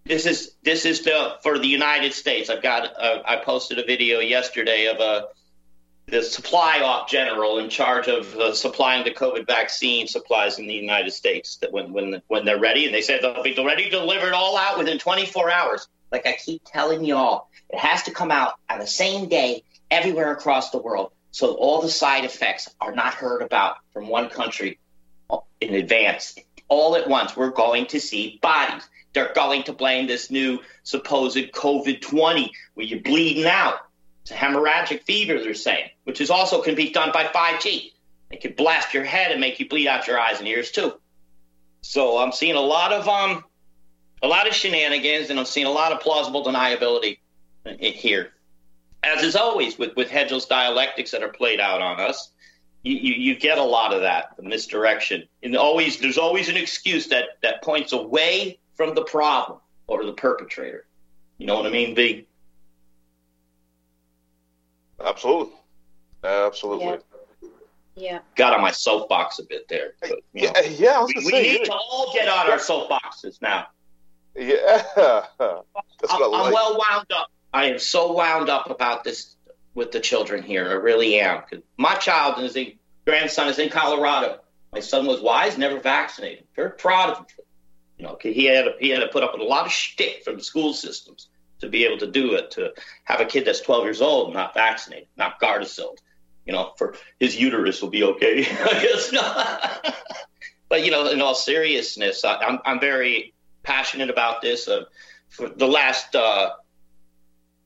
This 0.06 0.26
is 0.26 0.54
this 0.64 0.86
is 0.86 1.02
the 1.02 1.36
for 1.44 1.60
the 1.60 1.68
United 1.68 2.14
States. 2.14 2.50
I've 2.50 2.64
got 2.64 2.86
uh, 2.98 3.24
I 3.26 3.36
posted 3.44 3.78
a 3.78 3.84
video 3.84 4.22
yesterday 4.22 4.86
of 4.86 5.02
a 5.02 5.28
the 6.06 6.24
supply 6.24 6.80
op 6.80 7.10
general 7.10 7.58
in 7.58 7.70
charge 7.70 8.08
of 8.08 8.34
uh, 8.36 8.54
supplying 8.54 9.04
the 9.04 9.12
COVID 9.12 9.46
vaccine 9.46 10.08
supplies 10.08 10.60
in 10.60 10.66
the 10.66 10.76
United 10.76 11.12
States. 11.12 11.58
That 11.58 11.74
when 11.74 11.92
when 11.92 12.22
when 12.28 12.46
they're 12.46 12.58
ready, 12.58 12.86
and 12.86 12.96
they 12.96 13.02
said 13.02 13.20
they'll 13.22 13.44
be 13.44 13.54
ready 13.62 13.84
to 13.84 13.90
deliver 13.90 14.28
it 14.28 14.34
all 14.34 14.58
out 14.58 14.78
within 14.78 14.98
24 14.98 15.52
hours. 15.52 15.90
Like 16.10 16.26
I 16.26 16.38
keep 16.42 16.62
telling 16.64 17.04
y'all, 17.04 17.50
it 17.70 17.80
has 17.80 18.04
to 18.04 18.12
come 18.12 18.32
out 18.32 18.54
on 18.70 18.80
the 18.80 18.88
same 18.88 19.28
day 19.28 19.64
everywhere 19.92 20.32
across 20.32 20.70
the 20.70 20.78
world, 20.78 21.12
so 21.38 21.54
all 21.54 21.84
the 21.84 21.90
side 21.90 22.26
effects 22.26 22.68
are 22.82 22.96
not 22.96 23.14
heard 23.14 23.44
about 23.44 23.78
from 23.94 24.08
one 24.08 24.28
country 24.28 24.80
in 25.62 25.76
advance. 25.76 26.36
All 26.68 26.96
at 26.96 27.08
once, 27.08 27.38
we're 27.38 27.52
going 27.52 27.86
to 27.88 28.00
see 28.00 28.40
bodies. 28.42 28.82
They're 29.14 29.34
going 29.36 29.62
to 29.66 29.74
blame 29.74 30.08
this 30.08 30.32
new 30.32 30.62
supposed 30.82 31.38
COVID 31.38 32.02
20 32.02 32.52
where 32.74 32.88
you're 32.88 33.02
bleeding 33.02 33.46
out. 33.46 33.76
It's 34.24 34.32
a 34.32 34.34
hemorrhagic 34.34 35.04
fever, 35.04 35.36
they're 35.36 35.54
saying, 35.54 35.92
which 36.06 36.22
is 36.22 36.32
also 36.32 36.64
can 36.64 36.74
be 36.74 36.90
done 36.90 37.12
by 37.14 37.26
5G. 37.26 37.92
It 38.32 38.42
can 38.42 38.54
blast 38.54 38.96
your 38.96 39.04
head 39.04 39.30
and 39.30 39.40
make 39.40 39.60
you 39.60 39.70
bleed 39.70 39.88
out 39.88 40.08
your 40.08 40.20
eyes 40.20 40.40
and 40.40 40.48
ears 40.48 40.72
too. 40.72 40.94
So 41.82 42.18
I'm 42.18 42.32
seeing 42.32 42.56
a 42.56 42.62
lot 42.62 42.92
of 42.92 43.08
um, 43.08 43.44
a 44.24 44.28
lot 44.28 44.48
of 44.48 44.56
shenanigans, 44.56 45.30
and 45.30 45.40
I'm 45.40 45.46
seeing 45.46 45.68
a 45.68 45.72
lot 45.72 45.92
of 45.92 46.00
plausible 46.00 46.44
deniability 46.44 47.20
here. 47.80 48.34
As 49.04 49.24
is 49.24 49.36
always 49.36 49.78
with 49.78 49.96
with 49.96 50.10
Hegel's 50.10 50.46
dialectics 50.46 51.12
that 51.12 51.24
are 51.24 51.30
played 51.30 51.60
out 51.60 51.82
on 51.82 52.00
us, 52.00 52.32
you, 52.84 52.96
you, 52.96 53.14
you 53.14 53.36
get 53.36 53.58
a 53.58 53.64
lot 53.64 53.94
of 53.94 54.02
that 54.02 54.36
the 54.38 54.44
misdirection, 54.44 55.24
and 55.44 55.56
always 55.56 56.00
there's 56.00 56.18
always 56.18 56.50
an 56.50 56.58
excuse 56.58 57.08
that 57.08 57.26
that 57.44 57.62
points 57.64 57.94
away 57.94 58.60
from 58.76 58.96
the 58.96 59.04
problem 59.04 59.60
or 59.88 60.04
the 60.06 60.14
perpetrator. 60.14 60.86
You 61.38 61.48
know 61.48 61.56
what 61.56 61.68
I 61.68 61.70
mean, 61.70 61.96
V? 61.96 62.26
Absolutely. 65.04 65.54
Absolutely. 66.24 66.98
Yeah. 67.96 68.20
got 68.36 68.54
on 68.54 68.62
my 68.62 68.72
soapbox 68.72 69.40
a 69.40 69.44
bit 69.44 69.68
there. 69.68 69.94
But, 70.02 70.20
you 70.34 70.48
know, 70.48 70.52
Yeah, 70.56 70.62
yeah, 70.62 70.90
I 70.92 71.00
was 71.00 71.08
we, 71.08 71.14
gonna 71.16 71.26
we 71.26 71.32
say, 71.32 71.44
need 71.44 71.66
to 71.66 71.74
all 71.74 72.12
get 72.14 72.28
on 72.28 72.50
our 72.52 72.58
soapboxes 72.58 73.42
now. 73.42 73.68
Yeah, 74.36 74.84
that's 74.96 74.96
what 74.98 76.22
I 76.22 76.26
I'm, 76.26 76.46
I'm 76.46 76.54
well 76.54 76.78
wound 76.78 77.08
up. 77.12 77.32
I 77.58 77.66
am 77.66 77.80
so 77.80 78.14
wound 78.14 78.50
up 78.50 78.70
about 78.70 79.04
this 79.04 79.36
with 79.74 79.92
the 79.92 80.00
children 80.00 80.44
here. 80.44 80.70
I 80.70 80.74
really 80.74 81.20
am. 81.20 81.42
my 81.76 81.96
child 81.96 82.40
is 82.44 82.56
in 82.56 82.74
grandson 83.04 83.48
is 83.48 83.58
in 83.58 83.70
Colorado. 83.70 84.42
My 84.72 84.80
son 84.80 85.08
was 85.08 85.22
wise, 85.22 85.58
never 85.58 85.80
vaccinated. 85.80 86.44
Very 86.56 86.72
proud 86.72 87.10
of 87.10 87.18
him. 87.18 87.26
You 87.98 88.06
know, 88.06 88.18
he 88.22 88.46
had 88.46 88.66
to, 88.66 88.74
he 88.80 88.90
had 88.90 89.00
to 89.00 89.08
put 89.08 89.24
up 89.24 89.34
with 89.34 89.42
a 89.42 89.46
lot 89.46 89.66
of 89.66 89.72
shtick 89.72 90.24
from 90.24 90.38
the 90.38 90.44
school 90.44 90.72
systems 90.72 91.30
to 91.62 91.68
be 91.68 91.84
able 91.86 91.98
to 91.98 92.12
do 92.12 92.36
it. 92.36 92.52
To 92.52 92.74
have 93.06 93.22
a 93.22 93.26
kid 93.26 93.46
that's 93.46 93.62
12 93.62 93.86
years 93.86 94.02
old 94.02 94.36
not 94.36 94.54
vaccinated, 94.54 95.08
not 95.18 95.42
Gardasil, 95.42 95.98
you 96.46 96.54
know, 96.54 96.74
for 96.78 96.94
his 97.20 97.36
uterus 97.36 97.82
will 97.82 97.90
be 97.90 98.04
okay. 98.04 98.42
I 98.52 98.84
guess 98.84 99.12
not. 99.12 99.96
but 100.70 100.86
you 100.86 100.92
know, 100.92 101.10
in 101.10 101.24
all 101.24 101.34
seriousness, 101.34 102.24
I, 102.24 102.36
I'm 102.36 102.60
I'm 102.66 102.80
very 102.80 103.34
passionate 103.64 104.12
about 104.12 104.44
this. 104.44 104.68
Uh, 104.68 104.84
for 105.30 105.50
the 105.50 105.68
last 105.68 106.16
uh, 106.16 106.52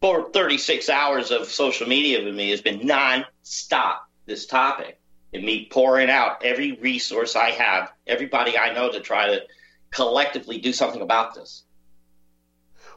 for 0.02 0.32
36 0.32 0.90
hours 0.90 1.32
of 1.32 1.48
social 1.48 1.88
media 1.88 2.24
with 2.24 2.36
me 2.36 2.50
has 2.50 2.62
been 2.62 2.86
non-stop 2.86 4.10
this 4.26 4.46
topic 4.48 5.00
and 5.34 5.44
me 5.44 5.68
pouring 5.72 6.10
out 6.10 6.44
every 6.44 6.74
resource 6.74 7.36
I 7.36 7.52
have, 7.52 7.92
everybody 8.08 8.58
I 8.58 8.74
know 8.74 8.92
to 8.92 9.00
try 9.00 9.28
to 9.28 9.44
collectively 9.92 10.60
do 10.60 10.74
something 10.74 11.02
about 11.02 11.36
this. 11.36 11.64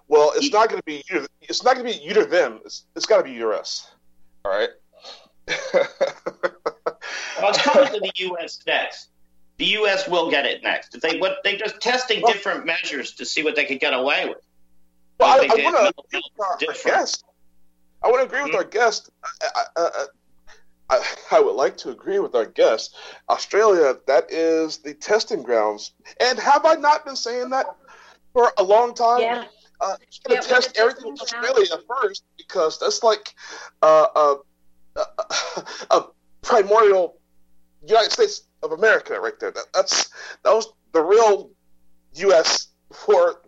Well, 0.08 0.32
it's 0.34 0.52
not 0.52 0.68
going 0.68 0.80
to 0.80 0.84
be 0.84 1.02
you. 1.10 1.26
It's 1.40 1.62
not 1.62 1.76
going 1.76 1.86
to 1.86 1.98
be 1.98 2.04
you 2.04 2.14
to 2.14 2.24
them. 2.26 2.60
It's, 2.64 2.84
it's 2.94 3.06
got 3.06 3.18
to 3.18 3.24
be 3.24 3.32
you 3.32 3.40
to 3.40 3.50
us. 3.50 3.90
All 4.44 4.52
right. 4.52 4.68
Well, 7.40 7.50
it's 7.50 7.62
coming 7.62 7.92
to 7.92 8.00
the 8.00 8.12
U.S. 8.16 8.60
next. 8.66 9.10
The 9.58 9.66
U.S. 9.66 10.08
will 10.08 10.30
get 10.30 10.46
it 10.46 10.62
next. 10.62 11.00
They 11.00 11.18
what 11.18 11.38
they 11.44 11.56
just 11.56 11.80
testing 11.80 12.22
different 12.26 12.64
measures 12.64 13.12
to 13.14 13.24
see 13.24 13.42
what 13.42 13.56
they 13.56 13.64
could 13.64 13.80
get 13.80 13.92
away 13.92 14.28
with. 14.28 14.38
Well, 15.18 15.40
I, 15.40 15.46
They 15.48 15.62
I 15.62 15.64
want 15.64 15.76
to 15.76 16.02
agree 16.06 16.22
with 16.36 16.46
our, 16.46 16.56
different. 16.58 16.84
guest. 16.84 17.24
I 18.02 18.08
want 18.08 18.20
to 18.20 18.26
agree 18.26 18.42
with 18.42 18.54
our 18.54 18.64
guest. 18.64 19.10
I, 19.42 19.48
I, 19.54 19.64
I, 19.76 20.06
I, 20.90 21.14
I 21.32 21.40
would 21.40 21.54
like 21.54 21.76
to 21.78 21.90
agree 21.90 22.18
with 22.18 22.34
our 22.34 22.44
guest. 22.46 22.96
Australia, 23.28 23.96
that 24.06 24.30
is 24.30 24.78
the 24.78 24.94
testing 24.94 25.42
grounds. 25.42 25.92
And 26.20 26.38
have 26.38 26.66
I 26.66 26.74
not 26.74 27.04
been 27.04 27.16
saying 27.16 27.50
that 27.50 27.66
for 28.32 28.52
a 28.58 28.62
long 28.62 28.94
time? 28.94 29.20
Yeah. 29.20 29.44
Uh, 29.80 29.96
Yeah, 30.28 30.40
to 30.40 30.48
test 30.48 30.76
everything 30.78 31.08
in 31.08 31.16
testing 31.16 31.38
Australia 31.40 31.66
first 31.88 32.24
because 32.36 32.78
that's 32.78 33.02
like 33.02 33.34
uh, 33.82 34.06
uh, 34.14 34.36
uh, 34.96 35.62
a 35.90 36.02
primordial 36.42 37.18
United 37.86 38.12
States 38.12 38.42
of 38.62 38.72
America 38.72 39.18
right 39.20 39.38
there. 39.40 39.50
That, 39.50 39.66
that's 39.74 40.10
that 40.44 40.52
was 40.52 40.68
the 40.92 41.02
real 41.02 41.50
U.S. 42.14 42.68
before 42.88 43.42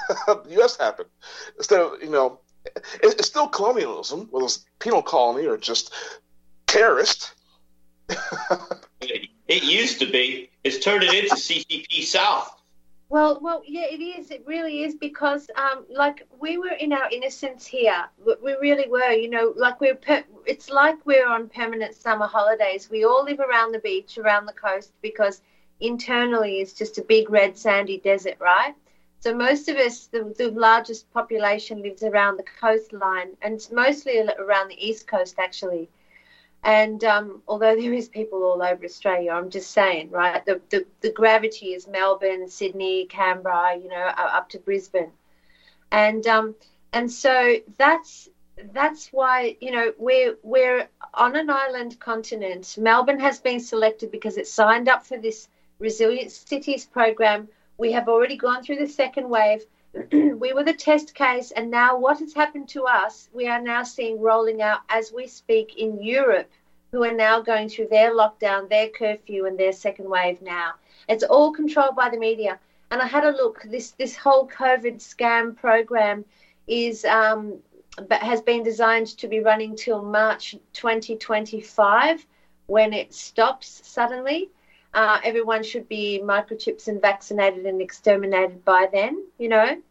the 0.26 0.42
U.S. 0.50 0.76
happened. 0.76 1.08
Instead 1.56 1.80
of 1.80 2.02
you 2.02 2.10
know, 2.10 2.40
it, 2.64 2.84
it's 3.02 3.26
still 3.26 3.48
colonialism, 3.48 4.28
whether 4.30 4.46
it's 4.46 4.64
penal 4.78 5.02
colony 5.02 5.46
or 5.46 5.56
just 5.56 5.92
terrorist. 6.66 7.34
It 9.48 9.64
used 9.64 9.98
to 9.98 10.10
be. 10.10 10.48
It's 10.64 10.78
turned 10.78 11.02
it 11.02 11.12
into 11.12 11.34
CCP 11.34 12.04
South. 12.04 12.58
Well, 13.10 13.38
well, 13.42 13.62
yeah, 13.66 13.84
it 13.90 14.00
is. 14.00 14.30
It 14.30 14.44
really 14.46 14.84
is 14.84 14.94
because, 14.94 15.50
um, 15.56 15.84
like 15.90 16.26
we 16.40 16.56
were 16.56 16.70
in 16.70 16.94
our 16.94 17.10
innocence 17.10 17.66
here. 17.66 18.06
We- 18.24 18.36
We 18.42 18.52
really 18.60 18.88
were. 18.88 19.12
You 19.12 19.28
know, 19.28 19.52
like 19.56 19.78
we're. 19.80 19.96
Per- 19.96 20.24
it's 20.46 20.70
like 20.70 21.04
we're 21.04 21.28
on 21.28 21.50
permanent 21.50 21.94
summer 21.94 22.26
holidays. 22.26 22.88
We 22.88 23.04
all 23.04 23.24
live 23.24 23.40
around 23.40 23.72
the 23.72 23.80
beach, 23.80 24.16
around 24.16 24.46
the 24.46 24.54
coast, 24.54 24.92
because 25.02 25.42
internally 25.80 26.60
it's 26.60 26.72
just 26.72 26.96
a 26.96 27.02
big 27.02 27.28
red 27.28 27.58
sandy 27.58 27.98
desert, 27.98 28.36
right? 28.40 28.74
So 29.22 29.32
most 29.32 29.68
of 29.68 29.76
us, 29.76 30.08
the, 30.08 30.34
the 30.36 30.50
largest 30.50 31.08
population 31.12 31.80
lives 31.80 32.02
around 32.02 32.38
the 32.38 32.44
coastline, 32.60 33.36
and 33.40 33.64
mostly 33.70 34.18
around 34.18 34.68
the 34.68 34.84
east 34.84 35.06
coast, 35.06 35.36
actually. 35.38 35.88
And 36.64 37.04
um, 37.04 37.40
although 37.46 37.76
there 37.80 37.92
is 37.92 38.08
people 38.08 38.42
all 38.42 38.60
over 38.60 38.84
Australia, 38.84 39.30
I'm 39.30 39.48
just 39.48 39.70
saying, 39.70 40.10
right? 40.10 40.44
The, 40.44 40.60
the, 40.70 40.86
the 41.02 41.12
gravity 41.12 41.66
is 41.66 41.86
Melbourne, 41.86 42.48
Sydney, 42.48 43.06
Canberra, 43.06 43.76
you 43.76 43.88
know, 43.88 44.12
up 44.16 44.48
to 44.50 44.58
Brisbane, 44.58 45.12
and 45.92 46.26
um, 46.26 46.56
and 46.92 47.08
so 47.10 47.58
that's 47.78 48.28
that's 48.72 49.08
why 49.12 49.56
you 49.60 49.70
know 49.70 49.92
we're 49.98 50.36
we're 50.42 50.88
on 51.14 51.36
an 51.36 51.48
island 51.48 52.00
continent. 52.00 52.76
Melbourne 52.76 53.20
has 53.20 53.38
been 53.38 53.60
selected 53.60 54.10
because 54.10 54.36
it 54.36 54.48
signed 54.48 54.88
up 54.88 55.06
for 55.06 55.16
this 55.16 55.48
Resilient 55.78 56.32
Cities 56.32 56.84
program. 56.84 57.48
We 57.78 57.92
have 57.92 58.08
already 58.08 58.36
gone 58.36 58.62
through 58.62 58.78
the 58.78 58.88
second 58.88 59.28
wave. 59.28 59.64
we 60.12 60.52
were 60.52 60.64
the 60.64 60.72
test 60.72 61.14
case, 61.14 61.50
and 61.50 61.70
now 61.70 61.96
what 61.98 62.18
has 62.20 62.32
happened 62.32 62.68
to 62.70 62.84
us, 62.84 63.28
we 63.32 63.46
are 63.46 63.60
now 63.60 63.82
seeing 63.82 64.20
rolling 64.20 64.62
out 64.62 64.80
as 64.88 65.12
we 65.12 65.26
speak 65.26 65.76
in 65.76 66.02
Europe, 66.02 66.50
who 66.92 67.04
are 67.04 67.14
now 67.14 67.40
going 67.40 67.68
through 67.68 67.88
their 67.88 68.14
lockdown, 68.14 68.68
their 68.68 68.88
curfew, 68.88 69.46
and 69.46 69.58
their 69.58 69.72
second 69.72 70.08
wave 70.08 70.40
now. 70.42 70.72
It's 71.08 71.24
all 71.24 71.52
controlled 71.52 71.96
by 71.96 72.08
the 72.10 72.18
media. 72.18 72.58
And 72.90 73.00
I 73.00 73.06
had 73.06 73.24
a 73.24 73.30
look. 73.30 73.62
This 73.64 73.92
this 73.92 74.16
whole 74.16 74.46
COVID 74.46 74.96
scam 74.96 75.56
program 75.56 76.26
is 76.66 77.04
um, 77.06 77.58
has 78.10 78.40
been 78.40 78.62
designed 78.62 79.08
to 79.18 79.28
be 79.28 79.40
running 79.40 79.76
till 79.76 80.02
March 80.02 80.56
2025, 80.74 82.26
when 82.66 82.92
it 82.92 83.12
stops 83.14 83.80
suddenly. 83.84 84.50
Uh, 84.94 85.18
everyone 85.24 85.62
should 85.62 85.88
be 85.88 86.20
microchips 86.22 86.88
and 86.88 87.00
vaccinated 87.00 87.64
and 87.66 87.80
exterminated 87.80 88.64
by 88.64 88.88
then. 88.92 89.24
You 89.38 89.48
know, 89.48 89.82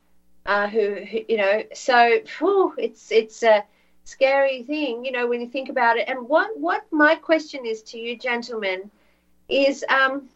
uh, 0.45 0.67
who, 0.67 0.95
who 0.95 1.19
you 1.27 1.37
know. 1.37 1.63
So 1.73 2.19
whew, 2.37 2.73
it's 2.77 3.11
it's 3.11 3.43
a 3.43 3.63
scary 4.03 4.63
thing, 4.63 5.05
you 5.05 5.11
know, 5.11 5.27
when 5.27 5.41
you 5.41 5.47
think 5.47 5.69
about 5.69 5.97
it. 5.97 6.07
And 6.07 6.27
what 6.27 6.57
what 6.59 6.85
my 6.91 7.15
question 7.15 7.65
is 7.65 7.81
to 7.83 7.97
you, 7.97 8.17
gentlemen, 8.17 8.89
is 9.49 9.83
um, 9.89 10.29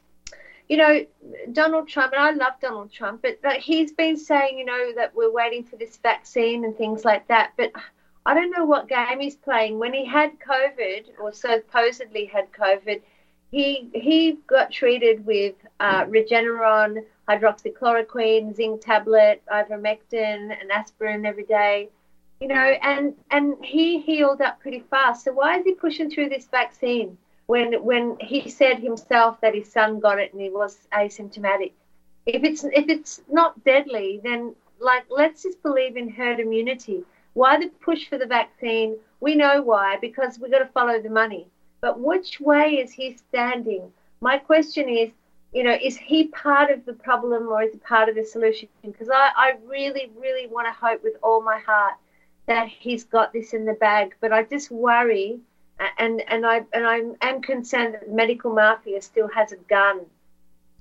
you 0.69 0.77
know, 0.77 1.05
Donald 1.51 1.87
Trump, 1.87 2.13
and 2.13 2.21
I 2.21 2.31
love 2.31 2.53
Donald 2.59 2.91
Trump, 2.91 3.23
but 3.23 3.57
he's 3.57 3.91
been 3.91 4.17
saying, 4.17 4.57
you 4.57 4.65
know, 4.65 4.93
that 4.95 5.15
we're 5.15 5.31
waiting 5.31 5.63
for 5.63 5.75
this 5.75 5.97
vaccine 5.97 6.65
and 6.65 6.75
things 6.75 7.05
like 7.05 7.27
that. 7.27 7.51
But 7.55 7.71
I 8.25 8.33
don't 8.33 8.49
know 8.49 8.65
what 8.65 8.87
game 8.87 9.19
he's 9.19 9.35
playing. 9.35 9.77
When 9.77 9.93
he 9.93 10.05
had 10.05 10.39
COVID, 10.39 11.19
or 11.19 11.31
supposedly 11.31 12.25
had 12.25 12.51
COVID, 12.51 13.01
he 13.51 13.89
he 13.93 14.39
got 14.47 14.71
treated 14.71 15.25
with 15.25 15.55
uh, 15.79 16.05
Regeneron, 16.05 17.03
hydroxychloroquine, 17.29 18.55
zinc 18.55 18.81
tablet, 18.81 19.41
ivermectin, 19.51 20.55
and 20.59 20.71
aspirin 20.71 21.25
every 21.25 21.45
day. 21.45 21.89
You 22.39 22.49
know, 22.49 22.55
and 22.81 23.13
and 23.31 23.55
he 23.63 23.99
healed 23.99 24.41
up 24.41 24.59
pretty 24.59 24.83
fast. 24.89 25.23
So 25.23 25.33
why 25.33 25.59
is 25.59 25.65
he 25.65 25.73
pushing 25.73 26.09
through 26.09 26.29
this 26.29 26.47
vaccine? 26.47 27.17
when 27.47 27.83
when 27.83 28.17
he 28.19 28.49
said 28.49 28.79
himself 28.79 29.39
that 29.41 29.53
his 29.53 29.71
son 29.71 29.99
got 29.99 30.19
it 30.19 30.33
and 30.33 30.41
he 30.41 30.49
was 30.49 30.87
asymptomatic. 30.91 31.71
If 32.25 32.43
it's 32.43 32.63
if 32.63 32.89
it's 32.89 33.21
not 33.29 33.63
deadly, 33.63 34.19
then 34.23 34.55
like 34.79 35.05
let's 35.09 35.43
just 35.43 35.61
believe 35.61 35.95
in 35.95 36.09
herd 36.09 36.39
immunity. 36.39 37.03
Why 37.33 37.59
the 37.59 37.67
push 37.67 38.07
for 38.07 38.17
the 38.17 38.25
vaccine? 38.25 38.97
We 39.19 39.35
know 39.35 39.61
why 39.61 39.97
because 40.01 40.39
we've 40.39 40.51
got 40.51 40.59
to 40.59 40.65
follow 40.67 41.01
the 41.01 41.09
money. 41.09 41.47
But 41.85 41.99
which 41.99 42.41
way 42.41 42.77
is 42.77 42.91
he 42.91 43.15
standing? 43.15 43.93
My 44.19 44.39
question 44.39 44.89
is, 44.89 45.11
you 45.53 45.61
know, 45.61 45.77
is 45.79 45.95
he 45.95 46.29
part 46.29 46.71
of 46.71 46.83
the 46.83 46.93
problem 46.93 47.47
or 47.47 47.61
is 47.61 47.73
he 47.73 47.77
part 47.77 48.09
of 48.09 48.15
the 48.15 48.23
solution? 48.25 48.69
Because 48.83 49.11
I, 49.11 49.29
I 49.37 49.53
really, 49.67 50.09
really 50.19 50.47
want 50.47 50.65
to 50.65 50.73
hope 50.73 51.03
with 51.03 51.13
all 51.21 51.43
my 51.43 51.59
heart 51.59 51.93
that 52.47 52.67
he's 52.67 53.03
got 53.03 53.33
this 53.33 53.53
in 53.53 53.65
the 53.65 53.73
bag. 53.73 54.15
But 54.19 54.33
I 54.33 54.41
just 54.41 54.71
worry 54.71 55.39
and 55.99 56.23
and 56.27 56.43
I 56.43 56.63
and 56.73 56.87
I 56.87 57.01
am 57.21 57.43
concerned 57.43 57.93
that 57.93 58.07
the 58.07 58.15
medical 58.15 58.51
mafia 58.51 58.99
still 58.99 59.27
has 59.35 59.51
a 59.51 59.57
gun 59.69 60.07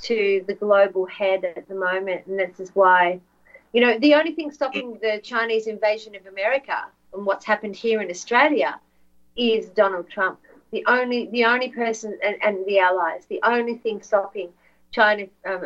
to 0.04 0.42
the 0.46 0.54
global 0.54 1.04
head 1.04 1.44
at 1.44 1.68
the 1.68 1.74
moment, 1.74 2.24
and 2.24 2.38
this 2.38 2.58
is 2.58 2.70
why, 2.72 3.20
you 3.74 3.82
know, 3.82 3.98
the 3.98 4.14
only 4.14 4.32
thing 4.32 4.50
stopping 4.50 4.98
the 5.02 5.20
Chinese 5.22 5.66
invasion 5.66 6.16
of 6.16 6.24
America 6.24 6.86
and 7.12 7.26
what's 7.26 7.44
happened 7.44 7.76
here 7.76 8.00
in 8.00 8.08
Australia 8.08 8.80
is 9.36 9.68
Donald 9.68 10.08
Trump. 10.08 10.38
The 10.74 10.84
only 10.88 11.26
the 11.26 11.44
only 11.44 11.68
person 11.68 12.18
and, 12.20 12.34
and 12.42 12.66
the 12.66 12.80
allies, 12.80 13.26
the 13.26 13.38
only 13.44 13.76
thing 13.76 14.02
stopping 14.02 14.48
China, 14.90 15.26
um, 15.46 15.62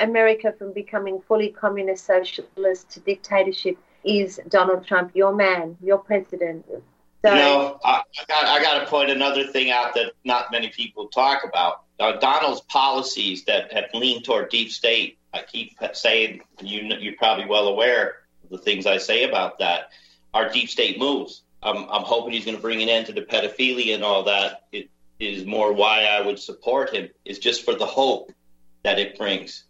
America 0.00 0.54
from 0.58 0.72
becoming 0.72 1.20
fully 1.28 1.50
communist 1.50 2.06
socialist 2.06 2.88
to 2.92 3.00
dictatorship 3.00 3.76
is 4.02 4.40
Donald 4.48 4.86
Trump, 4.86 5.14
your 5.14 5.34
man, 5.34 5.76
your 5.82 5.98
president. 5.98 6.64
So, 6.66 6.80
You 7.24 7.34
know, 7.34 7.80
I, 7.84 8.00
I 8.18 8.24
got 8.28 8.44
I 8.46 8.62
got 8.62 8.80
to 8.80 8.86
point 8.86 9.10
another 9.10 9.46
thing 9.46 9.70
out 9.70 9.92
that 9.92 10.12
not 10.24 10.50
many 10.50 10.70
people 10.70 11.08
talk 11.08 11.44
about. 11.44 11.82
Uh, 12.00 12.12
Donald's 12.12 12.62
policies 12.62 13.44
that 13.44 13.70
have 13.74 13.90
leaned 13.92 14.24
toward 14.24 14.48
deep 14.48 14.70
state. 14.70 15.18
I 15.34 15.42
keep 15.42 15.76
saying 15.92 16.40
you 16.62 16.80
you're 16.98 17.16
probably 17.18 17.44
well 17.44 17.68
aware 17.68 18.16
of 18.44 18.48
the 18.48 18.58
things 18.58 18.86
I 18.86 18.96
say 18.96 19.24
about 19.24 19.58
that. 19.58 19.90
Are 20.32 20.48
deep 20.48 20.70
state 20.70 20.98
moves. 20.98 21.42
I'm 21.62 21.78
I'm 21.90 22.02
hoping 22.02 22.32
he's 22.32 22.44
going 22.44 22.56
to 22.56 22.62
bring 22.62 22.82
an 22.82 22.88
end 22.88 23.06
to 23.06 23.12
the 23.12 23.22
pedophilia 23.22 23.94
and 23.94 24.04
all 24.04 24.24
that. 24.24 24.64
It, 24.72 24.90
is 25.18 25.46
more 25.46 25.72
why 25.72 26.04
I 26.04 26.20
would 26.20 26.38
support 26.38 26.94
him 26.94 27.08
is 27.24 27.38
just 27.38 27.64
for 27.64 27.74
the 27.74 27.86
hope 27.86 28.30
that 28.82 28.98
it 28.98 29.16
brings. 29.16 29.64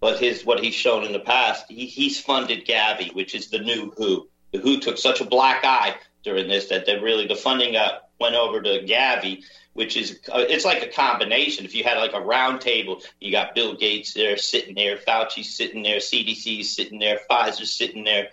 But 0.00 0.20
his 0.20 0.44
what 0.44 0.62
he's 0.62 0.74
shown 0.74 1.04
in 1.04 1.12
the 1.12 1.20
past, 1.20 1.64
he, 1.68 1.86
he's 1.86 2.20
funded 2.20 2.66
Gavi, 2.66 3.12
which 3.14 3.34
is 3.34 3.50
the 3.50 3.58
new 3.58 3.92
WHO. 3.96 4.28
The 4.52 4.58
WHO 4.58 4.80
took 4.80 4.98
such 4.98 5.20
a 5.20 5.24
black 5.24 5.64
eye 5.64 5.96
during 6.22 6.48
this 6.48 6.68
that 6.68 6.86
they 6.86 6.98
really 6.98 7.26
the 7.26 7.34
funding 7.34 7.76
uh, 7.76 7.98
went 8.20 8.34
over 8.34 8.62
to 8.62 8.84
Gavi, 8.86 9.42
which 9.74 9.96
is 9.96 10.20
uh, 10.32 10.44
it's 10.48 10.64
like 10.64 10.82
a 10.82 10.88
combination. 10.88 11.64
If 11.64 11.74
you 11.74 11.84
had 11.84 11.98
like 11.98 12.14
a 12.14 12.20
round 12.20 12.60
table, 12.60 13.02
you 13.20 13.30
got 13.30 13.54
Bill 13.54 13.74
Gates 13.74 14.14
there 14.14 14.36
sitting 14.36 14.74
there, 14.74 14.96
Fauci 14.96 15.44
sitting 15.44 15.82
there, 15.82 15.98
CDC 15.98 16.64
sitting 16.64 16.98
there, 16.98 17.20
Pfizer 17.30 17.66
sitting 17.66 18.04
there, 18.04 18.28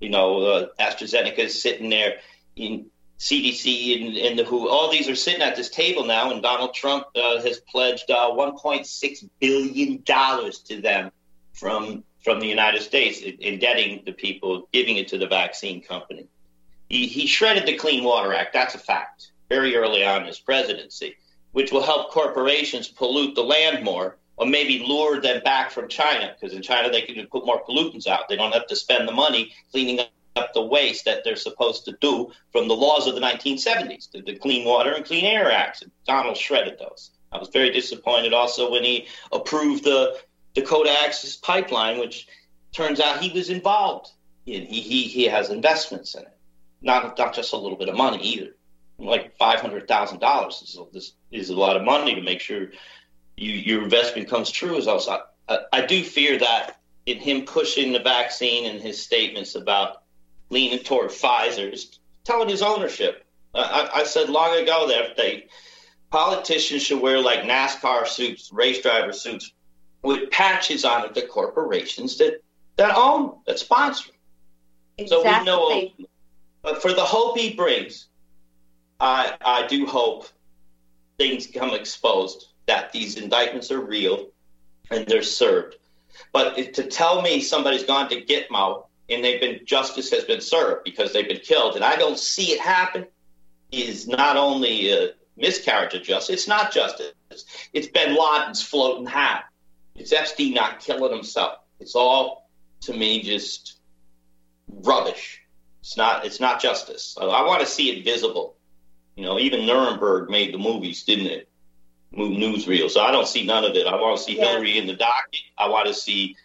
you 0.00 0.10
know, 0.10 0.42
uh, 0.42 0.66
AstraZeneca 0.78 1.48
sitting 1.48 1.90
there. 1.90 2.18
In, 2.60 2.90
CDC 3.20 4.00
and, 4.00 4.16
and 4.16 4.38
the 4.38 4.44
WHO, 4.44 4.68
all 4.70 4.90
these 4.90 5.06
are 5.06 5.14
sitting 5.14 5.42
at 5.42 5.54
this 5.54 5.68
table 5.68 6.06
now, 6.06 6.32
and 6.32 6.42
Donald 6.42 6.72
Trump 6.72 7.04
uh, 7.14 7.40
has 7.42 7.60
pledged 7.60 8.10
uh, 8.10 8.30
1.6 8.30 9.28
billion 9.38 10.02
dollars 10.04 10.60
to 10.60 10.80
them 10.80 11.12
from 11.52 12.02
from 12.24 12.40
the 12.40 12.46
United 12.46 12.82
States, 12.82 13.20
indebting 13.20 14.02
the 14.04 14.12
people, 14.12 14.68
giving 14.72 14.96
it 14.96 15.08
to 15.08 15.18
the 15.18 15.26
vaccine 15.26 15.82
company. 15.82 16.26
He, 16.88 17.06
he 17.06 17.26
shredded 17.26 17.66
the 17.66 17.76
Clean 17.76 18.04
Water 18.04 18.34
Act. 18.34 18.52
That's 18.52 18.74
a 18.74 18.78
fact. 18.78 19.30
Very 19.48 19.74
early 19.74 20.04
on 20.04 20.22
in 20.22 20.26
his 20.26 20.38
presidency, 20.38 21.16
which 21.52 21.72
will 21.72 21.82
help 21.82 22.10
corporations 22.10 22.88
pollute 22.88 23.34
the 23.34 23.42
land 23.42 23.84
more, 23.84 24.18
or 24.36 24.46
maybe 24.46 24.84
lure 24.86 25.18
them 25.20 25.42
back 25.42 25.70
from 25.70 25.88
China, 25.88 26.34
because 26.38 26.54
in 26.54 26.62
China 26.62 26.90
they 26.90 27.02
can 27.02 27.26
put 27.28 27.46
more 27.46 27.62
pollutants 27.64 28.06
out. 28.06 28.28
They 28.28 28.36
don't 28.36 28.52
have 28.52 28.66
to 28.66 28.76
spend 28.76 29.08
the 29.08 29.12
money 29.12 29.52
cleaning 29.70 30.00
up 30.00 30.10
up 30.36 30.52
the 30.54 30.62
waste 30.62 31.04
that 31.04 31.24
they're 31.24 31.36
supposed 31.36 31.84
to 31.84 31.96
do 32.00 32.30
from 32.52 32.68
the 32.68 32.76
laws 32.76 33.06
of 33.06 33.14
the 33.14 33.20
1970s, 33.20 34.10
the, 34.10 34.22
the 34.22 34.36
Clean 34.36 34.64
Water 34.64 34.92
and 34.92 35.04
Clean 35.04 35.24
Air 35.24 35.50
Acts. 35.50 35.82
Donald 36.06 36.36
shredded 36.36 36.78
those. 36.78 37.10
I 37.32 37.38
was 37.38 37.48
very 37.48 37.70
disappointed 37.70 38.32
also 38.32 38.70
when 38.70 38.84
he 38.84 39.06
approved 39.32 39.84
the 39.84 40.16
Dakota 40.54 40.94
Access 41.04 41.36
Pipeline, 41.36 41.98
which 41.98 42.26
turns 42.72 43.00
out 43.00 43.22
he 43.22 43.32
was 43.32 43.50
involved 43.50 44.10
in. 44.46 44.66
He, 44.66 44.80
he, 44.80 45.02
he 45.04 45.24
has 45.24 45.50
investments 45.50 46.14
in 46.14 46.22
it, 46.22 46.36
not, 46.82 47.16
not 47.18 47.34
just 47.34 47.52
a 47.52 47.56
little 47.56 47.78
bit 47.78 47.88
of 47.88 47.96
money 47.96 48.22
either. 48.22 48.56
Like 48.98 49.36
$500,000 49.38 50.62
is, 50.62 50.78
is, 50.92 51.12
is 51.30 51.50
a 51.50 51.56
lot 51.56 51.76
of 51.76 51.84
money 51.84 52.14
to 52.14 52.22
make 52.22 52.40
sure 52.40 52.68
you, 53.36 53.52
your 53.52 53.82
investment 53.82 54.28
comes 54.28 54.50
true. 54.50 54.76
Is 54.76 54.88
also, 54.88 55.22
I, 55.48 55.58
I 55.72 55.86
do 55.86 56.02
fear 56.02 56.38
that 56.38 56.80
in 57.06 57.18
him 57.18 57.44
pushing 57.44 57.92
the 57.92 58.00
vaccine 58.00 58.66
and 58.66 58.80
his 58.80 59.02
statements 59.02 59.54
about 59.54 60.02
leaning 60.50 60.80
toward 60.80 61.10
Pfizer's, 61.10 61.98
telling 62.24 62.48
his 62.48 62.62
ownership. 62.62 63.24
I, 63.54 63.90
I 63.94 64.04
said 64.04 64.28
long 64.28 64.56
ago 64.58 64.88
that 64.88 65.16
they 65.16 65.46
politicians 66.10 66.82
should 66.82 67.00
wear 67.00 67.20
like 67.20 67.40
NASCAR 67.40 68.06
suits, 68.06 68.52
race 68.52 68.82
driver 68.82 69.12
suits, 69.12 69.52
with 70.02 70.30
patches 70.30 70.84
on 70.84 71.04
it, 71.04 71.14
the 71.14 71.22
corporations 71.22 72.18
that 72.18 72.42
that 72.76 72.94
own, 72.96 73.38
that 73.46 73.58
sponsor. 73.58 74.10
Exactly. 74.98 75.24
So 75.24 75.38
we 75.38 75.44
know. 75.44 76.06
But 76.62 76.82
for 76.82 76.92
the 76.92 77.04
hope 77.04 77.38
he 77.38 77.54
brings, 77.54 78.08
I 78.98 79.36
I 79.40 79.66
do 79.66 79.86
hope 79.86 80.26
things 81.18 81.46
come 81.46 81.74
exposed 81.74 82.48
that 82.66 82.92
these 82.92 83.16
indictments 83.16 83.70
are 83.70 83.80
real 83.80 84.28
and 84.90 85.06
they're 85.06 85.22
served. 85.22 85.76
But 86.32 86.74
to 86.74 86.84
tell 86.84 87.22
me 87.22 87.40
somebody's 87.40 87.84
gone 87.84 88.08
to 88.10 88.22
Gitmo 88.22 88.86
and 89.10 89.24
they've 89.24 89.40
been 89.40 89.60
justice 89.64 90.10
has 90.10 90.24
been 90.24 90.40
served 90.40 90.84
because 90.84 91.12
they've 91.12 91.28
been 91.28 91.40
killed, 91.40 91.74
and 91.74 91.84
I 91.84 91.96
don't 91.96 92.18
see 92.18 92.52
it 92.52 92.60
happen, 92.60 93.06
is 93.72 94.08
not 94.08 94.36
only 94.36 94.92
a 94.92 95.10
miscarriage 95.36 95.94
of 95.94 96.02
justice, 96.02 96.34
it's 96.34 96.48
not 96.48 96.72
justice. 96.72 97.12
It's 97.72 97.86
Bin 97.86 98.16
Laden's 98.16 98.62
floating 98.62 99.06
hat. 99.06 99.44
It's 99.94 100.12
Epstein 100.12 100.54
not 100.54 100.80
killing 100.80 101.12
himself. 101.12 101.58
It's 101.78 101.94
all 101.94 102.48
to 102.82 102.92
me 102.92 103.22
just 103.22 103.80
rubbish. 104.68 105.42
It's 105.80 105.96
not. 105.96 106.26
It's 106.26 106.40
not 106.40 106.60
justice. 106.60 107.16
I 107.20 107.44
want 107.44 107.60
to 107.60 107.66
see 107.66 107.90
it 107.90 108.04
visible. 108.04 108.56
You 109.16 109.24
know, 109.24 109.38
even 109.38 109.66
Nuremberg 109.66 110.30
made 110.30 110.54
the 110.54 110.58
movies, 110.58 111.04
didn't 111.04 111.26
it? 111.26 111.48
Newsreel. 112.14 112.90
So 112.90 113.00
I 113.00 113.10
don't 113.10 113.26
see 113.26 113.44
none 113.44 113.64
of 113.64 113.74
it. 113.76 113.86
I 113.86 113.94
want 113.94 114.18
to 114.18 114.22
see 114.24 114.36
yeah. 114.36 114.46
Hillary 114.46 114.78
in 114.78 114.86
the 114.86 114.94
dock. 114.94 115.26
I 115.58 115.68
want 115.68 115.86
to 115.88 115.94
see 115.94 116.36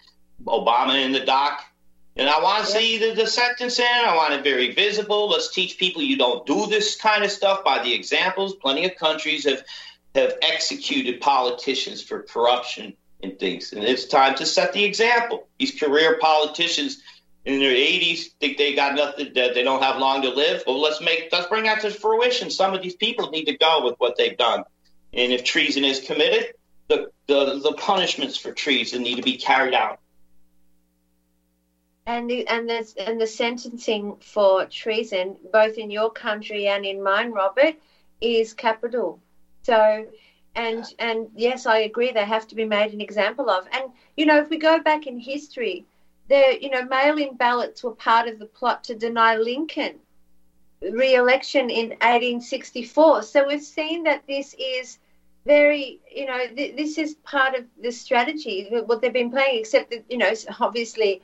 Obama 0.46 1.04
in 1.04 1.12
the 1.12 1.22
dock. 1.22 1.62
And 2.18 2.30
I 2.30 2.42
want 2.42 2.66
to 2.66 2.72
see 2.72 2.98
the, 2.98 3.14
the 3.14 3.28
sentencing. 3.28 3.86
I 3.86 4.16
want 4.16 4.34
it 4.34 4.44
very 4.44 4.72
visible. 4.72 5.30
Let's 5.30 5.54
teach 5.54 5.78
people 5.78 6.02
you 6.02 6.18
don't 6.18 6.46
do 6.46 6.66
this 6.68 6.96
kind 6.96 7.24
of 7.24 7.32
stuff 7.32 7.64
by 7.64 7.84
the 7.84 7.94
examples. 7.94 8.56
Plenty 8.56 8.86
of 8.86 8.96
countries 8.96 9.46
have 9.46 9.64
have 10.16 10.38
executed 10.42 11.20
politicians 11.20 12.02
for 12.02 12.22
corruption 12.24 12.94
and 13.22 13.38
things. 13.38 13.74
And 13.74 13.84
it's 13.84 14.06
time 14.06 14.36
to 14.36 14.46
set 14.46 14.72
the 14.72 14.86
example. 14.86 15.50
These 15.60 15.78
career 15.78 16.18
politicians 16.22 17.02
in 17.44 17.60
their 17.60 17.74
80s 17.74 18.32
think 18.40 18.58
they 18.58 18.74
got 18.76 18.96
nothing 18.96 19.34
that 19.36 19.54
they 19.54 19.64
don't 19.64 19.84
have 19.84 19.98
long 19.98 20.22
to 20.22 20.30
live. 20.30 20.64
Well, 20.66 20.80
let's 20.80 21.02
make 21.02 21.28
let's 21.34 21.48
bring 21.48 21.66
that 21.66 21.82
to 21.82 21.92
fruition. 21.92 22.50
Some 22.50 22.74
of 22.74 22.82
these 22.82 22.96
people 22.96 23.30
need 23.30 23.46
to 23.46 23.58
go 23.58 23.84
with 23.84 23.96
what 23.98 24.16
they've 24.18 24.38
done. 24.38 24.64
And 25.14 25.34
if 25.34 25.44
treason 25.44 25.84
is 25.84 26.00
committed, 26.00 26.54
the, 26.88 27.12
the, 27.28 27.60
the 27.60 27.74
punishments 27.78 28.38
for 28.38 28.52
treason 28.52 29.04
need 29.04 29.16
to 29.16 29.22
be 29.22 29.38
carried 29.38 29.74
out 29.74 30.00
and 32.06 32.30
the 32.30 32.48
and 32.48 32.70
the 32.70 32.94
and 32.98 33.20
the 33.20 33.28
sentencing 33.28 34.18
for 34.22 34.66
treason, 34.66 35.38
both 35.52 35.78
in 35.78 35.90
your 35.90 36.12
country 36.12 36.68
and 36.68 36.86
in 36.86 37.02
mine, 37.02 37.32
Robert, 37.32 37.76
is 38.22 38.54
capital. 38.54 39.20
So, 39.64 40.06
and 40.56 40.86
and 41.00 41.30
yes, 41.36 41.66
I 41.66 41.80
agree. 41.80 42.12
They 42.12 42.26
have 42.26 42.48
to 42.48 42.56
be 42.56 42.66
made 42.66 42.94
an 42.94 43.02
example 43.02 43.50
of. 43.50 43.68
And 43.72 43.92
you 44.16 44.26
know, 44.26 44.40
if 44.40 44.50
we 44.50 44.58
go 44.58 44.80
back 44.80 45.08
in 45.08 45.20
history, 45.20 45.86
there 46.28 46.52
you 46.52 46.70
know, 46.70 46.84
mail-in 46.86 47.36
ballots 47.36 47.84
were 47.84 47.96
part 47.96 48.28
of 48.28 48.40
the 48.40 48.46
plot 48.46 48.84
to 48.86 48.96
deny 48.96 49.36
Lincoln 49.38 50.00
re-election 50.82 51.70
in 51.70 51.90
1864. 52.02 53.24
So 53.24 53.48
we've 53.48 53.64
seen 53.64 54.04
that 54.04 54.24
this 54.28 54.54
is 54.60 55.00
very, 55.46 56.00
you 56.14 56.26
know, 56.26 56.48
th- 56.48 56.76
this 56.76 56.98
is 56.98 57.16
part 57.16 57.56
of 57.56 57.66
the 57.82 57.92
strategy 57.92 58.68
what 58.86 59.02
they've 59.02 59.14
been 59.14 59.32
playing. 59.32 59.60
Except 59.60 59.90
that 59.92 60.04
you 60.10 60.18
know, 60.18 60.34
obviously 60.60 61.22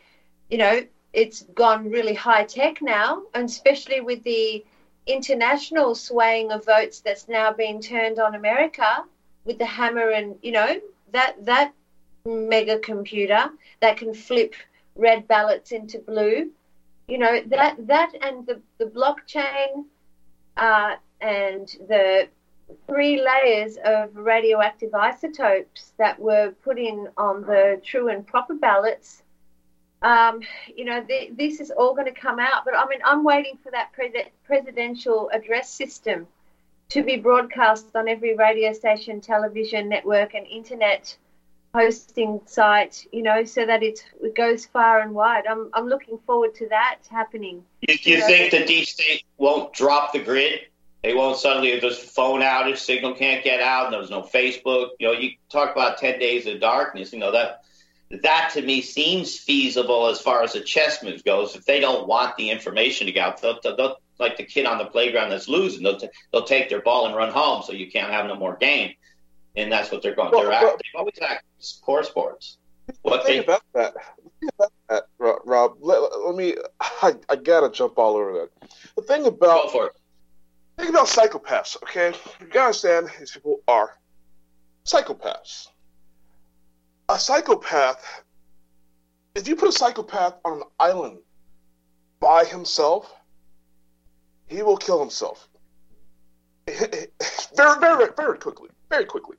you 0.51 0.57
know, 0.57 0.81
it's 1.13 1.43
gone 1.55 1.89
really 1.89 2.13
high 2.13 2.43
tech 2.43 2.81
now, 2.81 3.23
and 3.33 3.45
especially 3.49 4.01
with 4.01 4.21
the 4.23 4.63
international 5.07 5.95
swaying 5.95 6.51
of 6.51 6.65
votes 6.65 6.99
that's 6.99 7.27
now 7.27 7.51
being 7.51 7.81
turned 7.81 8.19
on 8.19 8.35
America 8.35 9.03
with 9.45 9.57
the 9.57 9.65
hammer 9.65 10.09
and 10.11 10.37
you 10.43 10.51
know 10.51 10.79
that 11.11 11.43
that 11.45 11.73
mega 12.25 12.77
computer 12.77 13.49
that 13.79 13.97
can 13.97 14.13
flip 14.13 14.53
red 14.95 15.27
ballots 15.27 15.71
into 15.71 15.97
blue. 15.99 16.51
You 17.07 17.17
know 17.17 17.41
that 17.47 17.87
that 17.87 18.11
and 18.21 18.45
the 18.45 18.59
the 18.77 18.85
blockchain 18.85 19.85
uh, 20.57 20.95
and 21.21 21.67
the 21.87 22.27
three 22.87 23.21
layers 23.21 23.77
of 23.83 24.15
radioactive 24.15 24.93
isotopes 24.93 25.93
that 25.97 26.19
were 26.19 26.53
put 26.63 26.77
in 26.77 27.07
on 27.17 27.41
the 27.41 27.81
true 27.83 28.09
and 28.09 28.25
proper 28.25 28.53
ballots 28.53 29.23
um, 30.01 30.41
you 30.75 30.85
know, 30.85 31.03
the, 31.07 31.29
this 31.37 31.59
is 31.59 31.71
all 31.71 31.93
going 31.93 32.11
to 32.13 32.19
come 32.19 32.39
out. 32.39 32.65
But 32.65 32.75
I 32.75 32.85
mean, 32.87 32.99
I'm 33.05 33.23
waiting 33.23 33.57
for 33.63 33.71
that 33.71 33.91
pre- 33.93 34.31
presidential 34.45 35.29
address 35.33 35.69
system 35.69 36.27
to 36.89 37.03
be 37.03 37.17
broadcast 37.17 37.87
on 37.95 38.07
every 38.07 38.35
radio 38.35 38.73
station, 38.73 39.21
television 39.21 39.87
network, 39.87 40.33
and 40.33 40.45
internet 40.47 41.15
hosting 41.73 42.41
site, 42.45 43.07
you 43.13 43.23
know, 43.23 43.45
so 43.45 43.65
that 43.65 43.81
it 43.81 44.03
goes 44.35 44.65
far 44.65 44.99
and 44.99 45.13
wide. 45.13 45.47
I'm, 45.47 45.69
I'm 45.73 45.87
looking 45.87 46.17
forward 46.25 46.53
to 46.55 46.67
that 46.69 46.99
happening. 47.09 47.63
You, 47.81 47.95
you, 48.01 48.15
you 48.15 48.21
think 48.21 48.51
know? 48.51 48.59
the 48.59 48.65
deep 48.65 48.87
state 48.87 49.23
won't 49.37 49.71
drop 49.73 50.11
the 50.11 50.19
grid? 50.19 50.61
They 51.03 51.13
won't 51.13 51.37
suddenly 51.37 51.79
just 51.79 52.01
phone 52.13 52.41
outage, 52.41 52.77
signal 52.77 53.15
can't 53.15 53.43
get 53.43 53.59
out, 53.59 53.85
and 53.85 53.93
there's 53.93 54.11
no 54.11 54.21
Facebook. 54.21 54.89
You 54.99 55.07
know, 55.07 55.13
you 55.13 55.31
talk 55.49 55.71
about 55.71 55.97
10 55.97 56.19
days 56.19 56.45
of 56.45 56.59
darkness, 56.59 57.11
you 57.11 57.19
know, 57.19 57.31
that 57.31 57.63
that 58.23 58.51
to 58.53 58.61
me 58.61 58.81
seems 58.81 59.37
feasible 59.37 60.07
as 60.07 60.19
far 60.19 60.43
as 60.43 60.55
a 60.55 60.61
chess 60.61 61.03
move 61.03 61.23
goes. 61.23 61.55
If 61.55 61.65
they 61.65 61.79
don't 61.79 62.07
want 62.07 62.35
the 62.35 62.49
information 62.49 63.07
to 63.07 63.13
go 63.13 63.21
out, 63.21 63.41
they'll, 63.41 63.59
they'll, 63.61 63.75
they'll, 63.75 63.95
like 64.19 64.37
the 64.37 64.43
kid 64.43 64.65
on 64.65 64.77
the 64.77 64.85
playground 64.85 65.29
that's 65.29 65.47
losing, 65.47 65.83
they'll, 65.83 65.97
t- 65.97 66.09
they'll 66.31 66.43
take 66.43 66.69
their 66.69 66.81
ball 66.81 67.07
and 67.07 67.15
run 67.15 67.31
home 67.31 67.63
so 67.63 67.73
you 67.73 67.89
can't 67.89 68.11
have 68.11 68.27
no 68.27 68.35
more 68.35 68.55
game. 68.57 68.93
And 69.55 69.71
that's 69.71 69.91
what 69.91 70.01
they're 70.01 70.15
going. 70.15 70.31
Well, 70.31 70.41
they're 70.41 70.49
well, 70.49 70.77
they've 70.77 70.99
always 70.99 71.19
act 71.21 71.45
core 71.81 72.03
sports. 72.03 72.57
What 73.01 73.23
the 73.23 73.27
thing 73.27 73.37
they, 73.37 73.43
about 73.43 73.63
that, 73.73 73.93
the 74.41 74.49
about 74.55 74.71
that, 74.89 75.03
Rob, 75.17 75.77
let, 75.79 76.01
let 76.25 76.35
me. 76.35 76.55
I, 76.79 77.15
I, 77.29 77.35
gotta 77.35 77.69
jump 77.69 77.97
all 77.97 78.15
over 78.15 78.33
that. 78.33 78.69
The 78.95 79.01
thing 79.01 79.25
about 79.25 79.71
Go. 79.71 79.89
Think 80.77 80.89
about 80.89 81.07
psychopaths. 81.07 81.77
Okay, 81.83 82.13
you 82.39 82.47
gotta 82.47 82.67
understand 82.67 83.09
these 83.19 83.31
people 83.31 83.59
are 83.67 83.97
psychopaths 84.85 85.67
a 87.11 87.19
psychopath, 87.19 88.23
if 89.35 89.47
you 89.47 89.55
put 89.55 89.67
a 89.67 89.71
psychopath 89.71 90.35
on 90.45 90.57
an 90.59 90.63
island 90.79 91.19
by 92.19 92.45
himself, 92.45 93.13
he 94.47 94.61
will 94.61 94.77
kill 94.77 94.99
himself. 94.99 95.47
very, 96.67 97.79
very, 97.79 98.07
very 98.15 98.37
quickly, 98.37 98.69
very 98.89 99.05
quickly. 99.05 99.35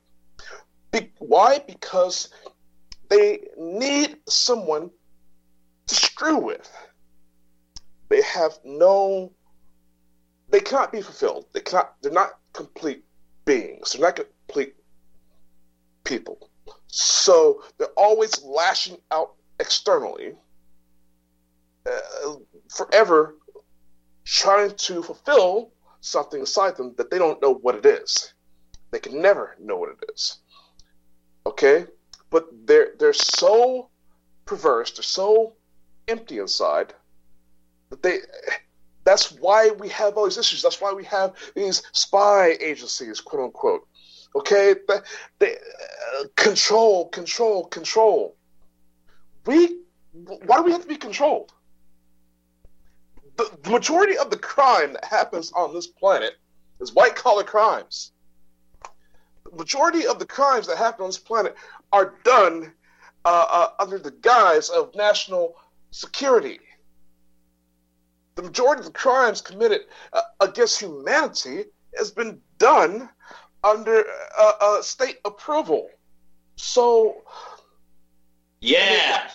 Be- 0.91 1.11
why? 1.17 1.59
Because 1.67 2.29
they 3.09 3.47
need 3.57 4.17
someone 4.27 4.91
to 5.87 5.95
screw 5.95 6.37
with. 6.37 6.69
They 8.09 8.21
have 8.21 8.59
no. 8.63 9.31
They 10.49 10.59
cannot 10.59 10.91
be 10.91 11.01
fulfilled. 11.01 11.45
They 11.53 11.61
cannot. 11.61 11.95
They're 12.01 12.11
not 12.11 12.37
complete 12.53 13.03
beings. 13.45 13.93
They're 13.93 14.01
not 14.01 14.15
complete 14.15 14.75
people. 16.03 16.51
So 16.95 17.63
they're 17.79 17.87
always 17.97 18.43
lashing 18.43 18.97
out 19.09 19.33
externally, 19.59 20.35
uh, 21.89 22.35
forever 22.69 23.33
trying 24.25 24.75
to 24.75 25.01
fulfill 25.01 25.71
something 26.01 26.41
inside 26.41 26.77
them 26.77 26.93
that 26.97 27.09
they 27.09 27.17
don't 27.17 27.41
know 27.41 27.55
what 27.55 27.73
it 27.73 27.85
is. 27.87 28.35
They 28.91 28.99
can 28.99 29.19
never 29.19 29.55
know 29.59 29.77
what 29.77 29.89
it 29.89 30.11
is. 30.13 30.37
Okay? 31.47 31.87
But 32.29 32.45
they're 32.67 32.91
they're 32.99 33.11
so 33.11 33.89
perverse, 34.45 34.91
they're 34.91 35.01
so 35.01 35.53
empty 36.07 36.37
inside 36.37 36.93
that 37.89 38.03
they 38.03 38.19
that's 39.03 39.31
why 39.31 39.71
we 39.79 39.89
have 39.89 40.15
all 40.15 40.25
these 40.25 40.37
issues. 40.37 40.61
That's 40.61 40.79
why 40.79 40.93
we 40.93 41.05
have 41.05 41.33
these 41.55 41.81
spy 41.91 42.55
agencies, 42.61 43.19
quote 43.19 43.45
unquote. 43.45 43.87
Okay, 44.35 44.75
they, 45.39 45.51
uh, 45.51 46.23
control, 46.35 47.09
control, 47.09 47.65
control. 47.65 48.35
We, 49.45 49.79
why 50.13 50.57
do 50.57 50.63
we 50.63 50.71
have 50.71 50.81
to 50.81 50.87
be 50.87 50.95
controlled? 50.95 51.53
The, 53.37 53.49
the 53.63 53.69
majority 53.69 54.17
of 54.17 54.29
the 54.29 54.37
crime 54.37 54.93
that 54.93 55.05
happens 55.05 55.51
on 55.53 55.73
this 55.73 55.87
planet 55.87 56.33
is 56.79 56.93
white 56.93 57.15
collar 57.15 57.43
crimes. 57.43 58.11
The 59.45 59.55
majority 59.55 60.07
of 60.07 60.19
the 60.19 60.25
crimes 60.25 60.67
that 60.67 60.77
happen 60.77 61.03
on 61.03 61.09
this 61.09 61.19
planet 61.19 61.55
are 61.91 62.15
done 62.23 62.73
uh, 63.25 63.45
uh, 63.49 63.67
under 63.79 63.99
the 63.99 64.11
guise 64.11 64.69
of 64.69 64.93
national 64.95 65.55
security. 65.91 66.59
The 68.35 68.43
majority 68.43 68.79
of 68.79 68.85
the 68.85 68.91
crimes 68.91 69.41
committed 69.41 69.81
uh, 70.11 70.21
against 70.39 70.81
humanity 70.81 71.65
has 71.97 72.11
been 72.11 72.41
done 72.57 73.09
under 73.63 74.03
uh, 74.37 74.51
uh, 74.59 74.81
state 74.81 75.19
approval. 75.25 75.89
So, 76.55 77.23
yeah, 78.61 79.29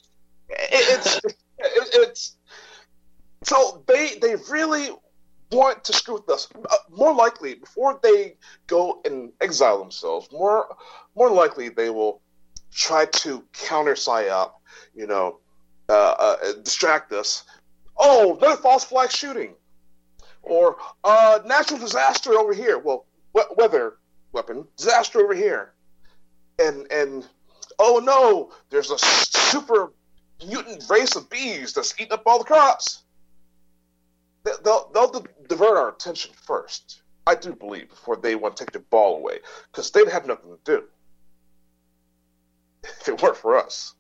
it, 0.49 1.07
it's 1.07 1.17
it, 1.25 1.35
it's 1.59 2.37
so 3.43 3.83
they 3.87 4.19
they 4.21 4.37
really 4.51 4.91
want 5.51 5.85
to 5.85 5.93
screw 5.93 6.15
with 6.15 6.29
us. 6.29 6.49
Uh, 6.55 6.77
more 6.91 7.15
likely, 7.15 7.55
before 7.55 7.99
they 8.03 8.37
go 8.67 9.01
and 9.05 9.33
exile 9.41 9.79
themselves, 9.79 10.29
more 10.33 10.77
more 11.17 11.31
likely 11.31 11.69
they 11.69 11.91
will 11.91 12.21
try 12.71 13.07
to 13.07 13.43
counter 13.53 13.95
psyop, 13.95 14.53
you 14.95 15.07
know, 15.07 15.39
uh, 15.89 16.15
uh, 16.19 16.37
distract 16.63 17.13
us. 17.13 17.45
Oh, 17.97 18.37
another 18.37 18.61
false 18.61 18.85
flag 18.85 19.11
shooting, 19.11 19.55
or 20.43 20.77
uh, 21.03 21.41
natural 21.45 21.81
disaster 21.81 22.35
over 22.35 22.53
here. 22.53 22.79
Well, 22.79 23.07
weather 23.57 23.99
weapon 24.33 24.67
disaster 24.77 25.21
over 25.21 25.35
here, 25.35 25.73
and 26.59 26.91
and 26.91 27.27
oh 27.79 28.01
no, 28.05 28.53
there's 28.71 28.91
a 28.91 28.99
super 28.99 29.93
mutant 30.47 30.85
race 30.89 31.17
of 31.17 31.29
bees 31.31 31.73
that's 31.73 31.95
eating 31.99 32.13
up 32.13 32.23
all 32.27 32.39
the 32.39 32.45
crops. 32.45 33.03
They'll, 34.65 34.91
they'll 34.95 35.27
divert 35.49 35.77
our 35.77 35.91
attention 35.91 36.33
first. 36.35 37.03
I 37.27 37.35
do 37.35 37.55
believe 37.55 37.91
before 37.91 38.17
they 38.17 38.35
want 38.35 38.57
to 38.57 38.65
take 38.65 38.73
the 38.73 38.79
ball 38.79 39.17
away 39.17 39.41
because 39.71 39.91
they'd 39.91 40.09
have 40.09 40.27
nothing 40.27 40.51
to 40.51 40.59
do 40.65 40.85
if 42.85 43.09
it 43.09 43.21
weren't 43.21 43.37
for 43.37 43.59
us. 43.59 43.95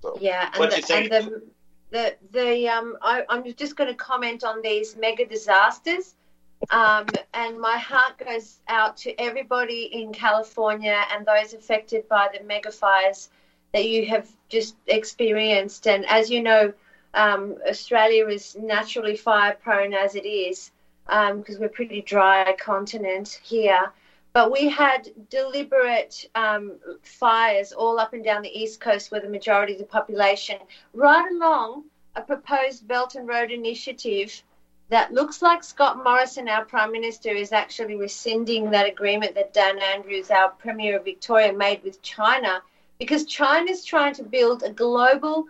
So. 0.00 0.18
Yeah, 0.20 0.50
and, 0.54 0.72
the, 0.72 0.94
and 0.94 1.10
the, 1.10 1.42
the 1.92 2.16
the 2.32 2.68
um 2.68 2.96
I, 3.02 3.22
I'm 3.28 3.44
just 3.54 3.76
going 3.76 3.88
to 3.88 3.94
comment 3.94 4.42
on 4.42 4.62
these 4.62 4.96
mega 4.96 5.26
disasters. 5.26 6.14
Um, 6.70 7.06
and 7.34 7.60
my 7.60 7.76
heart 7.76 8.18
goes 8.18 8.60
out 8.68 8.96
to 8.98 9.20
everybody 9.20 9.90
in 9.92 10.12
California 10.12 11.04
and 11.12 11.26
those 11.26 11.54
affected 11.54 12.08
by 12.08 12.28
the 12.32 12.44
mega 12.44 12.70
fires 12.70 13.30
that 13.74 13.88
you 13.88 14.06
have 14.06 14.28
just 14.48 14.76
experienced. 14.86 15.86
And 15.86 16.06
as 16.06 16.30
you 16.30 16.42
know, 16.42 16.72
um, 17.14 17.56
Australia 17.68 18.28
is 18.28 18.56
naturally 18.56 19.16
fire 19.16 19.56
prone 19.62 19.92
as 19.92 20.14
it 20.14 20.24
is 20.24 20.70
because 21.06 21.56
um, 21.56 21.60
we're 21.60 21.66
a 21.66 21.68
pretty 21.68 22.00
dry 22.00 22.54
continent 22.58 23.40
here. 23.42 23.92
But 24.32 24.50
we 24.50 24.68
had 24.68 25.10
deliberate 25.28 26.28
um, 26.34 26.78
fires 27.02 27.72
all 27.72 27.98
up 27.98 28.14
and 28.14 28.24
down 28.24 28.42
the 28.42 28.58
east 28.58 28.80
coast, 28.80 29.10
where 29.10 29.20
the 29.20 29.28
majority 29.28 29.74
of 29.74 29.78
the 29.78 29.84
population, 29.84 30.58
right 30.94 31.30
along 31.30 31.84
a 32.16 32.22
proposed 32.22 32.88
Belt 32.88 33.14
and 33.14 33.28
Road 33.28 33.50
Initiative 33.50 34.42
that 34.88 35.12
looks 35.12 35.40
like 35.40 35.64
Scott 35.64 36.02
Morrison, 36.02 36.48
our 36.48 36.64
Prime 36.64 36.92
Minister, 36.92 37.30
is 37.30 37.52
actually 37.52 37.96
rescinding 37.96 38.70
that 38.70 38.86
agreement 38.86 39.34
that 39.34 39.54
Dan 39.54 39.78
Andrews, 39.78 40.30
our 40.30 40.50
Premier 40.50 40.96
of 40.96 41.04
Victoria, 41.04 41.52
made 41.52 41.82
with 41.82 42.02
China 42.02 42.62
because 42.98 43.24
China's 43.24 43.84
trying 43.84 44.14
to 44.14 44.22
build 44.22 44.62
a 44.62 44.70
global 44.70 45.46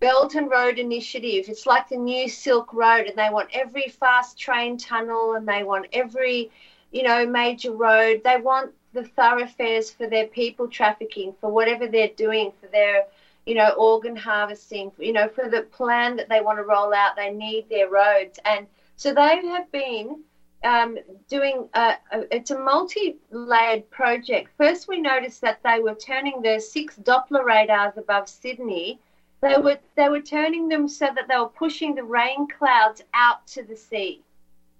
Belt 0.00 0.34
and 0.34 0.50
Road 0.50 0.78
Initiative. 0.78 1.46
It's 1.48 1.66
like 1.66 1.88
the 1.88 1.96
new 1.96 2.28
Silk 2.28 2.72
Road, 2.72 3.06
and 3.06 3.16
they 3.16 3.30
want 3.30 3.48
every 3.52 3.88
fast 3.88 4.38
train 4.38 4.76
tunnel 4.76 5.34
and 5.34 5.48
they 5.48 5.64
want 5.64 5.86
every 5.92 6.50
you 6.92 7.02
know, 7.02 7.26
major 7.26 7.72
road. 7.72 8.22
They 8.24 8.36
want 8.36 8.72
the 8.92 9.04
thoroughfares 9.04 9.90
for 9.90 10.08
their 10.08 10.26
people 10.26 10.68
trafficking, 10.68 11.34
for 11.40 11.50
whatever 11.50 11.86
they're 11.86 12.08
doing, 12.16 12.52
for 12.60 12.68
their, 12.68 13.04
you 13.46 13.54
know, 13.54 13.70
organ 13.70 14.16
harvesting, 14.16 14.92
you 14.98 15.12
know, 15.12 15.28
for 15.28 15.48
the 15.48 15.62
plan 15.62 16.16
that 16.16 16.28
they 16.28 16.40
want 16.40 16.58
to 16.58 16.64
roll 16.64 16.94
out. 16.94 17.16
They 17.16 17.30
need 17.30 17.68
their 17.68 17.88
roads. 17.88 18.38
And 18.44 18.66
so 18.96 19.12
they 19.12 19.46
have 19.46 19.70
been 19.70 20.22
um, 20.64 20.98
doing 21.28 21.68
a, 21.74 21.94
a, 22.12 22.34
it's 22.34 22.50
a 22.50 22.58
multi-layered 22.58 23.88
project. 23.90 24.50
First, 24.56 24.88
we 24.88 25.00
noticed 25.00 25.40
that 25.42 25.60
they 25.62 25.80
were 25.80 25.94
turning 25.94 26.42
the 26.42 26.58
six 26.58 26.96
Doppler 26.96 27.44
radars 27.44 27.96
above 27.96 28.28
Sydney. 28.28 28.98
They 29.40 29.56
were 29.56 29.78
they 29.94 30.08
were 30.08 30.20
turning 30.20 30.68
them 30.68 30.88
so 30.88 31.06
that 31.14 31.28
they 31.28 31.38
were 31.38 31.48
pushing 31.48 31.94
the 31.94 32.02
rain 32.02 32.48
clouds 32.48 33.02
out 33.14 33.46
to 33.48 33.62
the 33.62 33.76
sea, 33.76 34.20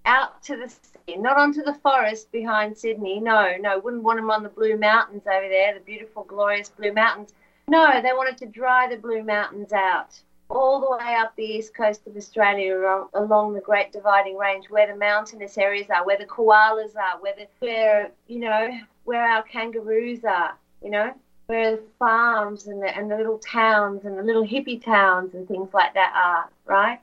out 0.05 0.43
to 0.45 0.57
the 0.57 0.69
sea, 0.69 1.17
not 1.17 1.37
onto 1.37 1.63
the 1.63 1.75
forest 1.75 2.31
behind 2.33 2.77
Sydney. 2.77 3.21
No, 3.21 3.57
no, 3.61 3.79
wouldn't 3.79 4.03
want 4.03 4.19
them 4.19 4.31
on 4.31 4.43
the 4.43 4.49
Blue 4.49 4.77
Mountains 4.77 5.25
over 5.27 5.49
there, 5.49 5.75
the 5.75 5.81
beautiful, 5.81 6.25
glorious 6.25 6.69
Blue 6.69 6.93
Mountains. 6.93 7.35
No, 7.69 8.01
they 8.03 8.13
wanted 8.13 8.39
to 8.39 8.47
dry 8.47 8.89
the 8.89 8.97
Blue 8.97 9.23
Mountains 9.23 9.73
out 9.73 10.21
all 10.51 10.81
the 10.81 10.91
way 10.91 11.15
up 11.15 11.35
the 11.37 11.43
east 11.43 11.75
coast 11.75 12.07
of 12.07 12.17
Australia 12.17 13.05
along 13.15 13.55
the 13.55 13.61
Great 13.61 13.93
Dividing 13.93 14.37
Range, 14.37 14.67
where 14.71 14.87
the 14.87 14.97
mountainous 14.97 15.59
areas 15.59 15.89
are, 15.91 16.05
where 16.05 16.17
the 16.17 16.25
koalas 16.25 16.97
are, 16.97 17.21
where 17.21 17.35
the, 17.37 17.47
where 17.59 18.11
you 18.27 18.41
know 18.41 18.71
where 19.05 19.25
our 19.25 19.43
kangaroos 19.43 20.25
are, 20.25 20.57
you 20.83 20.91
know, 20.91 21.13
where 21.47 21.77
the 21.77 21.83
farms 21.99 22.67
and 22.67 22.83
the 22.83 22.97
and 22.97 23.11
the 23.11 23.17
little 23.17 23.39
towns 23.39 24.05
and 24.05 24.19
the 24.19 24.23
little 24.23 24.47
hippie 24.47 24.83
towns 24.83 25.35
and 25.35 25.47
things 25.49 25.69
like 25.75 25.95
that 25.95 26.13
are, 26.15 26.51
right? 26.67 27.01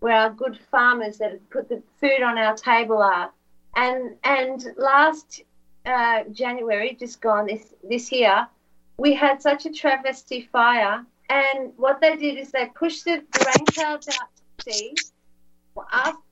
Where 0.00 0.16
our 0.16 0.30
good 0.30 0.58
farmers 0.70 1.18
that 1.18 1.50
put 1.50 1.68
the 1.68 1.82
food 2.00 2.22
on 2.22 2.38
our 2.38 2.54
table 2.54 2.98
are 3.02 3.32
and 3.78 4.16
and 4.24 4.64
last 4.76 5.42
uh, 5.86 6.24
January, 6.32 6.96
just 6.98 7.20
gone 7.20 7.46
this 7.46 7.74
this 7.88 8.10
year, 8.12 8.46
we 8.98 9.14
had 9.14 9.40
such 9.40 9.66
a 9.66 9.70
travesty 9.70 10.48
fire. 10.52 11.04
And 11.30 11.72
what 11.76 12.00
they 12.00 12.16
did 12.16 12.38
is 12.38 12.50
they 12.50 12.66
pushed 12.74 13.04
the 13.04 13.22
rain 13.46 13.66
clouds 13.66 14.08
out 14.08 14.28
to 14.58 14.72
sea 14.72 14.94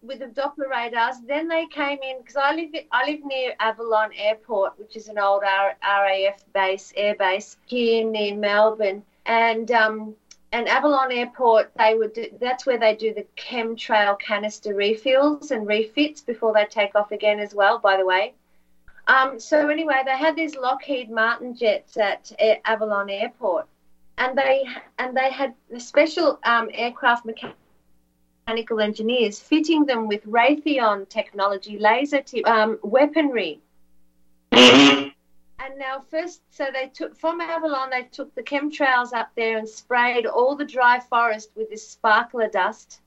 with 0.02 0.18
the 0.18 0.26
Doppler 0.26 0.68
radars. 0.70 1.16
Then 1.26 1.46
they 1.46 1.66
came 1.66 1.98
in 2.02 2.18
because 2.18 2.36
I 2.36 2.54
live 2.54 2.70
I 2.90 3.10
live 3.10 3.24
near 3.24 3.54
Avalon 3.60 4.10
Airport, 4.16 4.78
which 4.78 4.96
is 4.96 5.08
an 5.08 5.18
old 5.18 5.42
RAF 5.42 6.44
base, 6.52 6.92
air 6.96 7.14
base 7.14 7.56
here 7.66 8.08
near 8.08 8.34
Melbourne. 8.34 9.02
And 9.26 9.70
um, 9.70 10.14
and 10.56 10.68
Avalon 10.68 11.12
Airport, 11.12 11.70
they 11.76 11.94
would 11.94 12.14
do, 12.14 12.28
that's 12.40 12.64
where 12.64 12.78
they 12.78 12.94
do 12.94 13.12
the 13.12 13.26
chemtrail 13.36 14.18
canister 14.18 14.74
refills 14.74 15.50
and 15.50 15.66
refits 15.66 16.22
before 16.22 16.54
they 16.54 16.64
take 16.64 16.94
off 16.94 17.12
again 17.12 17.38
as 17.40 17.54
well. 17.54 17.78
By 17.78 17.98
the 17.98 18.06
way, 18.06 18.32
um, 19.06 19.38
so 19.38 19.68
anyway, 19.68 20.00
they 20.06 20.16
had 20.16 20.34
these 20.34 20.56
Lockheed 20.56 21.10
Martin 21.10 21.54
jets 21.54 21.98
at 21.98 22.32
Avalon 22.64 23.10
Airport, 23.10 23.66
and 24.16 24.36
they 24.36 24.64
and 24.98 25.14
they 25.14 25.30
had 25.30 25.52
the 25.70 25.78
special 25.78 26.38
um, 26.42 26.70
aircraft 26.72 27.26
mechanical 27.26 28.80
engineers 28.80 29.38
fitting 29.38 29.84
them 29.84 30.08
with 30.08 30.24
Raytheon 30.24 31.06
technology 31.10 31.78
laser 31.78 32.22
tip, 32.22 32.48
um, 32.48 32.78
weaponry. 32.82 33.60
And 35.66 35.78
now 35.80 35.98
first, 35.98 36.42
so 36.50 36.70
they 36.72 36.86
took 36.86 37.16
from 37.16 37.40
Avalon, 37.40 37.90
they 37.90 38.04
took 38.04 38.32
the 38.36 38.42
chemtrails 38.42 39.12
up 39.12 39.30
there 39.34 39.58
and 39.58 39.68
sprayed 39.68 40.24
all 40.24 40.54
the 40.54 40.64
dry 40.64 41.00
forest 41.00 41.50
with 41.56 41.68
this 41.70 41.88
sparkler 41.88 42.46
dust. 42.46 43.00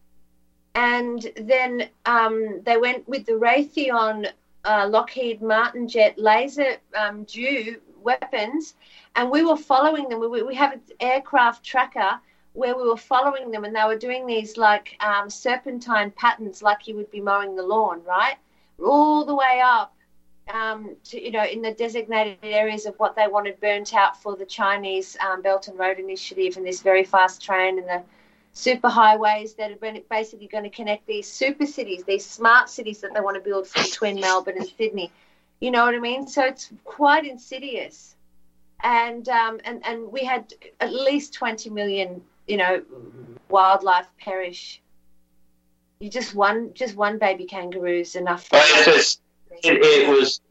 and 0.76 1.32
then 1.36 1.88
um, 2.06 2.62
they 2.64 2.76
went 2.76 3.08
with 3.08 3.26
the 3.26 3.32
Raytheon 3.34 4.30
uh, 4.66 4.88
Lockheed 4.90 5.42
Martin 5.42 5.88
jet 5.88 6.18
laser 6.20 6.76
um, 6.98 7.24
DEW 7.24 7.80
weapons, 8.02 8.76
and 9.16 9.32
we 9.32 9.42
were 9.42 9.56
following 9.56 10.10
them. 10.10 10.20
We, 10.20 10.42
we 10.42 10.56
have 10.56 10.74
an 10.74 10.82
aircraft 11.00 11.64
tracker 11.64 12.20
where 12.54 12.76
we 12.76 12.84
were 12.84 12.98
following 12.98 13.52
them, 13.52 13.64
and 13.64 13.74
they 13.74 13.86
were 13.86 13.96
doing 13.96 14.26
these 14.26 14.58
like 14.58 14.98
um, 15.00 15.30
serpentine 15.30 16.12
patterns, 16.12 16.62
like 16.62 16.88
you 16.88 16.96
would 16.96 17.10
be 17.10 17.22
mowing 17.22 17.56
the 17.56 17.64
lawn, 17.64 18.04
right? 18.04 18.36
All 18.84 19.24
the 19.24 19.36
way 19.36 19.62
up 19.64 19.94
um, 20.50 20.96
to 21.06 21.24
you 21.24 21.32
know 21.32 21.44
in 21.44 21.62
the 21.62 21.74
designated 21.74 22.38
areas 22.44 22.86
of 22.86 22.96
what 22.96 23.16
they 23.16 23.28
wanted 23.28 23.60
burnt 23.60 23.94
out 23.94 24.22
for 24.22 24.36
the 24.36 24.46
Chinese 24.46 25.18
um, 25.28 25.42
Belt 25.42 25.68
and 25.68 25.78
Road 25.78 26.00
Initiative 26.00 26.58
and 26.58 26.66
this 26.66 26.82
very 26.82 27.04
fast 27.04 27.42
train 27.42 27.78
and 27.80 27.88
the 27.88 28.02
super 28.54 28.90
highways 28.90 29.54
that 29.56 29.72
are 29.72 30.00
basically 30.10 30.48
going 30.48 30.64
to 30.64 30.70
connect 30.70 31.06
these 31.08 31.32
super 31.32 31.66
cities, 31.66 32.04
these 32.04 32.26
smart 32.26 32.70
cities 32.70 33.00
that 33.02 33.14
they 33.14 33.22
want 33.22 33.36
to 33.36 33.42
build 33.42 33.68
between 33.74 34.20
Melbourne 34.20 34.58
and 34.58 34.68
Sydney. 34.78 35.12
You 35.62 35.72
know 35.72 35.86
what 35.86 35.94
I 35.94 36.00
mean? 36.00 36.28
So 36.28 36.44
it's 36.44 36.70
quite 36.84 37.26
insidious, 37.26 38.16
and 38.82 39.28
um, 39.30 39.60
and 39.66 39.86
and 39.86 40.12
we 40.12 40.24
had 40.24 40.54
at 40.80 40.94
least 40.94 41.34
twenty 41.34 41.70
million, 41.70 42.22
you 42.48 42.58
know, 42.58 42.82
wildlife 43.50 44.08
perish. 44.18 44.82
You 46.00 46.10
just 46.10 46.34
one 46.34 46.74
just 46.74 46.96
one 46.96 47.20
baby 47.20 47.46
kangaroo 47.46 48.00
is 48.00 48.16
enough. 48.16 48.50
It, 49.52 49.84
it 49.84 50.10
was 50.10 50.42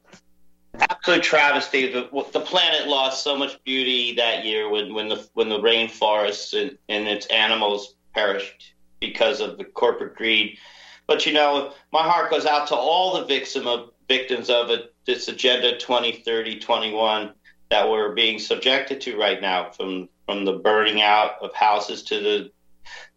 absolute 0.78 1.22
travesty. 1.22 1.92
The, 1.92 2.09
the 2.32 2.40
planet 2.40 2.88
lost 2.88 3.22
so 3.22 3.36
much 3.36 3.62
beauty 3.64 4.14
that 4.16 4.44
year 4.44 4.68
when, 4.68 4.94
when 4.94 5.09
the 5.09 5.28
when 5.34 5.49
the 5.49 5.59
rainforests 5.59 6.59
and, 6.61 6.76
and 6.88 7.09
its 7.09 7.26
animals 7.26 7.94
perished 8.14 8.74
because 9.01 9.40
of 9.40 9.59
the 9.59 9.64
corporate 9.64 10.16
greed. 10.16 10.59
But 11.07 11.26
you 11.26 11.32
know, 11.32 11.72
my 11.92 12.03
heart 12.03 12.30
goes 12.30 12.46
out 12.46 12.68
to 12.68 12.74
all 12.76 13.18
the 13.18 13.24
victim 13.24 13.66
of 13.66 13.90
victims 14.09 14.51
of 14.51 14.70
it, 14.70 14.94
this 15.07 15.28
agenda 15.28 15.78
2030 15.78 16.59
21 16.59 17.32
that 17.70 17.88
we're 17.88 18.14
being 18.14 18.38
subjected 18.38 19.01
to 19.03 19.18
right 19.18 19.40
now 19.40 19.70
from 19.70 20.09
from 20.26 20.44
the 20.44 20.55
burning 20.55 21.01
out 21.03 21.32
of 21.42 21.53
houses 21.55 22.03
to 22.05 22.20
the 22.20 22.51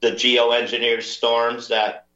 the 0.01 0.11
geoengineered 0.11 1.03
storms 1.03 1.67
that 1.69 2.07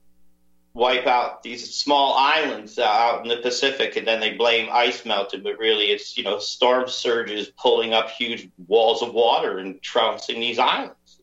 wipe 0.76 1.08
out 1.08 1.42
these 1.42 1.74
small 1.74 2.16
islands 2.16 2.78
out 2.78 3.24
in 3.24 3.30
the 3.30 3.38
Pacific, 3.38 3.96
and 3.96 4.06
then 4.06 4.20
they 4.20 4.34
blame 4.34 4.68
ice 4.72 5.06
melting, 5.06 5.42
but 5.42 5.58
really 5.58 5.86
it's 5.86 6.16
you 6.18 6.24
know 6.24 6.38
storm 6.38 6.88
surges 6.88 7.50
pulling 7.58 7.94
up 7.94 8.12
huge 8.12 8.50
walls 8.68 9.02
of 9.02 9.14
water 9.14 9.58
and 9.58 9.82
trouncing 9.82 10.40
these 10.40 10.60
islands. 10.60 11.22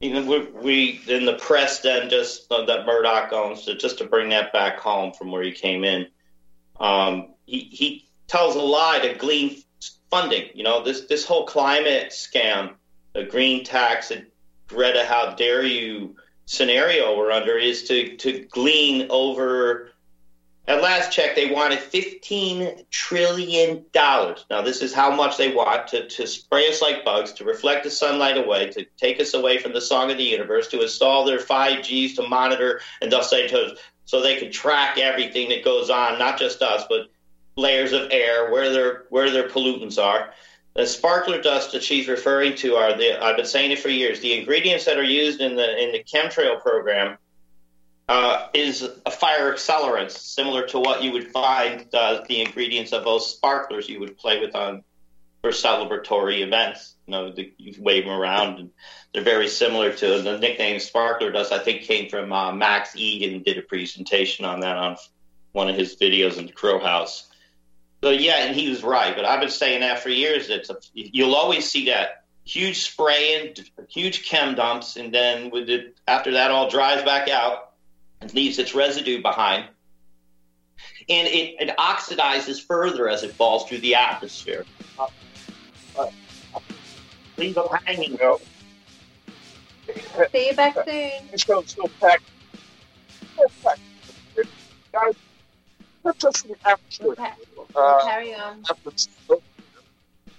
You 0.00 0.14
know, 0.14 0.22
we, 0.22 0.38
we 0.62 1.00
in 1.08 1.24
the 1.24 1.34
press 1.34 1.80
then 1.80 2.08
just 2.08 2.50
uh, 2.52 2.64
that 2.66 2.86
Murdoch 2.86 3.32
owns, 3.32 3.64
so 3.64 3.74
just 3.74 3.98
to 3.98 4.04
bring 4.04 4.28
that 4.28 4.52
back 4.52 4.78
home 4.78 5.12
from 5.12 5.32
where 5.32 5.42
he 5.42 5.52
came 5.52 5.82
in, 5.82 6.06
um, 6.78 7.34
he 7.46 7.60
he 7.60 8.08
tells 8.28 8.54
a 8.54 8.62
lie 8.62 9.00
to 9.00 9.14
glean 9.14 9.56
funding. 10.10 10.50
You 10.54 10.64
know, 10.64 10.84
this 10.84 11.06
this 11.06 11.24
whole 11.24 11.46
climate 11.46 12.10
scam, 12.10 12.74
the 13.14 13.24
green 13.24 13.64
tax, 13.64 14.10
and 14.10 14.26
Greta, 14.68 15.04
how 15.04 15.34
dare 15.34 15.64
you? 15.64 16.16
Scenario 16.50 17.16
we're 17.16 17.30
under 17.30 17.56
is 17.56 17.84
to 17.84 18.16
to 18.16 18.40
glean 18.50 19.06
over. 19.08 19.92
At 20.66 20.82
last 20.82 21.12
check, 21.12 21.34
they 21.36 21.50
wanted 21.50 21.78
fifteen 21.78 22.84
trillion 22.90 23.84
dollars. 23.92 24.46
Now, 24.50 24.60
this 24.60 24.82
is 24.82 24.92
how 24.92 25.14
much 25.14 25.36
they 25.36 25.54
want 25.54 25.86
to 25.88 26.08
to 26.08 26.26
spray 26.26 26.68
us 26.68 26.82
like 26.82 27.04
bugs, 27.04 27.32
to 27.34 27.44
reflect 27.44 27.84
the 27.84 27.90
sunlight 27.90 28.36
away, 28.36 28.70
to 28.70 28.84
take 28.96 29.20
us 29.20 29.32
away 29.34 29.58
from 29.58 29.72
the 29.72 29.80
song 29.80 30.10
of 30.10 30.18
the 30.18 30.24
universe, 30.24 30.66
to 30.68 30.82
install 30.82 31.24
their 31.24 31.38
five 31.38 31.84
Gs 31.84 32.14
to 32.16 32.28
monitor, 32.28 32.80
and 33.00 33.10
they'll 33.10 33.22
say 33.22 33.46
to 33.48 33.76
so 34.04 34.20
they 34.20 34.36
can 34.36 34.50
track 34.50 34.98
everything 34.98 35.48
that 35.50 35.64
goes 35.64 35.88
on, 35.88 36.18
not 36.18 36.36
just 36.36 36.62
us, 36.62 36.84
but 36.88 37.10
layers 37.56 37.92
of 37.92 38.08
air, 38.10 38.50
where 38.50 38.70
their 38.72 39.04
where 39.10 39.30
their 39.30 39.48
pollutants 39.48 40.02
are. 40.02 40.32
The 40.74 40.86
sparkler 40.86 41.42
dust 41.42 41.72
that 41.72 41.82
she's 41.82 42.08
referring 42.08 42.54
to 42.56 42.76
are 42.76 42.96
the 42.96 43.22
I've 43.22 43.36
been 43.36 43.44
saying 43.44 43.72
it 43.72 43.80
for 43.80 43.88
years. 43.88 44.20
The 44.20 44.38
ingredients 44.38 44.84
that 44.84 44.98
are 44.98 45.02
used 45.04 45.40
in 45.40 45.56
the 45.56 45.82
in 45.82 45.92
the 45.92 46.04
chemtrail 46.04 46.60
program 46.60 47.18
uh, 48.08 48.48
is 48.54 48.82
a 49.06 49.10
fire 49.10 49.52
accelerant, 49.52 50.10
similar 50.10 50.66
to 50.66 50.80
what 50.80 51.02
you 51.02 51.12
would 51.12 51.28
find 51.30 51.86
uh, 51.92 52.22
the 52.28 52.40
ingredients 52.40 52.92
of 52.92 53.04
those 53.04 53.30
sparklers 53.30 53.88
you 53.88 54.00
would 54.00 54.16
play 54.16 54.40
with 54.40 54.54
on 54.54 54.82
for 55.42 55.50
celebratory 55.50 56.40
events. 56.40 56.96
You 57.06 57.12
know, 57.12 57.32
the, 57.32 57.52
you 57.56 57.74
wave 57.78 58.04
them 58.04 58.12
around, 58.12 58.58
and 58.58 58.70
they're 59.12 59.22
very 59.22 59.48
similar 59.48 59.92
to 59.92 60.22
the 60.22 60.38
nickname 60.38 60.80
sparkler 60.80 61.30
dust. 61.30 61.52
I 61.52 61.58
think 61.58 61.82
came 61.82 62.08
from 62.08 62.32
uh, 62.32 62.52
Max 62.52 62.96
Igan 62.96 63.44
did 63.44 63.58
a 63.58 63.62
presentation 63.62 64.44
on 64.44 64.60
that 64.60 64.76
on 64.76 64.96
one 65.52 65.68
of 65.68 65.76
his 65.76 65.96
videos 65.96 66.38
in 66.38 66.46
the 66.46 66.52
Crow 66.52 66.78
House. 66.78 67.29
So 68.02 68.10
yeah, 68.10 68.44
and 68.44 68.56
he 68.56 68.70
was 68.70 68.82
right. 68.82 69.14
But 69.14 69.24
I've 69.24 69.40
been 69.40 69.50
saying 69.50 69.80
that 69.80 70.00
for 70.00 70.08
years. 70.08 70.48
It's 70.48 70.70
a, 70.70 70.76
you'll 70.94 71.34
always 71.34 71.70
see 71.70 71.86
that 71.86 72.24
huge 72.44 72.80
spraying, 72.80 73.54
huge 73.88 74.26
chem 74.26 74.54
dumps, 74.54 74.96
and 74.96 75.12
then 75.12 75.50
with 75.50 75.68
it 75.68 75.96
after 76.08 76.32
that 76.32 76.50
all 76.50 76.70
dries 76.70 77.02
back 77.02 77.28
out 77.28 77.72
and 78.20 78.32
leaves 78.34 78.58
its 78.58 78.74
residue 78.74 79.20
behind, 79.22 79.66
and 81.08 81.28
it, 81.28 81.56
it 81.60 81.76
oxidizes 81.76 82.64
further 82.64 83.08
as 83.08 83.22
it 83.22 83.32
falls 83.32 83.68
through 83.68 83.78
the 83.78 83.94
atmosphere. 83.94 84.64
Uh, 84.98 85.06
uh, 85.98 86.06
leave 87.36 87.54
them 87.54 87.68
hanging. 87.84 88.16
though. 88.16 88.40
See 90.32 90.48
you 90.48 90.54
back 90.54 90.76
soon. 90.86 91.38
Still, 91.38 91.62
still 91.64 91.90
packed. 92.00 92.24
Still 93.34 93.50
packed. 93.62 93.80
Guys, 94.92 95.14
let's 96.04 96.18
just 96.18 96.46
do 96.46 97.14
after 97.70 97.78
show. 97.78 97.80
Uh, 97.80 98.04
Carry 98.04 98.34
on. 98.34 98.62
after 98.70 98.90
show. 98.96 99.42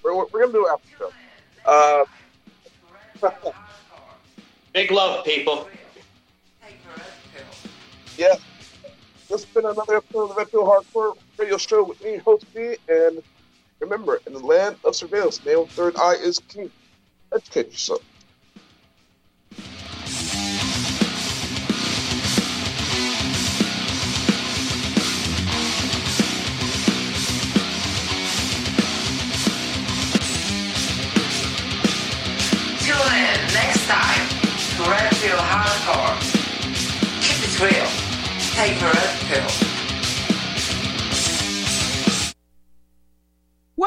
We're, 0.04 0.16
we're 0.26 0.40
gonna 0.42 0.52
do 0.54 0.68
after 0.68 0.88
show. 0.98 1.12
Uh, 1.66 2.06
Big 4.74 4.90
love, 4.92 5.26
people. 5.26 5.68
yeah, 8.18 8.36
this 9.30 9.44
has 9.44 9.46
been 9.46 9.66
another 9.66 9.98
episode 9.98 10.24
of 10.24 10.30
the 10.30 10.36
Red 10.36 10.50
Pill 10.52 10.64
Hardcore 10.66 11.16
Radio 11.38 11.58
Show 11.58 11.84
with 11.84 12.02
me, 12.04 12.18
host 12.18 12.46
V, 12.54 12.78
and 12.90 13.22
remember, 13.80 14.20
in 14.26 14.34
the 14.34 14.40
land 14.40 14.78
of 14.86 14.96
surveillance, 14.96 15.40
the 15.40 15.50
male 15.50 15.66
third 15.68 15.96
eye 15.98 16.16
is 16.16 16.40
king. 16.48 16.72
Educate 17.34 17.72
yourself. 17.72 18.02
Take 38.62 39.01